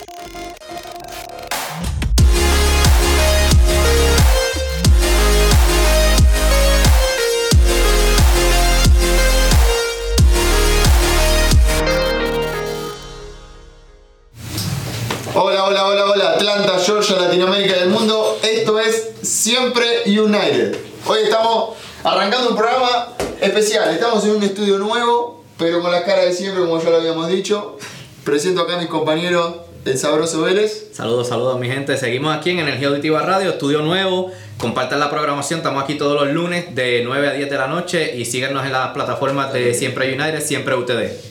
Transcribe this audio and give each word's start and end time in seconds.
Hola, 0.00 0.08
hola, 15.64 15.86
hola, 15.86 16.04
hola, 16.06 16.30
Atlanta, 16.32 16.78
Georgia, 16.78 17.16
Latinoamérica 17.16 17.76
y 17.76 17.80
el 17.80 17.90
mundo. 17.90 18.38
Esto 18.42 18.80
es 18.80 19.10
Siempre 19.20 20.04
United. 20.06 20.78
Hoy 21.06 21.18
estamos 21.24 21.76
arrancando 22.04 22.48
un 22.50 22.56
programa 22.56 23.08
especial. 23.38 23.90
Estamos 23.90 24.24
en 24.24 24.36
un 24.36 24.42
estudio 24.42 24.78
nuevo, 24.78 25.44
pero 25.58 25.82
con 25.82 25.92
la 25.92 26.04
cara 26.04 26.22
de 26.22 26.32
siempre, 26.32 26.62
como 26.62 26.82
ya 26.82 26.88
lo 26.88 26.96
habíamos 26.96 27.28
dicho. 27.28 27.76
Presento 28.24 28.62
acá 28.62 28.76
a 28.76 28.78
mis 28.78 28.88
compañeros, 28.88 29.56
el 29.84 29.98
sabroso 29.98 30.42
Vélez. 30.42 30.88
Saludos, 30.92 31.28
saludos 31.28 31.58
mi 31.58 31.68
gente. 31.68 31.96
Seguimos 31.96 32.36
aquí 32.36 32.50
en 32.50 32.60
Energía 32.60 32.88
Auditiva 32.88 33.22
Radio, 33.22 33.50
estudio 33.50 33.82
nuevo. 33.82 34.30
Compartan 34.58 35.00
la 35.00 35.10
programación, 35.10 35.60
estamos 35.60 35.82
aquí 35.82 35.94
todos 35.94 36.20
los 36.22 36.34
lunes 36.34 36.74
de 36.74 37.02
9 37.04 37.28
a 37.28 37.32
10 37.32 37.50
de 37.50 37.56
la 37.56 37.66
noche 37.66 38.16
y 38.16 38.24
síguenos 38.24 38.64
en 38.66 38.72
las 38.72 38.88
plataformas 38.92 39.52
de 39.52 39.72
Siempre 39.72 40.12
United, 40.12 40.40
Siempre 40.42 40.74
UTD. 40.74 41.30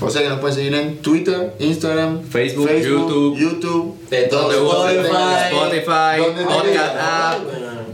O 0.00 0.10
sea 0.10 0.22
que 0.22 0.28
nos 0.28 0.40
pueden 0.40 0.56
seguir 0.56 0.74
en 0.74 0.98
Twitter, 0.98 1.54
Instagram, 1.58 2.22
Facebook, 2.24 2.68
YouTube. 2.70 3.38
YouTube, 3.38 4.08
De 4.08 4.22
todo, 4.24 4.50
Spotify, 4.50 6.20
Donde 6.20 6.44
Podcast. 6.44 6.96
App, 6.98 7.38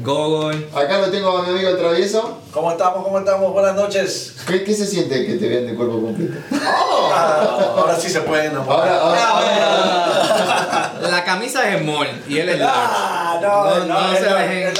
Google. 0.03 0.67
Acá 0.75 1.01
lo 1.01 1.11
tengo 1.11 1.37
a 1.37 1.43
mi 1.43 1.51
amigo 1.51 1.69
el 1.69 1.77
travieso. 1.77 2.39
¿Cómo 2.53 2.71
estamos? 2.71 3.05
¿Cómo 3.05 3.19
estamos? 3.19 3.53
Buenas 3.53 3.77
noches. 3.77 4.37
¿Qué, 4.47 4.65
qué 4.65 4.75
se 4.75 4.87
siente 4.87 5.27
que 5.27 5.35
te 5.35 5.49
vean 5.49 5.67
de 5.67 5.75
cuerpo 5.75 6.01
completo? 6.01 6.35
Ah, 7.13 7.59
ahora 7.77 7.97
sí 7.97 8.09
se 8.09 8.21
pueden 8.23 8.53
enamorar. 8.53 8.89
Ahora, 8.89 9.29
ahora, 9.29 9.67
ahora. 9.67 10.93
La 11.11 11.25
camisa 11.25 11.69
es 11.69 11.81
small 11.83 12.09
y 12.29 12.39
él 12.39 12.49
es 12.51 12.59
large. 12.59 12.75
Ah, 12.79 13.39
no, 13.43 13.65
No, 13.65 13.79
no, 13.87 14.01
no 14.01 14.13
es 14.13 14.19
se 14.19 14.25
dejen. 14.27 14.75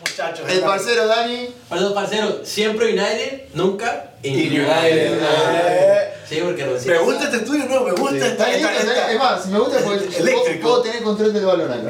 muchachos. 0.00 0.48
El 0.48 0.60
parcero 0.60 1.06
Dani. 1.06 1.48
Perdón, 1.68 1.94
parcero, 1.94 2.40
siempre 2.44 2.86
United, 2.92 3.48
nunca 3.54 4.06
United. 4.24 5.20
Sí, 6.26 6.40
porque 6.42 6.64
no 6.64 6.72
Me 6.72 6.98
gusta 7.00 7.24
este 7.24 7.36
estudio, 7.36 7.66
no, 7.66 7.80
me 7.82 7.92
gusta 7.92 8.16
esta, 8.16 8.28
Está 8.28 8.48
lindo, 8.48 8.68
esta, 8.70 8.80
está- 8.80 8.92
esta- 8.94 9.12
Es 9.12 9.18
más, 9.18 9.46
me 9.46 9.58
gusta 9.58 9.78
porque 9.84 10.06
puedo, 10.06 10.60
puedo 10.62 10.80
tener 10.82 11.02
control 11.02 11.32
del 11.34 11.44
balón 11.44 11.70
acá. 11.70 11.82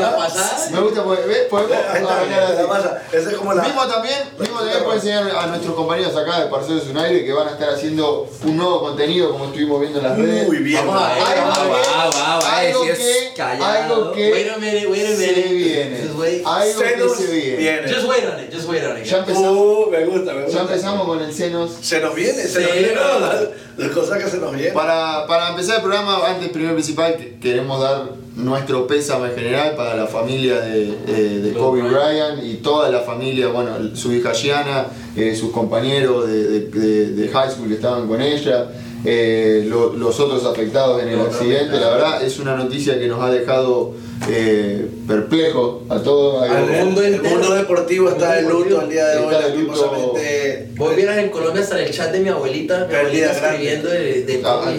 La 0.00 0.16
pasada. 0.16 0.68
Me 0.70 0.80
gusta 0.80 1.02
porque, 1.02 1.22
¿ves? 1.26 1.38
Podemos 1.50 1.72
Esta- 1.72 2.66
masa, 2.68 3.02
esa 3.10 3.30
es 3.30 3.36
como 3.36 3.52
la. 3.54 3.64
Mismo 3.64 3.84
también, 3.88 4.14
mismo 4.38 4.56
también 4.60 4.84
pueden 4.84 4.98
enseñar 5.00 5.30
a 5.36 5.46
nuestros 5.48 5.74
compañeros 5.74 6.16
acá 6.16 6.40
de 6.44 6.46
Parceros 6.46 6.84
United 6.86 7.24
que 7.24 7.32
van 7.32 7.48
a 7.48 7.50
estar 7.50 7.70
haciendo 7.70 8.28
un 8.44 8.56
nuevo 8.56 8.82
contenido 8.82 9.30
como 9.32 9.46
estuvimos 9.46 9.80
viendo 9.80 9.98
en 9.98 10.04
las 10.04 10.16
redes. 10.16 10.46
Muy 10.46 10.58
bien. 10.58 10.86
Vamos 10.86 11.02
a 11.02 11.14
ver, 11.14 11.22
Algo 11.24 11.42
vamos 11.42 11.58
a 11.58 11.62
que- 11.62 11.68
ver. 11.68 11.86
wow, 11.88 12.12
wow, 12.12 12.48
algo 12.52 12.84
eh, 12.84 12.96
sí 12.96 13.02
que, 13.02 13.34
callado. 13.36 13.64
algo 13.94 14.12
que 14.12 14.32
Wait 14.32 14.48
a 14.52 14.56
minute, 14.58 14.86
wait 14.86 15.06
a 15.06 15.08
se 15.08 15.26
minute. 15.26 15.54
viene. 15.54 15.98
Just 16.04 16.18
wait. 16.20 16.46
Algo 16.46 16.80
que 16.82 17.08
se 17.26 17.32
viene. 17.32 17.56
viene. 17.56 17.92
Just 17.92 18.06
wait 18.08 18.24
on 18.32 18.40
it, 18.40 18.54
just 18.54 18.68
wait 18.68 18.84
on 18.84 18.96
it. 18.96 19.04
Ya 19.04 19.18
empezamos, 19.18 19.52
Uh, 19.58 19.90
me 19.90 20.04
gusta, 20.04 20.32
me 20.34 20.42
gusta. 20.44 20.56
ya 20.56 20.62
empezamos 20.62 21.04
con 21.06 21.20
el 21.20 21.34
senos. 21.34 21.71
Se 21.80 22.00
nos 22.00 22.14
viene, 22.14 22.42
se 22.44 22.60
nos 22.62 22.72
viene. 22.72 22.94
no. 22.94 23.20
las, 23.20 23.40
las 23.76 23.88
cosas 23.90 24.22
que 24.22 24.28
se 24.30 24.38
nos 24.38 24.52
vienen. 24.52 24.74
Para, 24.74 25.26
para 25.26 25.50
empezar 25.50 25.76
el 25.76 25.82
programa, 25.82 26.18
antes 26.26 26.48
primero 26.50 26.74
principal, 26.74 27.16
que- 27.16 27.38
queremos 27.40 27.80
dar 27.80 28.04
nuestro 28.36 28.86
pésame 28.86 29.28
en 29.28 29.34
general 29.34 29.74
para 29.76 29.94
la 29.94 30.06
familia 30.06 30.60
de, 30.60 30.88
eh, 31.06 31.40
de 31.42 31.52
Kobe 31.52 31.82
Bryant 31.82 32.42
y 32.42 32.54
toda 32.56 32.88
la 32.90 33.00
familia, 33.00 33.48
bueno, 33.48 33.72
su 33.94 34.12
hija 34.12 34.32
Gianna, 34.32 34.86
eh, 35.16 35.34
sus 35.36 35.50
compañeros 35.52 36.26
de, 36.26 36.42
de- 36.44 36.60
de- 36.68 37.06
de 37.10 37.28
high 37.28 37.50
school 37.50 37.68
que 37.68 37.74
estaban 37.74 38.08
con 38.08 38.20
ella, 38.22 38.68
eh, 39.04 39.64
lo- 39.66 39.92
los 39.94 40.18
otros 40.20 40.44
afectados 40.44 41.02
en 41.02 41.08
el 41.08 41.20
accidente. 41.20 41.78
La 41.80 41.90
verdad 41.90 42.22
es 42.24 42.38
una 42.38 42.56
noticia 42.56 42.98
que 42.98 43.06
nos 43.08 43.20
ha 43.22 43.30
dejado 43.30 43.94
eh, 44.30 44.86
perplejos 45.08 45.80
a 45.88 45.98
todos. 46.00 46.48
Al 46.48 46.68
El, 46.72 46.84
mundo 46.84 47.02
el 47.02 47.20
mundo 47.20 47.54
deportivo 47.54 48.08
está 48.08 48.34
de 48.36 48.42
luto 48.42 48.78
al 48.80 48.88
día 48.88 49.04
de 49.08 49.18
hoy, 49.18 49.32
lastimosamente. 49.32 50.68
Vos 50.76 50.94
vieras 50.96 51.18
en 51.18 51.30
Colombia 51.30 51.62
hasta 51.62 51.82
el 51.82 51.90
chat 51.90 52.12
de 52.12 52.20
mi 52.20 52.28
abuelita, 52.28 52.86
mi 52.86 52.86
Perdida 52.92 53.30
abuelita 53.32 53.32
grande. 53.40 53.48
escribiendo 53.56 53.88
de, 53.90 54.22
de 54.22 54.42
Ah. 54.44 54.72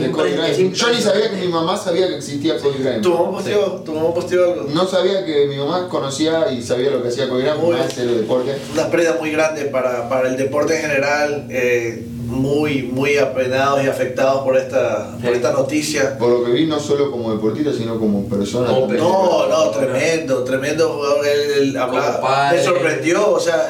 Yo 0.73 0.90
ni 0.94 1.01
sabía 1.01 1.29
que 1.29 1.35
mi 1.38 1.47
mamá 1.50 1.78
sabía 1.78 2.07
que 2.07 2.16
existía 2.16 2.57
Kobe 2.57 2.78
Bryant. 2.79 3.01
¿Tu 3.03 3.09
mamá 3.13 3.31
posteó, 3.31 3.66
tu 3.84 3.94
mamá 3.94 4.13
posteó 4.13 4.53
algo? 4.53 4.69
No 4.73 4.88
sabía 4.88 5.25
que 5.25 5.45
mi 5.47 5.57
mamá 5.57 5.90
conocía 5.90 6.50
y 6.51 6.61
sabía 6.61 6.90
lo 6.91 7.01
que 7.01 7.09
hacía 7.09 7.28
Kobe 7.28 7.41
Bryant, 7.41 7.59
Muy- 7.59 7.75
más 7.75 7.97
el 7.97 8.17
deporte. 8.22 8.55
una 8.73 8.90
pérdida 8.90 9.17
muy 9.19 9.31
grande 9.31 9.66
para, 9.66 10.07
para 10.07 10.29
el 10.29 10.38
deporte 10.38 10.75
en 10.75 10.81
general, 10.84 11.47
eh, 11.50 12.05
muy, 12.33 12.83
muy 12.83 13.17
apenados 13.17 13.83
y 13.83 13.88
afectados 13.88 14.44
por 14.44 14.57
esta, 14.57 15.16
por 15.23 15.33
esta 15.33 15.51
noticia. 15.51 16.17
Por 16.17 16.29
lo 16.29 16.44
que 16.44 16.51
vi, 16.51 16.66
no 16.66 16.79
solo 16.79 17.11
como 17.11 17.31
deportista, 17.31 17.71
sino 17.73 17.97
como 17.99 18.25
persona. 18.27 18.69
No, 18.71 19.47
no, 19.47 19.69
tremendo, 19.71 20.43
tremendo 20.43 20.89
jugador. 20.89 21.25
Él, 21.25 21.51
él 21.69 21.77
hablaba- 21.77 22.51
me 22.51 22.63
sorprendió, 22.63 23.31
o 23.31 23.39
sea, 23.39 23.69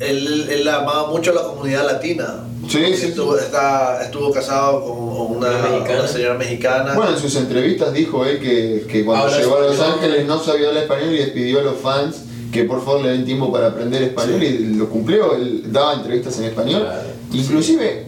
él, 0.00 0.48
él 0.50 0.68
amaba 0.68 1.08
mucho 1.10 1.30
a 1.32 1.34
la 1.34 1.42
comunidad 1.42 1.86
latina. 1.86 2.44
Sí, 2.68 2.78
sí, 2.94 3.06
estuvo, 3.06 3.36
sí. 3.36 3.44
está- 3.44 4.02
estuvo 4.02 4.30
casado 4.32 4.84
con 4.84 4.98
una, 5.36 5.48
Una 5.48 5.58
mexicana. 5.68 5.98
una 6.00 6.08
señora 6.08 6.34
mexicana. 6.34 6.94
Bueno, 6.94 7.10
en 7.12 7.18
sus 7.18 7.34
entrevistas 7.36 7.92
dijo 7.92 8.24
él 8.24 8.38
que, 8.38 8.86
que 8.88 9.04
cuando 9.04 9.24
Habla 9.26 9.38
llegó 9.38 9.56
a 9.56 9.60
Los. 9.62 9.80
Ángeles 9.80 10.26
no 10.26 10.38
sabía 10.42 10.68
hablar 10.68 10.84
español 10.84 11.12
y 11.14 11.18
despidió 11.18 11.58
a 11.58 11.62
los 11.62 11.76
fans 11.76 12.22
que 12.52 12.64
por 12.64 12.84
favor 12.84 13.02
le 13.02 13.08
den 13.10 13.24
tiempo 13.24 13.50
para 13.50 13.68
aprender 13.68 14.02
español 14.02 14.42
y 14.42 14.74
lo 14.76 14.88
cumplió. 14.88 15.34
Él 15.34 15.64
daba 15.72 15.94
entrevistas 15.94 16.38
en 16.38 16.44
español. 16.44 16.82
Claro. 16.82 17.08
Inclusive, 17.32 18.06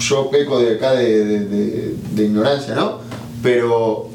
yo 0.00 0.30
peco 0.30 0.58
de 0.60 0.74
acá 0.76 0.92
de, 0.92 1.24
de- 1.24 1.46
de- 1.46 1.94
de 2.14 2.24
ignorancia, 2.24 2.74
¿no? 2.74 2.98
Pero 3.42 4.08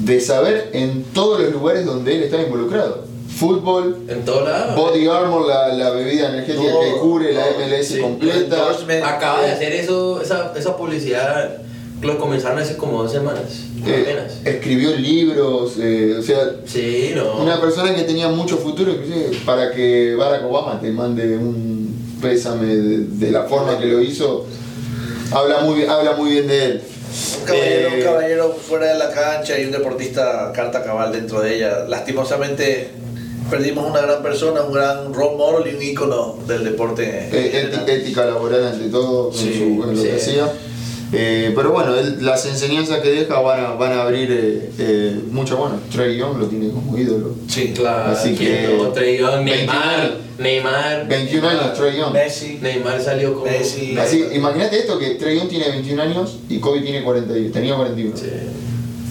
de 0.00 0.20
saber 0.20 0.70
en 0.74 1.04
todos 1.12 1.40
los 1.40 1.52
lugares 1.52 1.84
donde 1.86 2.16
él 2.16 2.22
estaba 2.24 2.42
involucrado. 2.42 3.06
Fútbol, 3.34 3.98
En 4.08 4.24
todo 4.24 4.44
lado. 4.44 4.74
Body 4.76 5.06
Armor, 5.06 5.46
la, 5.46 5.68
la 5.74 5.90
bebida 5.90 6.28
energética 6.30 6.70
Todo, 6.72 6.80
que 6.80 6.92
cubre 7.00 7.32
la 7.32 7.44
MLS 7.58 7.86
sí. 7.86 8.00
completa. 8.00 8.56
Acaba 9.04 9.42
de 9.42 9.52
hacer 9.52 9.72
eso, 9.74 10.20
esa, 10.20 10.52
esa 10.56 10.76
publicidad, 10.76 11.58
lo 12.02 12.18
comenzaron 12.18 12.58
hace 12.58 12.76
como 12.76 13.02
dos 13.02 13.12
semanas, 13.12 13.42
Eh, 13.86 14.02
apenas. 14.02 14.40
escribió 14.44 14.90
libros, 14.96 15.74
eh, 15.78 16.16
o 16.18 16.22
sea, 16.22 16.38
Sí, 16.66 17.12
no. 17.14 17.40
una 17.42 17.60
persona 17.60 17.94
que 17.94 18.02
tenía 18.02 18.28
mucho 18.28 18.56
futuro, 18.56 18.90
inclusive 18.92 19.30
para 19.46 19.70
que 19.72 20.14
Barack 20.16 20.44
Obama 20.44 20.80
te 20.80 20.90
mande 20.90 21.36
un 21.36 21.87
pésame 22.20 22.66
de, 22.76 22.98
de 23.26 23.30
la 23.30 23.44
forma 23.44 23.78
que 23.78 23.86
lo 23.86 24.00
hizo, 24.00 24.46
habla 25.32 25.60
muy, 25.60 25.84
habla 25.84 26.12
muy 26.12 26.30
bien 26.32 26.46
de 26.48 26.64
él. 26.64 26.82
Un 27.40 27.46
caballero, 27.46 27.88
Eh, 27.88 27.94
un 27.98 28.02
caballero 28.04 28.56
fuera 28.68 28.86
de 28.92 28.98
la 28.98 29.10
cancha 29.10 29.58
y 29.58 29.64
un 29.64 29.72
deportista 29.72 30.52
carta 30.54 30.82
cabal 30.84 31.12
dentro 31.12 31.40
de 31.40 31.56
ella. 31.56 31.84
Lastimosamente 31.88 32.90
perdimos 33.50 33.90
una 33.90 34.02
gran 34.02 34.22
persona, 34.22 34.62
un 34.62 34.72
gran 34.74 35.14
role 35.14 35.36
model 35.36 35.72
y 35.72 35.76
un 35.76 35.82
ícono 35.82 36.38
del 36.46 36.64
deporte. 36.64 37.28
en 37.28 37.34
eh, 37.34 37.60
ética, 37.62 37.92
ética 37.92 38.24
laboral 38.26 38.66
ante 38.66 38.88
todo 38.90 39.30
en, 39.32 39.38
Sí, 39.38 39.54
su- 39.54 39.82
en 39.84 39.96
lo 39.96 40.02
sí. 40.02 40.08
que 40.08 40.16
hacía. 40.16 40.52
Eh, 41.12 41.52
pero 41.56 41.72
bueno, 41.72 41.96
él- 41.96 42.18
las 42.20 42.44
enseñanzas 42.44 42.98
que 43.00 43.10
deja 43.10 43.40
van 43.40 43.64
a, 43.64 43.70
van 43.72 43.92
a 43.92 44.02
abrir 44.02 44.30
eh, 44.30 44.70
eh, 44.78 45.20
mucho. 45.30 45.56
Bueno, 45.56 45.76
Trey 45.90 46.18
Young 46.18 46.36
lo 46.38 46.46
tiene 46.46 46.68
como 46.70 46.98
ídolo. 46.98 47.34
Sí, 47.48 47.72
Claro, 47.74 48.12
Así 48.12 48.34
que-. 48.34 48.68
Trey 48.92 49.16
Young, 49.18 49.42
21 49.42 49.42
Neymar, 49.44 50.16
Neymar. 50.38 51.08
21 51.08 51.48
años, 51.48 51.74
Trey 51.74 51.96
Young. 51.96 52.12
Messi. 52.12 52.58
Neymar 52.60 53.00
salió 53.02 53.32
como. 53.32 53.46
Messi. 53.46 53.96
Así, 53.98 54.22
imagínate 54.34 54.78
esto 54.80 54.98
que 54.98 55.10
Trey 55.14 55.38
Young 55.38 55.48
tiene 55.48 55.68
21 55.70 56.02
años 56.02 56.38
y 56.48 56.58
Kobe 56.60 56.80
tiene 56.82 57.02
41, 57.02 57.52
tenía 57.52 57.74
41. 57.76 58.14
Sí. 58.16 58.24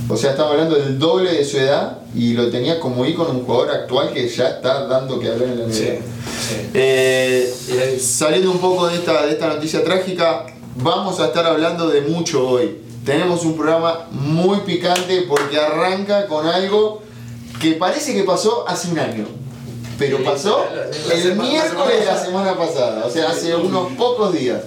O 0.10 0.16
sea, 0.16 0.32
estamos 0.32 0.54
hablando 0.54 0.76
del 0.76 0.98
doble 1.00 1.34
de 1.34 1.44
su 1.44 1.58
edad 1.58 1.98
y 2.16 2.34
lo 2.34 2.50
tenía 2.50 2.80
como 2.80 3.06
ícono 3.06 3.32
un 3.32 3.42
jugador 3.44 3.72
actual 3.72 4.14
que 4.14 4.30
ya 4.30 4.48
está 4.50 4.86
dando 4.88 5.20
que 5.20 5.28
hablar 5.30 5.50
en 5.50 5.60
la 5.60 5.66
NBA. 5.66 5.74
Sí, 5.74 5.84
sí. 5.84 6.56
Eh, 6.76 7.52
Sí. 7.68 8.00
saliendo 8.00 8.52
un 8.52 8.60
poco 8.60 8.88
de 8.88 8.96
esta, 8.96 9.26
de 9.26 9.34
esta 9.34 9.48
noticia 9.48 9.84
trágica, 9.84 10.46
vamos 10.78 11.20
a 11.20 11.28
estar 11.28 11.46
hablando 11.46 11.88
de 11.90 12.02
mucho 12.02 12.48
hoy. 12.48 12.78
Tenemos 13.06 13.44
un 13.46 13.56
programa 13.56 14.08
muy 14.12 14.60
picante 14.62 15.22
porque 15.28 15.60
arranca 15.60 16.28
con 16.28 16.46
algo 16.46 17.02
que 17.62 17.74
parece 17.74 18.14
que 18.14 18.24
pasó 18.24 18.68
hace 18.68 18.92
un 18.92 19.00
año. 19.00 19.26
Pero 19.98 20.24
pasó 20.24 20.64
el 21.12 21.36
miércoles 21.36 22.00
de 22.02 22.06
la 22.06 22.24
semana 22.24 22.56
pasada, 22.56 23.04
o 23.06 23.10
sea, 23.10 23.30
hace 23.30 23.56
unos 23.56 23.94
pocos 23.94 24.32
días. 24.34 24.62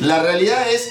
La 0.00 0.22
realidad 0.22 0.70
es, 0.70 0.88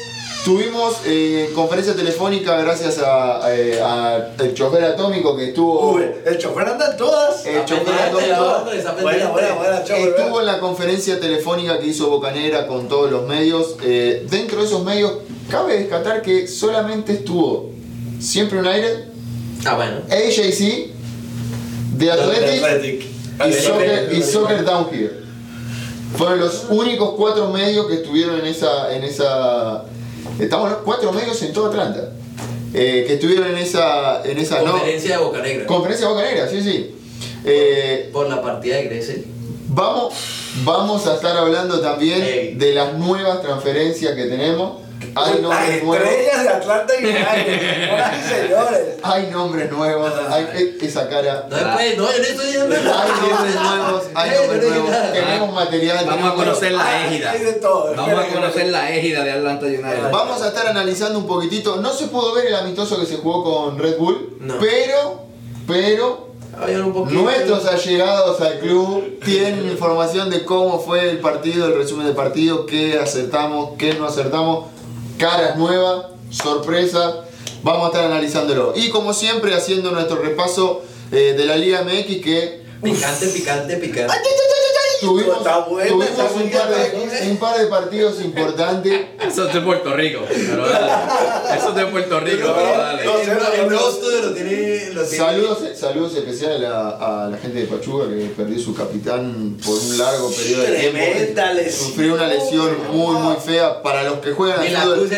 tuvimos 0.47 1.01
eh, 1.05 1.51
conferencia 1.53 1.93
telefónica 1.93 2.55
gracias 2.61 2.99
a, 2.99 3.53
eh, 3.53 3.81
a 3.83 4.29
el 4.39 4.53
chofer 4.53 4.81
atómico 4.85 5.35
que 5.35 5.49
estuvo, 5.49 5.91
Uy, 5.91 6.05
el 6.25 6.37
chofer 6.37 6.69
anda 6.69 6.91
en 6.91 6.95
todas. 6.97 7.45
el 7.45 7.65
chofer 7.65 7.93
atómico 7.93 8.63
Buena, 9.01 9.27
buena, 9.29 9.53
buena, 9.55 9.83
chofer. 9.83 10.07
estuvo 10.07 10.39
en 10.39 10.45
la 10.45 10.59
conferencia 10.61 11.19
telefónica 11.19 11.77
que 11.79 11.87
hizo 11.87 12.09
Bocanera 12.09 12.65
con 12.65 12.87
todos 12.87 13.11
los 13.11 13.27
medios. 13.27 13.75
Eh, 13.83 14.25
dentro 14.29 14.61
de 14.61 14.67
esos 14.67 14.85
medios, 14.85 15.15
cabe 15.51 15.79
destacar 15.79 16.21
que 16.21 16.47
solamente 16.47 17.11
estuvo 17.11 17.71
Siempre 18.21 18.59
United, 18.59 19.03
Ah, 19.65 19.75
bueno. 19.75 19.97
AJC, 20.09 20.91
The 21.99 22.09
Athletic 22.11 22.63
Athletic. 22.63 23.05
y 23.49 23.53
Soccer, 23.53 24.09
y 24.13 24.23
Soccer 24.23 24.63
Down 24.63 24.87
Here. 24.93 25.11
Fueron 26.17 26.39
los 26.39 26.67
únicos 26.69 27.15
cuatro 27.17 27.49
medios 27.51 27.85
que 27.87 27.95
estuvieron 27.95 28.39
en 28.39 28.45
esa. 28.45 28.95
En 28.95 29.03
esa 29.03 29.83
estamos 30.39 30.71
cuatro 30.85 31.11
medios 31.11 31.41
en 31.43 31.53
toda 31.53 31.69
Atlanta. 31.69 32.11
eh, 32.73 33.05
que 33.07 33.13
estuvieron 33.13 33.47
en 33.49 33.57
esa, 33.57 34.21
en 34.25 34.37
esa 34.37 34.61
no, 34.61 34.71
Conferencia 34.73 35.17
de 35.17 35.23
Boca 35.23 35.41
Negra. 35.41 35.65
conferencia 35.65 36.07
Boca 36.09 36.21
Negra, 36.23 36.47
sí, 36.49 36.61
sí. 36.61 36.95
Eh, 37.45 38.09
Por 38.11 38.29
la 38.29 38.41
partida 38.41 38.75
de 38.75 38.83
Gressel. 38.83 39.25
vamos, 39.69 40.13
vamos 40.63 41.07
a 41.07 41.15
estar 41.15 41.35
hablando 41.37 41.79
también 41.79 42.57
de 42.57 42.73
las 42.73 42.93
nuevas 42.95 43.41
transferencias 43.41 44.13
que 44.15 44.25
tenemos. 44.25 44.81
Hay 45.15 45.33
Las 45.33 45.41
nombres 45.41 45.83
nuevos. 45.83 46.07
estrellas 46.07 46.43
de 46.43 46.49
Atlanta 46.49 46.93
United, 46.99 47.59
señoras 47.59 48.13
y 48.17 48.29
señores. 48.33 48.81
Hay 49.03 49.27
nombres 49.31 49.71
nuevos. 49.71 50.11
Hay 50.29 50.47
e- 50.55 50.77
esa 50.85 51.09
cara. 51.09 51.47
No, 51.49 51.55
después, 51.55 51.97
no, 51.97 52.03
yo 52.11 52.17
no 52.17 52.23
estoy 52.23 52.45
diciendo 52.45 52.75
Hay 52.75 53.29
nombres 53.29 53.55
nuevos. 53.55 54.03
Hay 54.15 54.29
nombres 54.31 54.69
nuevos. 54.69 54.91
Tenemos 55.13 55.53
material. 55.53 56.05
Vamos 56.05 56.31
a 56.31 56.35
conocer 56.35 56.71
la 56.71 57.07
égida. 57.07 57.33
De 57.33 57.53
todo. 57.53 57.93
Vamos 57.95 58.19
a 58.23 58.27
conocer 58.27 58.67
la 58.67 58.91
égida 58.91 59.23
de 59.23 59.31
Atlanta 59.31 59.65
United. 59.65 60.11
Vamos 60.11 60.41
a 60.41 60.47
estar 60.49 60.67
analizando 60.67 61.19
un 61.19 61.27
poquitito. 61.27 61.77
No 61.77 61.93
se 61.93 62.07
pudo 62.07 62.33
ver 62.33 62.47
el 62.47 62.55
amistoso 62.55 62.99
que 62.99 63.05
se 63.05 63.17
jugó 63.17 63.43
con 63.43 63.79
Red 63.79 63.97
Bull, 63.97 64.37
No. 64.39 64.55
pero, 64.59 65.21
pero 65.67 66.27
nuestros 67.11 67.65
allegados 67.67 68.41
al 68.41 68.59
club 68.59 69.19
tienen 69.23 69.67
información 69.69 70.29
de 70.29 70.43
cómo 70.43 70.79
fue 70.79 71.09
el 71.09 71.19
partido, 71.19 71.67
el 71.67 71.75
resumen 71.77 72.07
del 72.07 72.15
partido, 72.15 72.65
qué 72.65 72.97
acertamos, 72.99 73.71
qué 73.77 73.93
no 73.93 74.07
acertamos, 74.07 74.65
caras 75.17 75.57
nuevas, 75.57 76.05
sorpresas. 76.29 77.15
Vamos 77.63 77.85
a 77.85 77.87
estar 77.87 78.05
analizándolo. 78.05 78.73
Y 78.75 78.89
como 78.89 79.13
siempre, 79.13 79.53
haciendo 79.55 79.91
nuestro 79.91 80.17
repaso 80.17 80.83
eh, 81.11 81.35
de 81.37 81.45
la 81.45 81.57
Liga 81.57 81.83
MX 81.83 82.23
que 82.23 82.67
Picante, 82.81 83.27
picante, 83.27 83.77
picante. 83.77 84.13
Tuvimos, 85.01 85.37
Está 85.37 85.59
buena, 85.59 85.87
tuvimos 85.89 86.09
está 86.09 86.23
un, 86.23 86.49
par 86.51 86.69
de, 86.69 87.29
un 87.31 87.37
par 87.37 87.57
de 87.59 87.65
partidos 87.67 88.21
importantes. 88.21 89.01
Eso 89.27 89.47
es 89.47 89.53
de 89.53 89.61
Puerto 89.61 89.93
Rico. 89.95 90.21
Pero 90.27 90.67
dale. 90.67 91.57
Eso 91.57 91.69
es 91.69 91.75
de 91.75 91.85
Puerto 91.85 92.19
Rico. 92.19 92.53
pero 92.55 92.77
dale. 92.81 93.05
No, 93.05 93.17
El 93.19 93.27
nuevo- 93.27 93.53
el 93.61 93.67
nuevo 93.69 93.89
estudio 93.89 94.21
lo 94.21 94.33
tiene. 94.33 94.89
Lo 94.93 95.03
tiene 95.03 95.25
Saludos, 95.25 95.57
saludos 95.75 96.15
especiales 96.15 96.69
a, 96.69 97.25
a 97.25 97.29
la 97.29 97.37
gente 97.37 97.59
de 97.59 97.65
Pachuca 97.67 98.07
que 98.09 98.25
perdió 98.35 98.59
su 98.59 98.73
capitán 98.75 99.57
por 99.63 99.75
un 99.77 99.97
largo 99.97 100.29
periodo 100.31 100.61
de 100.63 100.67
tiempo. 100.77 100.97
Sufrió 101.71 102.13
una 102.15 102.27
lesión 102.27 102.69
muy 102.91 103.15
muy 103.15 103.35
fea 103.35 103.81
para 103.81 104.03
los 104.03 104.19
que 104.19 104.31
juegan 104.31 104.59
al 104.59 104.73
la 104.73 104.81
fútbol. 104.81 105.09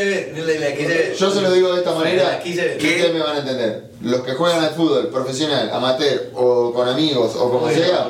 Yo 1.17 1.31
se 1.31 1.41
lo 1.41 1.51
digo 1.51 1.73
de 1.73 1.79
esta 1.79 1.93
manera 1.93 2.39
que 2.43 2.49
ustedes 2.87 3.13
me 3.13 3.19
van 3.19 3.35
a 3.35 3.39
entender. 3.39 3.89
Los 4.01 4.21
que 4.21 4.31
juegan 4.33 4.63
al 4.63 4.69
fútbol 4.71 5.07
profesional, 5.09 5.69
amateur 5.73 6.29
o 6.33 6.71
con 6.73 6.87
amigos 6.87 7.35
o 7.35 7.49
como 7.51 7.69
sea. 7.69 8.07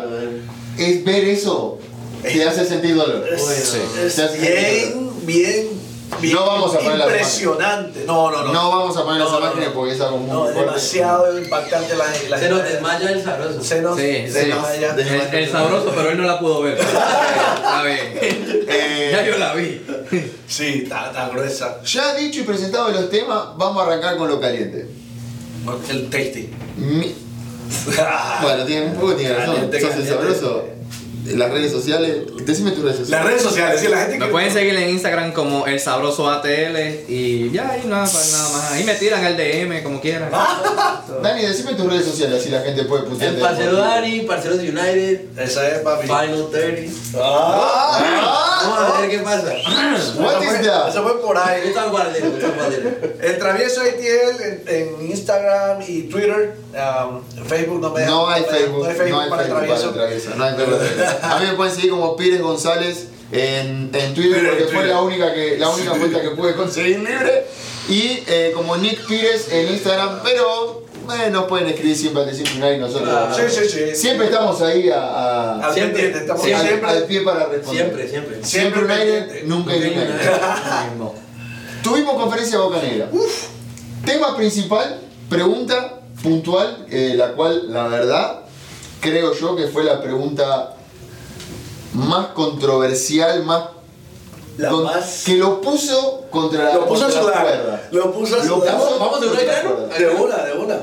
Es 0.85 1.03
ver 1.03 1.23
eso 1.25 1.79
te 2.23 2.43
hace 2.47 2.65
sentir 2.65 2.95
dolor. 2.95 3.21
Bueno, 3.21 3.35
Es 3.35 4.15
Te 4.15 4.23
hace 4.23 4.27
sentir 4.27 4.41
bien, 4.51 4.93
dolor. 4.93 5.13
bien, 5.25 5.69
bien 6.21 6.33
No 6.33 6.45
vamos 6.45 6.75
a 6.75 6.79
poner 6.79 6.97
las 6.97 7.07
impresionante. 7.07 8.03
No, 8.05 8.29
no, 8.31 8.43
no. 8.43 8.51
No 8.53 8.69
vamos 8.69 8.97
a 8.97 9.03
poner 9.05 9.19
No, 9.19 9.25
las 9.25 9.31
no, 9.33 9.39
imágenes 9.39 9.67
no. 9.69 9.73
porque 9.73 9.93
es 9.93 10.01
algo 10.01 10.17
muy 10.17 10.29
No, 10.29 10.45
es 10.47 10.53
fuerte. 10.53 10.69
demasiado 10.71 11.39
impactante 11.39 11.95
la, 11.95 12.05
la 12.29 12.39
Se 12.39 12.49
nos 12.49 12.63
desmaya 12.63 13.09
el 13.11 13.23
sabroso. 13.23 13.63
Se 13.63 13.81
nos 13.81 13.97
Sí, 13.97 14.03
se 14.27 14.41
sí. 14.43 14.47
desmaya. 14.49 14.95
El, 14.97 15.35
el 15.35 15.49
sabroso, 15.51 15.93
pero 15.95 16.09
él 16.11 16.17
no 16.17 16.23
la 16.23 16.39
pudo 16.39 16.61
ver. 16.63 16.77
Está 16.79 17.83
bien. 17.83 18.19
Eh, 18.71 19.09
Ya 19.11 19.25
yo 19.25 19.37
la 19.39 19.53
vi. 19.55 19.81
Sí, 20.47 20.81
está, 20.83 21.07
está 21.07 21.29
gruesa. 21.29 21.81
ya 21.83 22.13
dicho 22.15 22.41
y 22.41 22.43
presentado 22.43 22.89
los 22.89 23.09
temas, 23.09 23.57
vamos 23.57 23.81
a 23.81 23.87
arrancar 23.87 24.15
con 24.17 24.27
lo 24.29 24.39
caliente. 24.39 24.87
El 25.89 26.09
tasty. 26.09 26.49
Mi- 26.77 27.15
Bueno, 28.41 28.65
tiene, 28.65 28.85
un 28.87 28.93
poco 28.95 29.15
tiene 29.15 29.35
razón. 29.35 29.69
Sos 29.79 29.95
el 29.95 30.07
sabroso. 30.07 30.78
Las 31.25 31.51
redes 31.51 31.71
sociales. 31.71 32.17
Decime 32.45 32.71
tus 32.71 32.83
redes 32.83 32.99
Las 32.99 33.07
sociales. 33.07 33.27
redes 33.27 33.41
sociales, 33.43 33.79
sí, 33.81 33.87
la 33.87 33.97
gente 33.99 34.17
Me 34.19 34.25
que- 34.25 34.31
pueden 34.31 34.51
seguir 34.51 34.75
en 34.75 34.89
Instagram 34.89 35.31
como 35.33 35.67
el 35.67 35.79
sabroso 35.79 36.29
ATL 36.29 37.05
y 37.07 37.51
ya 37.51 37.69
ahí 37.69 37.83
nada, 37.85 38.09
pues 38.11 38.31
nada 38.31 38.49
más. 38.49 38.71
Ahí 38.71 38.83
me 38.83 38.93
tiran 38.95 39.23
el 39.25 39.37
DM 39.37 39.83
como 39.83 40.01
quieran. 40.01 40.31
Dani, 41.23 41.41
decime 41.41 41.73
tus 41.73 41.85
redes 41.91 42.05
sociales 42.05 42.39
así 42.41 42.49
la 42.49 42.61
gente 42.61 42.83
puede 42.85 43.03
putear. 43.03 43.33
El 43.33 43.39
parcero 43.41 43.75
Dani, 43.77 44.21
parceros 44.21 44.57
de 44.59 44.69
United, 44.69 45.39
Esa 45.39 45.67
es, 45.67 45.79
papi. 45.79 46.03
Final 46.07 46.47
30. 46.51 46.93
Ah, 47.21 48.61
Vamos 48.63 48.97
a 48.97 49.01
ver 49.01 49.09
qué 49.09 49.19
pasa. 49.19 49.53
What 50.19 50.43
is 50.43 50.61
that? 50.65 50.89
Eso 50.89 51.03
fue 51.03 51.21
por 51.21 51.37
ahí. 51.37 51.61
Está. 51.65 51.85
El 53.21 53.37
travieso 53.37 53.81
ITL 53.85 54.43
en, 54.43 54.63
en 54.67 55.11
Instagram 55.11 55.81
y 55.87 56.03
Twitter. 56.03 56.55
um, 56.73 57.21
Facebook 57.47 57.81
no 57.81 57.89
me 57.91 58.05
No 58.05 58.29
hay 58.29 58.43
Facebook, 58.43 58.83
No 58.83 58.89
hay 58.89 58.95
Facebook 58.95 59.29
para 59.29 59.43
el 59.43 59.49
para 59.49 59.65
travieso. 59.65 59.89
el 59.89 59.93
travieso, 59.95 60.29
no 60.35 60.43
hay 60.43 60.55
Facebook. 60.55 60.79
A 61.23 61.39
mí 61.39 61.45
me 61.47 61.53
pueden 61.53 61.73
seguir 61.73 61.89
como 61.91 62.15
Pires 62.15 62.41
González 62.41 63.07
en, 63.31 63.89
en 63.93 64.13
Twitter 64.13 64.43
porque 64.49 64.65
fue 64.65 64.85
la 64.87 65.01
única 65.01 65.33
que 65.33 65.57
la 65.57 65.69
única 65.69 65.91
cuenta 65.91 66.21
que 66.21 66.29
pude 66.31 66.55
conseguir 66.55 66.99
libre. 66.99 67.45
Y 67.87 68.23
eh, 68.27 68.51
como 68.53 68.77
Nick 68.77 69.05
Pires 69.07 69.51
en 69.51 69.69
Instagram, 69.73 70.19
pero 70.23 70.85
eh, 71.11 71.31
nos 71.31 71.45
pueden 71.45 71.67
escribir 71.69 71.95
siempre 71.97 72.21
al 72.21 72.29
decir 72.29 72.47
y 72.55 72.77
nosotros. 72.77 73.09
Ah, 73.11 73.33
Sí, 73.35 73.41
sí, 73.49 73.67
sí. 73.67 73.95
Siempre 73.95 74.27
estamos 74.27 74.61
ahí 74.61 74.89
a, 74.89 74.99
a- 75.01 75.65
Al 75.67 75.73
Siempre, 75.73 75.93
pendiente, 76.03 76.19
estamos 76.19 76.43
al- 76.45 76.67
siempre. 76.67 76.89
al 76.89 77.03
pie 77.05 77.21
para 77.21 77.45
responder. 77.47 77.85
Siempre, 77.85 78.09
siempre. 78.09 78.43
Siempre 78.45 78.81
United, 78.83 79.19
pendiente. 79.27 79.43
nunca 79.45 79.71
United. 79.73 79.97
United. 79.97 80.31
Tuvimos 81.83 82.13
conferencia 82.15 82.59
Boca 82.59 82.79
Negra. 82.81 83.09
Tema 84.05 84.35
principal, 84.35 84.99
pregunta 85.29 86.01
puntual, 86.21 86.85
eh, 86.91 87.13
la 87.15 87.31
cual 87.33 87.71
la 87.73 87.87
verdad 87.87 88.41
creo 88.99 89.33
yo 89.33 89.55
que 89.55 89.67
fue 89.67 89.83
la 89.83 90.01
pregunta 90.01 90.75
más 91.93 92.27
controversial, 92.27 93.43
más, 93.43 93.63
La 94.57 94.69
con- 94.69 94.83
más- 94.83 95.23
que 95.25 95.35
lo 95.37 95.61
puso 95.61 96.25
contra 96.29 96.65
la 96.65 96.73
Lo 96.75 96.85
puso 96.87 97.05
a 97.05 97.11
sudar. 97.11 97.41
cuerda. 97.41 97.87
Lo 97.91 98.11
puso 98.11 98.35
a 98.35 98.43
Lo 98.43 98.55
sudar. 98.55 98.77
puso 98.77 98.99
Vamos 98.99 99.21
de 99.21 99.27
una 99.27 99.39
cuerda. 99.39 99.97
De 99.97 100.07
una, 100.09 100.37
de 100.45 100.53
una. 100.53 100.79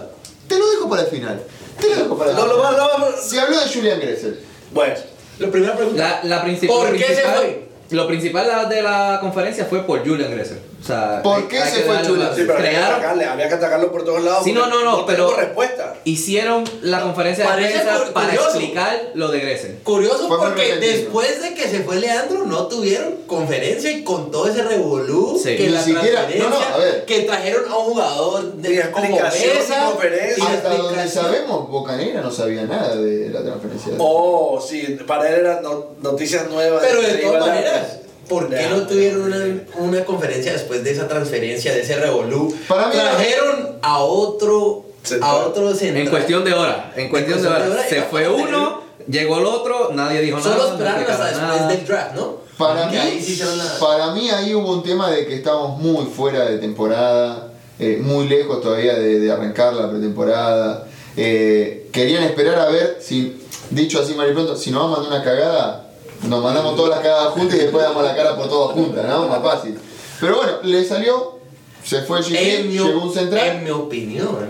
Te 0.49 0.59
lo 0.59 0.71
dejo 0.71 0.89
para 0.89 1.03
el 1.03 1.09
final. 1.09 1.43
Te 1.81 1.89
lo 1.91 1.97
dejo 1.97 2.19
para 2.19 2.31
el 2.31 2.37
No, 2.37 2.43
final. 2.43 2.57
lo 2.57 2.63
va, 2.63 2.71
lo 2.73 2.79
va. 2.79 3.13
Se 3.21 3.39
habló 3.41 3.61
de 3.61 3.69
Julian 3.73 4.01
Gressel. 4.01 4.41
Bueno, 4.73 4.95
La 5.39 5.51
primera 5.51 5.77
pregunta. 5.77 6.21
La, 6.25 6.37
la 6.39 6.45
princip- 6.45 6.69
¿Por 6.69 6.93
qué 6.93 6.99
se 6.99 7.05
principal, 7.07 7.37
fue? 7.37 7.69
Lo 7.91 8.07
principal 8.07 8.69
de 8.69 8.83
la 8.83 9.19
conferencia 9.21 9.67
fue 9.67 9.81
por 9.87 10.01
Julian 10.07 10.31
Gressel. 10.31 10.59
O 10.87 10.89
sea, 10.89 11.21
¿Por 11.21 11.49
qué 11.49 11.59
se 11.63 11.83
fue 11.83 11.95
darle 11.95 12.09
Julian? 12.11 12.29
la- 12.29 12.35
sí, 12.37 12.43
pero 12.47 12.59
había 12.59 12.71
que, 12.71 12.77
crearon- 12.77 12.95
atacarle, 12.95 13.25
había 13.25 13.49
que 13.49 13.55
atacarlo 13.55 13.91
por 13.91 14.05
todos 14.05 14.23
lados. 14.23 14.45
Sí, 14.45 14.53
no, 14.53 14.69
no, 14.69 14.85
no, 14.85 15.05
pero- 15.05 15.35
respuesta. 15.35 15.95
Hicieron 16.05 16.63
la 16.83 17.01
conferencia 17.03 17.43
de 17.43 17.51
Parece 17.51 17.79
prensa 17.81 18.13
para 18.15 18.35
explicar 18.35 19.11
lo 19.15 19.29
de 19.33 19.41
Gressel. 19.41 19.79
Curioso 19.83 20.29
porque 20.29 20.77
después 20.77 21.43
de 21.43 21.55
que 21.55 21.69
se 21.69 21.81
fue 21.81 21.97
Leandro 21.97 22.45
no 22.47 22.69
tuvieron 22.69 23.17
conferencia 23.27 23.91
y 23.91 24.05
con 24.05 24.31
todo 24.31 24.47
ese 24.49 24.63
revolú 24.63 25.37
Sí. 25.43 25.57
que 25.57 25.65
Ni 25.65 25.69
la 25.71 25.83
siquiera- 25.83 26.27
transferencia 26.27 26.49
no, 26.51 26.69
no, 26.71 26.75
a 26.77 26.79
ver. 26.79 27.05
que 27.05 27.21
trajeron 27.23 27.65
a 27.73 27.77
un 27.79 27.85
jugador 27.87 28.53
de 28.55 28.91
como 28.93 29.21
Mesa 29.21 29.89
Hasta 29.89 30.69
donde 30.77 31.09
sabemos, 31.09 31.69
Boca 31.69 31.97
Negra 31.97 32.21
no 32.21 32.31
sabía 32.31 32.63
nada 32.63 32.95
de 32.95 33.31
la 33.31 33.43
transferencia. 33.43 33.93
Oh, 33.99 34.61
sí, 34.65 34.97
para 35.05 35.29
él 35.31 35.41
eran 35.41 35.63
no- 35.65 35.87
noticias 36.01 36.49
nuevas. 36.49 36.85
Pero 36.87 37.03
de 37.03 37.15
todas 37.15 37.45
maneras, 37.45 37.99
¿por 38.29 38.49
qué 38.49 38.67
no 38.69 38.87
tuvieron 38.87 39.23
una, 39.23 39.45
una 39.77 40.05
conferencia 40.05 40.53
después 40.53 40.83
de 40.85 40.91
esa 40.93 41.09
transferencia, 41.09 41.73
de 41.73 41.81
ese 41.83 41.97
revolú? 41.97 42.55
Para 42.69 42.89
mí- 42.89 42.95
Trajeron 42.95 43.79
a 43.83 43.99
otro 44.01 44.85
a 45.21 45.35
otro 45.37 45.73
central. 45.75 46.03
En 46.05 46.11
cuestión 46.11 46.45
de 46.45 46.53
hora. 46.53 46.93
En 46.97 47.09
cuestión 47.09 47.41
de 47.41 47.47
hora. 47.49 47.69
Se 47.89 48.03
fue 48.03 48.29
uno, 48.29 48.83
llegó 49.09 49.39
el 49.39 49.47
otro, 49.47 49.91
nadie 49.93 50.21
dijo 50.21 50.39
nada. 50.39 50.51
Solo 50.53 50.67
no 50.67 50.73
esperaron 50.75 51.05
hasta 51.11 51.27
después 51.29 51.69
del 51.69 51.87
draft, 51.87 52.15
¿no? 52.17 52.47
Para 52.59 52.87
mí, 52.87 52.97
ahí 52.97 53.39
para 53.79 54.11
mí 54.13 54.31
ahí 54.31 54.55
hubo 54.55 54.73
un 54.73 54.83
tema 54.83 55.11
de 55.11 55.27
que 55.27 55.35
estábamos 55.37 55.79
muy 55.79 56.07
fuera 56.07 56.47
de 56.47 56.57
temporada, 56.59 57.53
eh, 57.79 57.99
muy 58.03 58.27
lejos 58.29 58.63
todavía 58.63 58.95
de, 58.95 59.21
de 59.21 59.31
arrancar 59.31 59.75
la 59.75 59.91
pretemporada. 59.91 60.87
Eh, 61.19 61.89
querían 61.93 62.23
esperar 62.25 62.59
a 62.59 62.69
ver 62.71 62.99
si, 63.01 63.41
dicho 63.71 64.01
así 64.01 64.15
mal 64.15 64.31
y 64.31 64.33
pronto, 64.33 64.57
si 64.57 64.71
nos 64.71 64.83
vamos 64.83 64.99
a 64.99 65.03
mandar 65.03 65.19
una 65.21 65.25
cagada, 65.31 65.86
nos 66.25 66.43
mandamos 66.43 66.77
todas 66.77 66.91
las 66.91 67.01
cagadas 67.01 67.33
juntas 67.33 67.57
y 67.57 67.61
después 67.61 67.85
damos 67.85 68.03
la 68.03 68.17
cara 68.17 68.37
por 68.37 68.49
todas 68.49 68.75
juntas, 68.75 69.05
¿no? 69.07 69.29
Más 69.29 69.43
fácil. 69.43 69.79
Pero 70.21 70.37
bueno, 70.37 70.53
le 70.63 70.85
salió, 70.85 71.39
se 71.85 72.03
fue 72.03 72.21
En 72.21 72.69
mi, 72.69 72.75
llegó 72.79 73.03
un 73.03 73.09
en 73.09 73.15
central. 73.15 73.63
mi 73.63 73.71
opinión, 73.71 74.49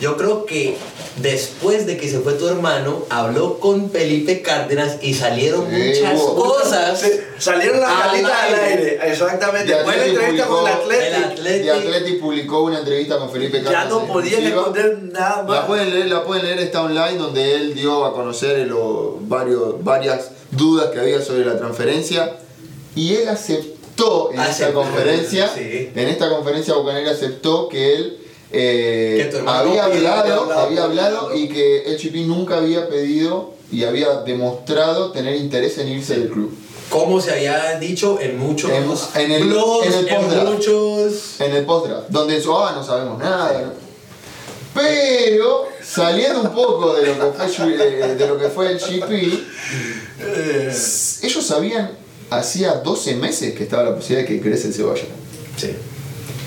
yo 0.00 0.16
creo 0.16 0.44
que 0.46 0.76
después 1.22 1.86
de 1.86 1.96
que 1.96 2.08
se 2.08 2.20
fue 2.20 2.34
tu 2.34 2.48
hermano, 2.48 3.04
habló 3.10 3.58
con 3.58 3.90
Felipe 3.90 4.42
Cárdenas 4.42 4.96
y 5.02 5.14
salieron 5.14 5.66
Sí, 5.70 5.76
muchas 5.76 6.20
cosas. 6.20 7.06
Salieron 7.38 7.80
las 7.80 7.90
Al 7.90 8.10
calitas 8.10 8.32
al 8.32 8.54
aire. 8.54 8.90
aire. 9.00 9.12
Exactamente. 9.12 9.72
De 9.74 9.82
la 9.84 10.06
entrevista 10.06 10.46
con 10.46 10.66
el 10.68 10.74
publicó- 10.74 10.92
El 10.92 11.14
Atlético. 11.24 11.42
Atleti- 11.42 11.64
Y 11.64 11.68
Atleti 11.68 12.12
publicó 12.14 12.62
una 12.62 12.78
entrevista 12.80 13.18
con 13.18 13.30
Felipe 13.30 13.58
Ya 13.58 13.64
Cárdenas. 13.64 13.88
no 13.90 14.06
podían 14.06 14.42
esconder 14.44 14.98
nada 15.04 15.36
La 15.38 15.42
más. 15.42 15.64
pueden 15.66 15.90
leer, 15.94 16.06
la 16.06 16.24
pueden 16.24 16.44
leer, 16.44 16.58
está 16.58 16.82
online 16.82 17.16
donde 17.18 17.54
él 17.54 17.74
dio 17.74 18.04
a 18.04 18.12
conocer 18.12 18.66
lo- 18.66 19.18
varios, 19.22 19.82
varias 19.82 20.30
dudas 20.50 20.90
que 20.90 21.00
había 21.00 21.22
sobre 21.22 21.44
la 21.44 21.56
transferencia 21.56 22.36
y 22.94 23.14
él 23.14 23.28
aceptó 23.28 24.30
en 24.32 24.40
esta 24.40 24.72
conferencia, 24.72 25.48
sí. 25.54 25.90
en 25.94 26.08
esta 26.08 26.28
conferencia 26.30 26.74
Bocanera 26.74 27.10
aceptó 27.12 27.68
que 27.68 27.94
él 27.94 28.18
eh, 28.52 29.30
había 29.46 29.84
hablado, 29.84 29.84
había 29.84 30.14
hablado, 30.14 30.52
había 30.52 30.82
hablado 30.84 31.18
hablado. 31.20 31.36
y 31.36 31.48
que 31.48 31.82
el 31.84 31.96
Chipi 31.96 32.24
nunca 32.24 32.56
había 32.58 32.88
pedido 32.88 33.54
y 33.70 33.84
había 33.84 34.22
demostrado 34.22 35.12
tener 35.12 35.36
interés 35.36 35.78
en 35.78 35.88
irse 35.88 36.18
del 36.18 36.28
club. 36.30 36.52
como 36.88 37.20
se 37.20 37.30
había 37.32 37.78
dicho 37.78 38.18
en 38.20 38.36
muchos 38.38 38.70
En- 38.72 39.22
en 39.22 39.30
el- 39.32 39.44
blogs, 39.44 39.86
en 39.86 39.92
el 39.94 40.08
en 40.08 40.16
post-draft. 40.16 40.52
muchos... 40.52 41.40
en 41.40 41.54
el 41.56 41.64
post-draft, 41.64 42.08
donde 42.08 42.36
eso, 42.38 42.64
ah, 42.66 42.72
no 42.74 42.82
sabemos 42.84 43.18
nada. 43.20 43.62
¿no? 43.62 43.90
Pero, 44.74 45.66
saliendo 45.84 46.40
un 46.42 46.50
poco 46.52 46.94
de 46.94 47.06
lo 47.06 47.32
que 47.32 47.38
fue, 47.48 47.74
eh, 47.74 48.14
de 48.16 48.26
lo 48.26 48.38
que 48.38 48.48
fue 48.48 48.70
el 48.72 48.78
GP, 48.78 49.44
ellos 51.22 51.46
sabían 51.46 51.90
hacía 52.30 52.74
12 52.74 53.14
meses 53.16 53.54
que 53.54 53.64
estaba 53.64 53.82
la 53.84 53.94
posibilidad 53.96 54.28
de 54.28 54.36
que 54.40 54.42
Gressel 54.48 54.72
se 54.72 54.82
vaya. 54.84 55.02
Sí. 55.56 55.74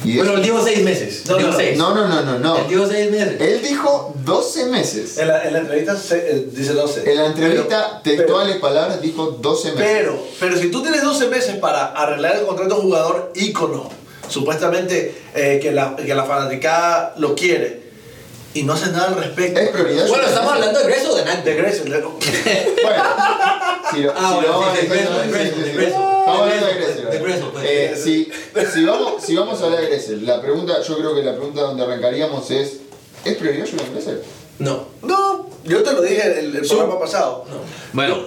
Y 0.04 0.18
Bueno, 0.18 0.34
él 0.34 0.44
dijo 0.44 0.62
seis 0.64 0.84
meses. 0.84 1.24
No, 1.28 1.38
dijo 1.38 1.50
no, 1.52 1.58
seis. 1.58 1.78
no, 1.78 1.94
no, 1.96 2.08
no, 2.08 2.22
no, 2.24 2.40
no. 2.40 2.58
Él 2.58 2.64
dijo 2.68 2.88
seis 2.88 3.10
meses. 3.12 3.40
Él 3.40 3.62
dijo 3.62 4.14
12 4.26 4.66
meses. 4.66 5.18
En 5.18 5.28
la, 5.30 5.44
en 5.48 5.54
la 5.54 5.60
entrevista 5.60 5.96
se- 5.98 6.18
eh, 6.32 6.48
dice 6.52 6.74
12. 6.74 7.10
En 7.10 7.18
la 7.18 7.26
entrevista, 7.28 8.02
Pero- 8.04 8.18
textuales 8.18 8.58
palabras, 8.58 9.02
dijo 9.02 9.28
12 9.42 9.72
meses. 9.72 9.86
Pero, 9.88 10.18
pero 10.40 10.58
si 10.58 10.70
tú 10.72 10.82
tienes 10.82 11.04
12 11.04 11.28
meses 11.28 11.56
para 11.58 11.86
arreglar 11.94 12.36
el 12.38 12.46
contrato 12.46 12.76
de 12.76 12.82
jugador 12.82 13.32
ícono, 13.36 13.90
supuestamente 14.28 15.16
eh, 15.36 15.60
que, 15.62 15.72
la, 15.72 15.96
que 15.96 16.14
la 16.16 16.24
fanaticada 16.26 17.14
lo 17.18 17.36
quiere, 17.36 17.83
y 18.54 18.64
no 18.64 18.74
haces 18.74 18.92
nada 18.92 19.08
al 19.10 19.16
respecto. 19.16 19.60
Es 19.60 19.70
prioridad. 19.70 20.08
Bueno, 20.08 20.28
estamos 20.28 20.54
hablando 20.54 20.80
de 20.80 20.86
Greso 20.86 21.14
o 21.14 21.16
de 21.16 21.26
Nante. 21.26 21.50
De 21.50 21.56
Gressel, 21.62 21.90
de- 21.90 22.02
Bueno, 22.84 23.04
si 23.92 24.02
lo, 24.02 24.12
Ah, 24.12 24.28
si 24.30 24.34
bueno, 24.36 24.42
lo 24.42 24.60
vamos 24.60 24.68
a 24.68 24.76
sí, 24.82 24.88
de 24.88 24.94
de. 24.96 25.84
Estamos 25.88 26.40
hablando 26.42 26.68
de 26.68 26.74
Gressel. 26.74 27.10
de 27.10 27.20
pues. 27.52 27.66
Eh, 27.66 27.94
si, 28.02 28.32
si, 28.74 28.86
vamos, 28.86 29.24
si 29.24 29.36
vamos 29.36 29.62
a 29.62 29.66
hablar 29.66 29.82
de 29.82 29.88
Gressel, 29.88 30.26
la 30.26 30.42
pregunta, 30.42 30.82
yo 30.82 30.98
creo 30.98 31.16
que 31.16 31.24
la 31.24 31.34
pregunta 31.36 31.62
donde 31.62 31.84
arrancaríamos 31.84 32.50
es: 32.52 32.80
¿es 33.26 33.38
prioridad 33.38 33.66
Julian 33.70 33.92
Gressel? 33.94 34.22
No. 34.60 34.86
No, 35.02 35.50
yo 35.64 35.82
te 35.84 35.94
lo 35.94 36.02
dije 36.02 36.40
el, 36.40 36.56
el 36.56 36.68
programa 36.68 37.00
pasado. 37.00 37.46
No. 37.50 37.56
Bueno, 37.94 38.18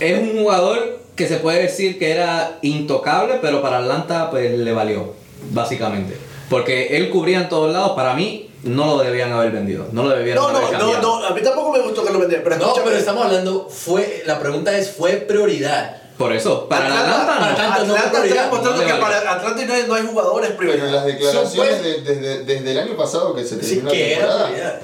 es 0.00 0.18
un 0.18 0.38
jugador 0.38 1.00
que 1.14 1.26
se 1.28 1.36
puede 1.38 1.62
decir 1.62 1.98
que 1.98 2.10
era 2.10 2.58
intocable, 2.62 3.38
pero 3.40 3.62
para 3.62 3.78
Atlanta 3.78 4.30
pues 4.30 4.58
le 4.58 4.72
valió, 4.72 5.14
básicamente. 5.50 6.16
Porque 6.50 6.96
él 6.96 7.10
cubría 7.10 7.38
en 7.38 7.48
todos 7.48 7.72
lados, 7.72 7.92
para 7.92 8.14
mí 8.14 8.50
no 8.66 8.86
lo 8.96 8.98
debían 9.02 9.32
haber 9.32 9.50
vendido, 9.52 9.86
no 9.92 10.02
lo 10.04 10.10
debían 10.10 10.36
No, 10.36 10.48
haber 10.48 10.62
no, 10.62 10.70
no, 10.70 10.78
cambiado. 10.78 11.02
no, 11.20 11.24
a 11.26 11.30
mí 11.30 11.40
tampoco 11.42 11.72
me 11.72 11.80
gustó 11.80 12.04
que 12.04 12.12
lo 12.12 12.18
vendieran, 12.18 12.44
pero 12.44 12.56
No, 12.56 12.62
escúchame. 12.66 12.86
pero 12.86 12.98
estamos 12.98 13.24
hablando, 13.24 13.68
fue, 13.70 14.22
la 14.26 14.38
pregunta 14.38 14.76
es, 14.76 14.90
¿fue 14.90 15.12
prioridad? 15.16 15.96
Por 16.18 16.32
eso, 16.32 16.66
para 16.68 16.86
Atlanta- 16.86 17.10
Atlanta, 17.10 17.34
no. 17.34 17.38
para 17.40 17.50
Atlanta 17.52 17.66
no 17.66 17.94
Atlanta 17.94 18.06
está 18.06 18.70
no 18.70 18.86
que 18.86 18.94
para 18.94 19.32
Atlanta 19.32 19.64
no 19.66 19.74
hay, 19.74 19.84
no 19.86 19.94
hay 19.94 20.02
jugadores 20.06 20.50
Pero 20.58 20.62
en 20.72 20.78
prioridad. 20.78 20.96
las 20.96 21.04
declaraciones 21.06 21.82
de- 21.82 22.00
desde, 22.02 22.44
desde 22.44 22.70
el 22.72 22.78
año 22.78 22.96
pasado 22.96 23.34
que 23.34 23.42
se 23.44 23.60
Sí, 23.62 23.76
terminó 23.76 23.90
que 23.90 23.98
la 23.98 24.04
era 24.06 24.16
temporada, 24.18 24.44
prioridad. 24.46 24.80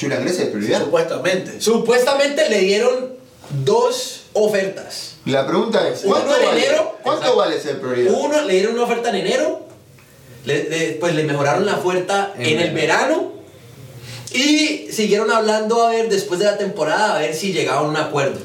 Julian 0.00 0.22
Gressel 0.24 0.42
es 0.44 0.48
prioridad. 0.50 0.80
Supuestamente. 0.80 1.60
Supuestamente 1.60 2.48
le 2.48 2.58
dieron 2.60 3.14
dos 3.64 4.22
ofertas. 4.32 5.16
La 5.26 5.46
pregunta 5.46 5.86
es: 5.86 6.02
Uno 6.04 6.14
¿cuánto, 6.14 6.36
en 6.36 6.46
vale, 6.46 6.66
enero, 6.66 6.96
¿cuánto 7.02 7.36
vale 7.36 7.60
ser 7.60 7.78
prioridad? 7.80 8.14
Uno, 8.16 8.40
le 8.42 8.52
dieron 8.54 8.72
una 8.74 8.84
oferta 8.84 9.10
en 9.10 9.16
enero, 9.16 9.66
le- 10.44 10.68
le- 10.70 10.92
pues 11.00 11.14
le 11.14 11.24
mejoraron 11.24 11.66
la 11.66 11.76
oferta 11.76 12.32
En 12.38 12.46
en, 12.46 12.60
el 12.60 12.74
verano 12.74 13.32
y 14.32 14.88
siguieron 14.92 15.30
hablando 15.30 15.82
a 15.84 15.90
ver 15.90 16.08
después 16.08 16.38
de 16.40 16.46
la 16.46 16.56
temporada 16.58 17.16
a 17.16 17.18
ver 17.20 17.34
si 17.34 17.52
llegaban 17.52 17.84
a 17.86 17.88
un 17.88 17.96
acuerdo. 17.96 18.40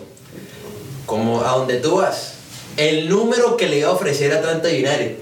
Como 1.05 1.41
a 1.43 1.51
donde 1.57 1.77
tú 1.77 1.97
vas, 1.97 2.33
el 2.77 3.07
número 3.07 3.55
que 3.57 3.67
le 3.67 3.79
iba 3.79 3.89
a 3.89 3.93
ofrecer 3.93 4.33
a 4.33 4.37
Atlanta 4.39 4.67
United 4.69 5.17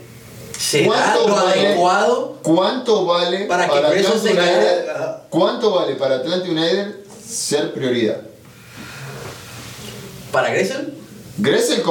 será 0.58 0.86
¿Cuánto 0.88 1.28
lo 1.28 1.36
vale? 1.36 1.68
adecuado. 1.68 2.40
¿Cuánto 2.42 3.06
vale 3.06 3.46
Para 3.46 3.68
que 3.68 3.78
Atlanta 3.78 4.12
se 4.20 4.30
United? 4.32 4.86
¿Cuánto 5.30 5.72
vale 5.72 5.96
para 5.96 6.16
Atlanta 6.16 6.48
United 6.50 6.96
ser 7.28 7.74
prioridad? 7.74 8.22
para 10.32 10.50
Gressel. 10.50 10.94
Gressel, 11.38 11.84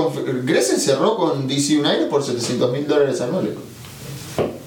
Gressel 0.45 0.81
cerró 0.81 1.17
con 1.17 1.47
DC 1.47 1.77
United 1.79 2.09
por 2.09 2.25
700 2.25 2.73
mil 2.73 2.87
dólares 2.87 3.21
anuales. 3.21 3.53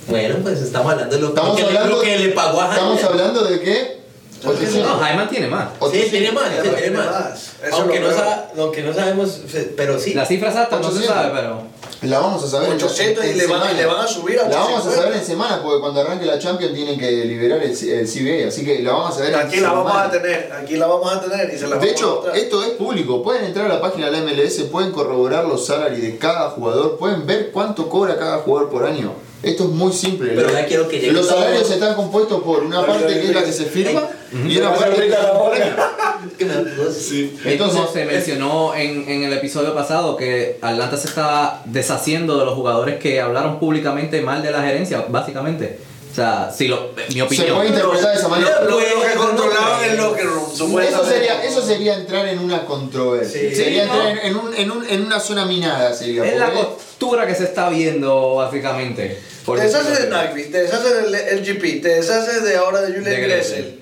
Bueno, 0.07 0.35
pues 0.43 0.61
estamos 0.61 0.91
hablando 0.91 1.15
de 1.15 1.21
lo, 1.21 1.29
Estamos 1.29 1.55
que, 1.55 1.61
le- 1.63 1.67
hablando, 1.69 1.95
lo 1.95 2.01
que 2.01 2.17
le 2.19 2.29
pagó 2.29 2.61
a 2.61 2.69
estamos 2.69 2.99
Jaime. 3.01 3.09
hablando 3.09 3.43
de 3.45 3.59
qué? 3.59 3.95
No, 4.43 4.51
800. 4.51 4.99
Jaime 5.01 5.25
tiene 5.27 5.47
más. 5.47 5.69
Sí, 5.91 6.07
tiene 6.11 6.31
más, 6.31 6.43
sí, 6.49 6.61
Tiene 6.61 6.77
tiene 6.77 6.97
más. 6.97 7.05
más. 7.11 7.51
Eso 7.65 7.75
Aunque 7.77 7.99
no, 7.99 8.07
creo. 8.07 8.17
sa- 8.19 8.45
aunque 8.59 8.81
no 8.83 8.93
sabemos, 8.93 9.39
pero 9.75 9.99
sí. 9.99 10.13
La 10.13 10.25
cifra 10.25 10.49
exacta 10.49 10.75
no 10.77 10.83
se 10.91 10.97
800. 10.99 11.15
sabe, 11.15 11.31
pero... 11.33 11.61
La 12.03 12.19
vamos 12.19 12.43
a 12.43 12.47
saber 12.47 12.69
en- 12.69 12.75
800 12.75 13.25
y 13.25 13.29
en 13.29 13.37
le 13.39 13.47
van- 13.47 13.53
semana. 13.61 13.71
y 13.71 13.77
le 13.77 13.85
van 13.87 13.99
a 14.01 14.07
subir 14.07 14.39
a 14.39 14.43
La 14.47 14.49
vamos 14.57 14.69
a 14.69 14.89
850. 14.89 15.01
saber 15.01 15.17
en 15.17 15.25
semana 15.25 15.61
porque 15.63 15.79
cuando 15.79 16.01
arranque 16.01 16.25
la 16.25 16.37
Champions 16.37 16.73
tienen 16.75 16.99
que 16.99 17.09
liberar 17.25 17.63
el, 17.63 17.75
C- 17.75 17.99
el 17.99 18.07
CBA, 18.07 18.49
así 18.49 18.63
que 18.63 18.83
la 18.83 18.91
vamos 18.91 19.15
a 19.15 19.17
saber 19.17 19.33
en 19.33 19.39
Aquí 19.39 19.59
la 19.59 19.71
vamos 19.71 19.91
semana. 19.91 20.07
a 20.07 20.11
tener, 20.11 20.51
aquí 20.61 20.75
la 20.75 20.85
vamos 20.87 21.11
a 21.15 21.21
tener 21.21 21.51
y 21.51 21.57
se 21.57 21.63
la 21.67 21.69
De 21.69 21.73
vamos 21.77 21.85
a 21.87 21.91
hecho, 21.91 22.33
esto 22.33 22.63
es 22.63 22.69
público. 22.71 23.23
Pueden 23.23 23.45
entrar 23.45 23.65
a 23.65 23.69
la 23.73 23.81
página 23.81 24.11
de 24.11 24.11
la 24.11 24.17
MLS, 24.19 24.61
pueden 24.65 24.91
corroborar 24.91 25.45
los 25.45 25.65
salarios 25.65 26.01
de 26.01 26.17
cada 26.19 26.51
jugador, 26.51 26.97
pueden 26.99 27.25
ver 27.25 27.49
cuánto 27.51 27.89
cobra 27.89 28.17
cada 28.19 28.39
jugador 28.39 28.69
por 28.69 28.85
año. 28.85 29.13
Esto 29.45 29.63
es 29.65 29.69
muy 29.69 29.93
simple. 29.93 30.31
Pero 30.35 30.47
Los- 30.47 30.51
ya 30.53 30.65
quiero 30.65 30.87
que 30.87 31.11
Los 31.11 31.27
salarios 31.27 31.69
están 31.69 31.95
compuestos 31.95 32.41
por 32.43 32.63
una 32.63 32.81
Pero 32.81 32.93
parte 32.93 33.13
que 33.13 33.27
es 33.27 33.33
la 33.35 33.43
que 33.43 33.51
se 33.53 33.65
firma 33.65 34.07
y 34.47 34.57
una 34.57 34.73
parte 34.73 35.01
que 35.01 35.09
cosa. 35.09 36.19
Sí. 36.91 37.35
Es 37.45 37.57
como 37.57 37.69
Entonces, 37.71 37.81
se 37.93 38.05
mencionó 38.05 38.73
en, 38.75 39.07
en 39.09 39.23
el 39.23 39.33
episodio 39.33 39.73
pasado 39.73 40.15
que 40.17 40.57
Atlanta 40.61 40.97
se 40.97 41.07
estaba 41.07 41.61
deshaciendo 41.65 42.37
de 42.39 42.45
los 42.45 42.55
jugadores 42.55 42.99
que 42.99 43.21
hablaron 43.21 43.59
públicamente 43.59 44.21
mal 44.21 44.41
de 44.41 44.51
la 44.51 44.61
gerencia, 44.63 45.05
básicamente. 45.09 45.79
O 46.11 46.15
sea, 46.15 46.49
si 46.55 46.69
lo, 46.69 46.91
mi 47.09 47.13
se 47.13 47.21
opinión. 47.23 47.55
puede 47.57 47.67
interpretar 47.69 48.11
de 48.13 48.17
esa 48.17 48.27
manera. 48.29 48.61
Lo, 48.61 48.69
lo 48.71 48.77
que 48.79 49.15
controlaban 49.17 49.83
el 49.83 49.97
locker 49.97 50.25
room, 50.25 50.79
Eso 50.79 51.03
sería, 51.05 51.43
eso 51.43 51.61
sería 51.61 51.95
entrar 51.95 52.25
en 52.27 52.39
una 52.39 52.65
controversia. 52.65 53.41
Sí. 53.49 53.53
sería 53.55 53.83
Sí, 53.83 53.89
entrar 53.91 54.15
¿no? 54.15 54.21
en, 54.21 54.35
un- 54.35 54.55
en 54.55 54.71
un- 54.71 54.89
en 54.89 55.05
una 55.05 55.19
zona 55.19 55.45
minada. 55.45 55.93
Sería, 55.93 56.25
Es 56.25 56.37
la 56.39 56.45
porque- 56.51 56.59
costura 56.61 57.27
que 57.27 57.35
se 57.35 57.43
está 57.43 57.69
viendo, 57.69 58.35
básicamente. 58.35 59.19
Por 59.45 59.59
Te 59.59 59.65
deshaces 59.65 59.99
de. 60.03 60.07
Nagby, 60.09 60.43
te 60.45 60.63
deshaces 60.63 61.11
del 61.11 61.39
LGP, 61.41 61.81
te 61.81 61.89
deshaces 61.89 62.43
de 62.43 62.55
ahora 62.57 62.81
de 62.81 62.87
Julian 62.87 63.03
De 63.03 63.21
Gressel. 63.21 63.79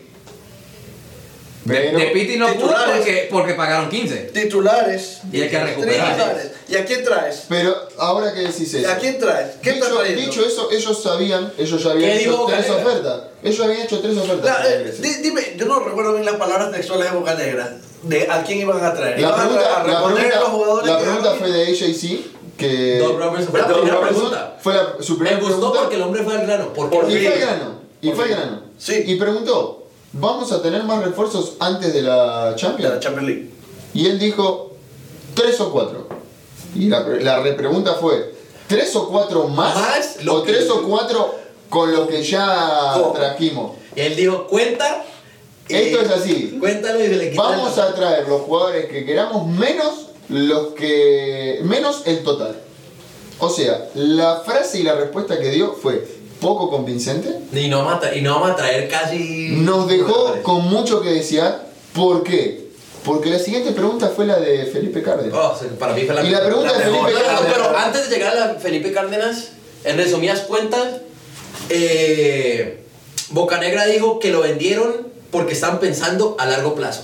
De, 1.66 1.80
de 1.92 2.06
Pitti 2.08 2.36
no 2.36 2.48
pudo 2.48 2.56
titulares. 2.68 2.96
porque, 2.98 3.28
porque 3.32 3.54
pagaron 3.54 3.90
15. 3.90 4.16
Titulares. 4.34 5.20
Y 5.32 5.42
hay 5.42 5.50
que 5.50 5.64
recuperar. 5.64 6.14
Titulares. 6.18 6.52
¿Y 6.68 6.76
a 6.76 6.84
quién 6.86 7.04
traes? 7.06 7.44
Pero 7.48 7.88
ahora 7.98 8.34
que 8.34 8.42
decís 8.42 8.74
eso. 8.74 8.92
¿A 8.92 8.98
quién 8.98 9.18
traes? 9.18 9.52
¿Qué 9.62 9.72
dicho, 9.74 10.04
dicho 10.04 10.46
eso, 10.46 10.70
ellos 10.72 11.02
sabían, 11.02 11.54
ellos 11.58 11.82
ya 11.82 11.92
habían 11.92 12.10
¿Qué 12.12 12.18
hecho 12.20 12.32
dijo 12.32 12.46
tres 12.48 12.70
ofertas. 12.70 13.22
Ellos 13.42 13.60
habían 13.66 13.82
hecho 13.82 14.00
tres 14.02 14.18
ofertas. 14.18 14.44
La- 14.46 14.70
eh, 14.70 15.20
dime, 15.22 15.54
yo 15.56 15.66
no 15.68 15.80
recuerdo 15.80 16.14
bien 16.14 16.26
las 16.26 16.36
palabras 16.36 16.70
textuales 16.74 17.10
de 17.10 17.18
Boca 17.18 17.36
Negra. 17.36 17.78
De 18.02 18.28
a 18.30 18.44
quién 18.44 18.60
iban 18.60 18.84
a 18.84 18.94
traer. 18.94 19.18
La 19.22 19.28
¿Iban 19.30 19.32
a 19.32 19.44
pregunta, 19.44 19.66
a 19.66 19.88
la 19.88 20.04
pregunta- 20.04 20.36
a 20.38 20.40
los 20.42 20.50
jugadores 20.50 20.90
la 20.92 21.00
pregunta 21.00 21.36
fue 21.40 21.50
de 21.50 21.64
AJC, 21.64 22.20
que 22.58 23.04
fue 23.04 23.20
la 23.60 23.68
primera 23.68 24.02
pregunta. 24.02 24.58
Fue 24.62 24.74
la, 24.74 24.96
su 25.00 25.18
Me 25.18 25.36
gustó 25.36 25.48
pregunta. 25.58 25.80
porque 25.82 25.96
el 25.96 26.02
hombre 26.04 26.24
fue 26.24 26.34
al 26.36 26.42
grano. 26.46 26.74
¿Por 26.74 26.90
qué? 26.90 26.98
Por 26.98 27.12
Y 27.12 27.18
fue 27.18 27.34
al 27.34 27.40
grano. 27.40 27.72
Y 28.02 28.08
Por 28.08 28.16
fue 28.16 28.26
al 28.26 28.30
fin. 28.32 28.40
grano. 28.40 28.62
Sí. 28.78 29.04
Y 29.08 29.16
preguntó, 29.16 29.88
¿vamos 30.14 30.52
a 30.52 30.62
tener 30.62 30.84
más 30.84 31.04
refuerzos 31.04 31.54
antes 31.60 31.94
de 31.94 32.02
la 32.02 32.46
de 32.46 32.50
la 32.52 32.56
Champions? 32.56 33.00
Champions 33.00 33.28
League. 33.28 33.50
Y 33.94 34.08
él 34.08 34.20
dijo, 34.20 34.72
tres 35.34 35.60
o 35.62 35.72
cuatro. 35.72 36.08
Y 36.76 36.90
la, 36.90 37.02
la 37.02 37.40
repregunta 37.42 37.96
fue, 37.96 38.34
¿tres 38.68 38.96
o 38.96 39.08
cuatro 39.10 39.48
más? 39.48 39.76
Más 39.76 40.18
¿O 40.28 40.44
que- 40.44 40.52
tres 40.54 40.70
o 40.70 40.82
cuatro 40.84 41.36
con 41.70 41.92
lo 41.92 42.08
que 42.08 42.24
ya 42.24 42.94
¿Cómo? 42.96 43.14
trajimos? 43.14 43.72
Y 43.96 44.02
él 44.02 44.16
dijo, 44.16 44.48
cuenta. 44.48 45.04
Esto 45.70 46.02
es 46.02 46.10
así. 46.12 46.58
Cuéntalo 46.60 47.04
y 47.04 47.08
le 47.08 47.34
Vamos 47.36 47.78
a 47.78 47.94
traer 47.96 48.28
los 48.28 48.42
jugadores 48.42 48.88
que 48.88 49.06
queramos 49.06 49.48
menos 49.48 50.08
los 50.30 50.74
que 50.74 51.60
menos 51.64 52.04
el 52.06 52.24
total. 52.24 52.56
O 53.40 53.50
sea, 53.50 53.90
la 53.96 54.42
frase 54.46 54.80
y 54.80 54.84
la 54.84 54.96
respuesta 54.96 55.40
que 55.40 55.50
dio 55.50 55.74
fue 55.74 56.06
poco 56.40 56.70
convincente. 56.70 57.40
Y 57.54 57.68
no, 57.68 57.86
vamos 57.86 58.04
a 58.04 58.16
y 58.16 58.22
no 58.22 58.36
vamos 58.36 58.52
a 58.52 58.56
traer 58.56 58.90
casi. 58.90 59.56
Nos 59.58 59.88
dejó 59.88 60.36
con 60.44 60.66
mucho 60.70 61.02
que 61.02 61.10
desear. 61.10 61.68
¿Por 61.94 62.24
qué? 62.24 62.64
Porque 63.04 63.30
la 63.30 63.40
siguiente 63.40 63.72
pregunta 63.72 64.12
fue 64.16 64.26
la 64.26 64.40
de 64.40 64.66
Felipe 64.66 65.02
Cárdenas. 65.04 65.34
Oh, 65.34 65.58
para 65.78 65.94
mí 65.94 66.04
fue 66.04 66.16
la 66.16 66.24
Y 66.24 66.30
la 66.30 66.46
pregunta 66.46 66.74
de. 66.74 66.84
Felipe 66.84 67.00
no, 67.00 67.20
Cárdenas. 67.20 67.54
pero 67.54 67.78
antes 67.78 68.10
de 68.10 68.16
llegar 68.16 68.38
a 68.38 68.48
la 68.48 68.54
Felipe 68.56 68.92
Cárdenas, 68.94 69.50
en 69.84 69.98
resumidas 69.98 70.42
cuentas, 70.42 71.02
eh, 71.70 72.84
Bocanegra 73.30 73.86
dijo 73.86 74.20
que 74.20 74.32
lo 74.32 74.42
vendieron 74.42 75.08
porque 75.32 75.54
estaban 75.54 75.80
pensando 75.80 76.36
a 76.40 76.46
largo 76.46 76.76
plazo. 76.76 77.04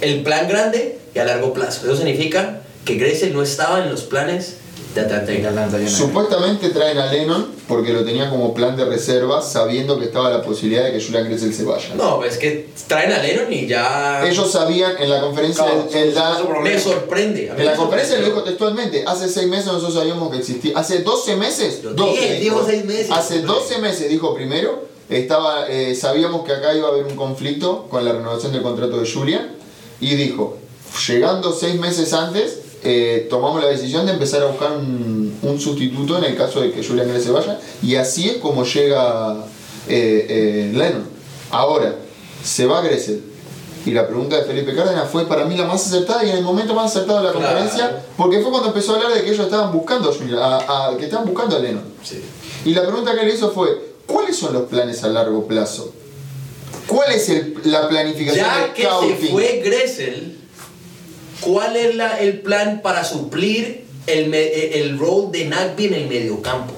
El 0.00 0.22
plan 0.22 0.48
grande 0.48 0.98
y 1.14 1.18
a 1.18 1.24
largo 1.24 1.52
plazo. 1.52 1.86
Eso 1.86 1.96
significa 1.96 2.60
que 2.84 2.96
Gressel 2.96 3.32
no 3.32 3.42
estaba 3.42 3.82
en 3.84 3.90
los 3.90 4.02
planes 4.02 4.56
de 4.94 5.00
Atlanta 5.00 5.26
De 5.26 5.32
United. 5.32 5.48
Atlanta 5.48 5.76
United. 5.76 5.92
Supuestamente 5.92 6.68
traen 6.70 6.98
a 6.98 7.10
Lennon 7.12 7.46
porque 7.66 7.92
lo 7.92 8.04
tenía 8.04 8.28
como 8.30 8.52
plan 8.54 8.76
de 8.76 8.84
reserva, 8.84 9.40
sabiendo 9.42 9.98
que 9.98 10.04
estaba 10.06 10.30
la 10.30 10.42
posibilidad 10.42 10.84
de 10.84 10.92
que 10.92 11.02
Julian 11.04 11.24
Gressel 11.24 11.52
se 11.54 11.64
vaya. 11.64 11.94
No, 11.96 12.22
es 12.24 12.36
que 12.38 12.68
traen 12.86 13.10
a 13.12 13.18
Lennon 13.22 13.52
y 13.52 13.66
ya. 13.66 14.24
Ellos 14.28 14.50
sabían 14.52 14.92
en 15.00 15.10
la 15.10 15.20
conferencia, 15.20 15.64
Claro, 15.64 15.88
da- 16.14 16.60
me 16.62 16.78
sorprende. 16.78 17.50
a 17.50 17.54
mí 17.54 17.60
En 17.60 17.66
la 17.66 17.72
me 17.72 17.76
conferencia 17.78 18.18
lo 18.18 18.24
sorprendió. 18.26 18.34
dijo 18.34 18.42
textualmente, 18.42 19.04
hace 19.06 19.28
seis 19.28 19.48
meses 19.48 19.66
nosotros 19.66 19.94
sabíamos 19.94 20.30
que 20.30 20.38
existía, 20.38 20.78
hace 20.78 20.98
12 21.00 21.36
meses, 21.36 21.82
Yo 21.82 21.90
12, 21.94 22.20
dije, 22.20 22.34
dijo 22.40 22.64
seis 22.68 22.84
meses. 22.84 23.10
hace 23.10 23.40
12 23.40 23.78
meses 23.78 24.08
dijo 24.10 24.34
primero, 24.34 24.84
estaba, 25.08 25.66
eh, 25.68 25.94
sabíamos 25.94 26.44
que 26.44 26.52
acá 26.52 26.74
iba 26.74 26.88
a 26.88 26.90
haber 26.92 27.04
un 27.04 27.16
conflicto 27.16 27.86
con 27.90 28.04
la 28.04 28.12
renovación 28.12 28.52
del 28.52 28.62
contrato 28.62 28.98
de 29.00 29.10
Julian 29.10 29.50
y 30.12 30.16
dijo, 30.16 30.56
llegando 31.08 31.52
seis 31.52 31.78
meses 31.80 32.12
antes, 32.12 32.60
eh, 32.82 33.26
tomamos 33.30 33.62
la 33.62 33.68
decisión 33.68 34.04
de 34.06 34.12
empezar 34.12 34.42
a 34.42 34.46
buscar 34.46 34.72
un, 34.72 35.36
un 35.42 35.60
sustituto 35.60 36.18
en 36.18 36.24
el 36.24 36.36
caso 36.36 36.60
de 36.60 36.70
que 36.70 36.84
Julian 36.86 37.08
Gressel 37.08 37.32
vaya 37.32 37.58
y 37.82 37.94
así 37.96 38.28
es 38.28 38.36
como 38.36 38.64
llega 38.64 39.36
eh, 39.88 40.26
eh, 40.28 40.72
Lennon. 40.74 41.04
Ahora, 41.50 41.94
se 42.42 42.66
va 42.66 42.82
Gressel. 42.82 43.22
Y 43.86 43.90
la 43.90 44.06
pregunta 44.06 44.36
de 44.38 44.44
Felipe 44.44 44.74
Cárdenas 44.74 45.10
fue 45.10 45.26
para 45.26 45.44
mí 45.44 45.56
la 45.58 45.66
más 45.66 45.86
acertada 45.86 46.24
y 46.24 46.30
en 46.30 46.38
el 46.38 46.42
momento 46.42 46.72
más 46.74 46.90
acertado 46.90 47.18
de 47.18 47.24
la 47.26 47.32
Claro. 47.32 47.46
conferencia, 47.48 48.02
porque 48.16 48.40
fue 48.40 48.50
cuando 48.50 48.68
empezó 48.68 48.92
a 48.92 48.96
hablar 48.96 49.12
de 49.14 49.22
que 49.22 49.30
ellos 49.30 49.44
estaban 49.44 49.72
buscando 49.72 50.08
a, 50.10 50.12
Julian- 50.14 50.38
a- 50.38 50.88
a- 50.88 50.96
que 50.96 51.04
estaban 51.04 51.26
buscando 51.26 51.56
a 51.56 51.58
Lennon. 51.58 51.84
Sí. 52.02 52.22
Y 52.64 52.72
la 52.74 52.82
pregunta 52.86 53.14
que 53.14 53.26
le 53.26 53.34
hizo 53.34 53.50
fue, 53.50 53.92
¿cuáles 54.06 54.36
son 54.36 54.54
los 54.54 54.62
planes 54.64 55.04
a 55.04 55.08
largo 55.08 55.46
plazo? 55.46 55.92
¿Cuál 56.86 57.12
es 57.12 57.28
el- 57.28 57.54
la 57.64 57.88
planificación 57.88 58.44
Ya 58.46 58.66
de 58.66 58.72
que 58.72 58.82
se 58.82 59.28
fue 59.30 59.62
Gressel, 59.64 60.38
¿cuál 61.40 61.76
es 61.76 61.94
la- 61.94 62.18
el 62.20 62.40
plan 62.40 62.80
para 62.82 63.04
suplir 63.04 63.84
el, 64.06 64.32
eh, 64.34 64.80
el 64.80 64.98
rol 64.98 65.30
de 65.32 65.46
Nagby 65.46 65.86
en 65.86 65.94
el 65.94 66.08
mediocampo? 66.08 66.74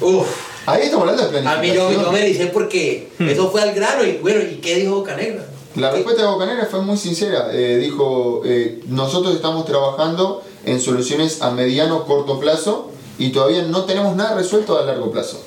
Uf, 0.00 0.26
Ahí 0.66 0.82
estamos 0.84 1.08
hablando 1.08 1.30
de 1.30 1.38
a 1.38 1.40
mí 1.42 1.48
planificación. 1.48 1.92
yo, 1.94 2.02
yo 2.02 2.12
me 2.12 2.22
dice 2.26 2.46
porque 2.48 3.08
eso 3.18 3.50
fue 3.50 3.62
al 3.62 3.74
grano 3.74 4.04
y 4.04 4.18
bueno, 4.18 4.42
¿y 4.42 4.56
qué 4.56 4.76
dijo 4.76 4.96
Bocanegra? 4.96 5.46
La 5.76 5.90
respuesta 5.92 6.22
de 6.22 6.28
Bocanera 6.28 6.66
fue 6.66 6.82
muy 6.82 6.96
sincera. 6.98 7.50
Eh, 7.52 7.78
dijo, 7.78 8.42
eh, 8.44 8.80
nosotros 8.88 9.34
estamos 9.34 9.64
trabajando 9.64 10.42
en 10.66 10.80
soluciones 10.80 11.40
a 11.40 11.50
mediano, 11.52 12.04
corto 12.04 12.38
plazo 12.40 12.90
y 13.18 13.30
todavía 13.30 13.62
no 13.62 13.84
tenemos 13.84 14.14
nada 14.16 14.34
resuelto 14.36 14.78
a 14.78 14.84
largo 14.84 15.10
plazo. 15.10 15.40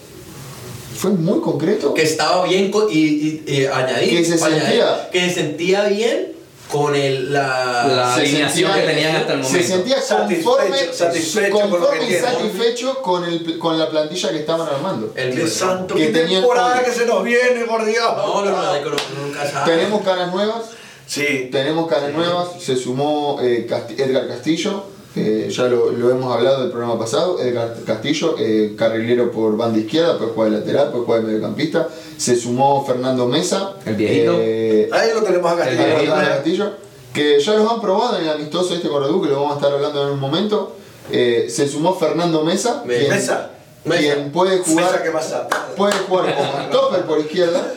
Fue 0.95 1.11
muy 1.11 1.39
concreto. 1.41 1.93
Que 1.93 2.03
estaba 2.03 2.45
bien 2.45 2.71
y, 2.89 2.97
y- 2.99 3.43
y 3.47 3.65
añadí, 3.65 4.09
Que 4.09 4.25
se 4.25 4.37
sentía- 4.37 5.09
que 5.11 5.19
se 5.29 5.33
sentía 5.35 5.83
bien 5.85 6.33
con 6.71 6.95
el, 6.95 7.33
la, 7.33 7.85
La 7.87 8.15
se 8.15 8.21
alineación 8.21 8.71
sentía- 8.71 8.85
que 8.87 8.93
tenían 8.93 9.15
hasta 9.17 9.33
el 9.33 9.43
Se 9.43 9.49
momento. 9.51 9.67
sentía 9.75 10.01
Satisfecho, 10.01 10.49
conforme, 10.51 10.93
satisfecho 10.93 11.51
con 11.51 11.69
lo 11.69 11.77
conforme 11.79 12.07
que 12.07 12.17
y 12.17 12.19
satisfecho 12.21 13.01
con, 13.01 13.25
el, 13.25 13.59
con 13.59 13.77
la 13.79 13.89
plantilla 13.89 14.31
que 14.31 14.37
estaban 14.39 14.67
armando. 14.67 15.11
el 15.15 15.35
¡Qué 15.35 15.47
santo! 15.47 15.95
Que 15.95 16.07
¡Qué 16.07 16.11
tenían 16.13 16.41
temporada 16.41 16.81
que 16.83 16.91
se 16.91 17.05
nos 17.05 17.23
viene, 17.23 17.65
por 17.67 17.85
Dios! 17.85 18.03
No, 18.15 18.45
no, 18.45 18.51
no, 18.51 18.61
no, 18.61 19.25
nunca 19.25 19.51
sabe. 19.51 19.71
Tenemos 19.75 20.01
caras 20.03 20.31
nuevas, 20.33 20.63
Sí. 21.07 21.49
tenemos 21.51 21.89
caras 21.89 22.13
nuevas, 22.13 22.47
se 22.59 22.77
sumó 22.77 23.39
eh, 23.41 23.67
Casti- 23.69 23.99
Edgar 23.99 24.27
Castillo, 24.29 24.85
eh, 25.15 25.49
ya 25.51 25.63
lo, 25.63 25.91
lo 25.91 26.09
hemos 26.09 26.33
hablado 26.33 26.61
del 26.61 26.71
programa 26.71 26.97
pasado, 26.97 27.39
Edgar 27.41 27.75
Castillo, 27.85 28.35
eh, 28.39 28.73
carrilero 28.77 29.31
por 29.31 29.57
banda 29.57 29.77
izquierda, 29.79 30.17
puede 30.17 30.31
jugar 30.31 30.51
de 30.51 30.57
lateral, 30.59 30.91
puede 30.91 31.03
jugar 31.05 31.21
de 31.21 31.27
mediocampista, 31.27 31.87
se 32.17 32.35
sumó 32.35 32.85
Fernando 32.85 33.27
Mesa, 33.27 33.73
El 33.85 33.95
viejito. 33.95 34.35
eh, 34.39 34.89
Ahí 34.91 35.09
lo 35.13 35.21
tenemos 35.23 35.51
acá. 35.51 35.69
El 35.69 35.77
viejito. 35.77 36.13
Castillo, 36.13 36.71
que 37.13 37.39
ya 37.39 37.53
los 37.55 37.69
han 37.71 37.81
probado 37.81 38.17
en 38.17 38.23
el 38.23 38.29
amistoso 38.29 38.73
este 38.73 38.87
con 38.87 39.03
Redu, 39.03 39.21
que 39.21 39.27
lo 39.29 39.35
vamos 39.35 39.51
a 39.53 39.55
estar 39.55 39.71
hablando 39.73 40.03
en 40.07 40.13
un 40.13 40.19
momento. 40.19 40.77
Eh, 41.11 41.47
se 41.49 41.67
sumó 41.67 41.93
Fernando 41.97 42.43
Mesa, 42.45 42.83
Me- 42.85 42.97
quien, 42.99 43.09
Mesa. 43.09 43.49
quien 43.83 44.31
puede 44.31 44.59
Mesa 44.59 44.69
jugar, 44.71 45.03
que 45.03 45.09
pasa. 45.11 45.47
puede 45.75 45.93
jugar 46.07 46.33
como 46.35 46.51
stopper 46.69 47.01
por 47.01 47.19
izquierda, 47.19 47.73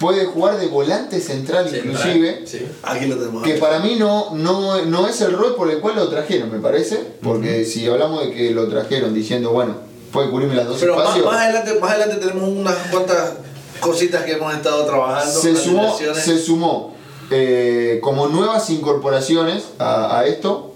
puede 0.00 0.24
jugar 0.26 0.58
de 0.58 0.66
volante 0.68 1.20
central, 1.20 1.68
Central, 1.68 1.86
inclusive. 1.94 2.42
sí. 2.46 2.66
Aquí 2.82 3.06
lo 3.06 3.16
tenemos. 3.16 3.42
Que 3.42 3.52
acá. 3.54 3.60
para 3.60 3.78
mí 3.80 3.96
no, 3.98 4.30
no, 4.34 4.84
no 4.84 5.06
es 5.08 5.20
el 5.20 5.32
rol 5.32 5.54
por 5.56 5.70
el 5.70 5.78
cual 5.80 5.96
lo 5.96 6.08
trajeron, 6.08 6.50
me 6.52 6.58
parece. 6.58 6.96
Porque 7.22 7.64
si 7.64 7.86
hablamos 7.88 8.24
de 8.24 8.32
que 8.32 8.50
lo 8.52 8.68
trajeron 8.68 9.12
diciendo, 9.14 9.50
bueno, 9.50 9.74
puede 10.12 10.30
cubrirme 10.30 10.54
las 10.54 10.66
dos 10.66 10.78
Pero 10.80 10.94
más, 10.94 11.04
espacios. 11.04 11.26
más 11.26 11.40
adelante, 11.42 11.74
más 11.80 11.90
adelante 11.92 12.26
tenemos 12.26 12.48
unas 12.48 12.74
cuantas 12.90 13.32
cositas 13.80 14.24
que 14.24 14.32
hemos 14.32 14.54
estado 14.54 14.84
trabajando. 14.86 15.40
se 15.40 15.56
sumó, 15.56 15.96
se 16.14 16.38
sumó 16.38 16.94
eh, 17.30 17.98
como 18.02 18.26
nuevas 18.28 18.70
incorporaciones 18.70 19.64
a, 19.78 20.18
a 20.18 20.26
esto 20.26 20.74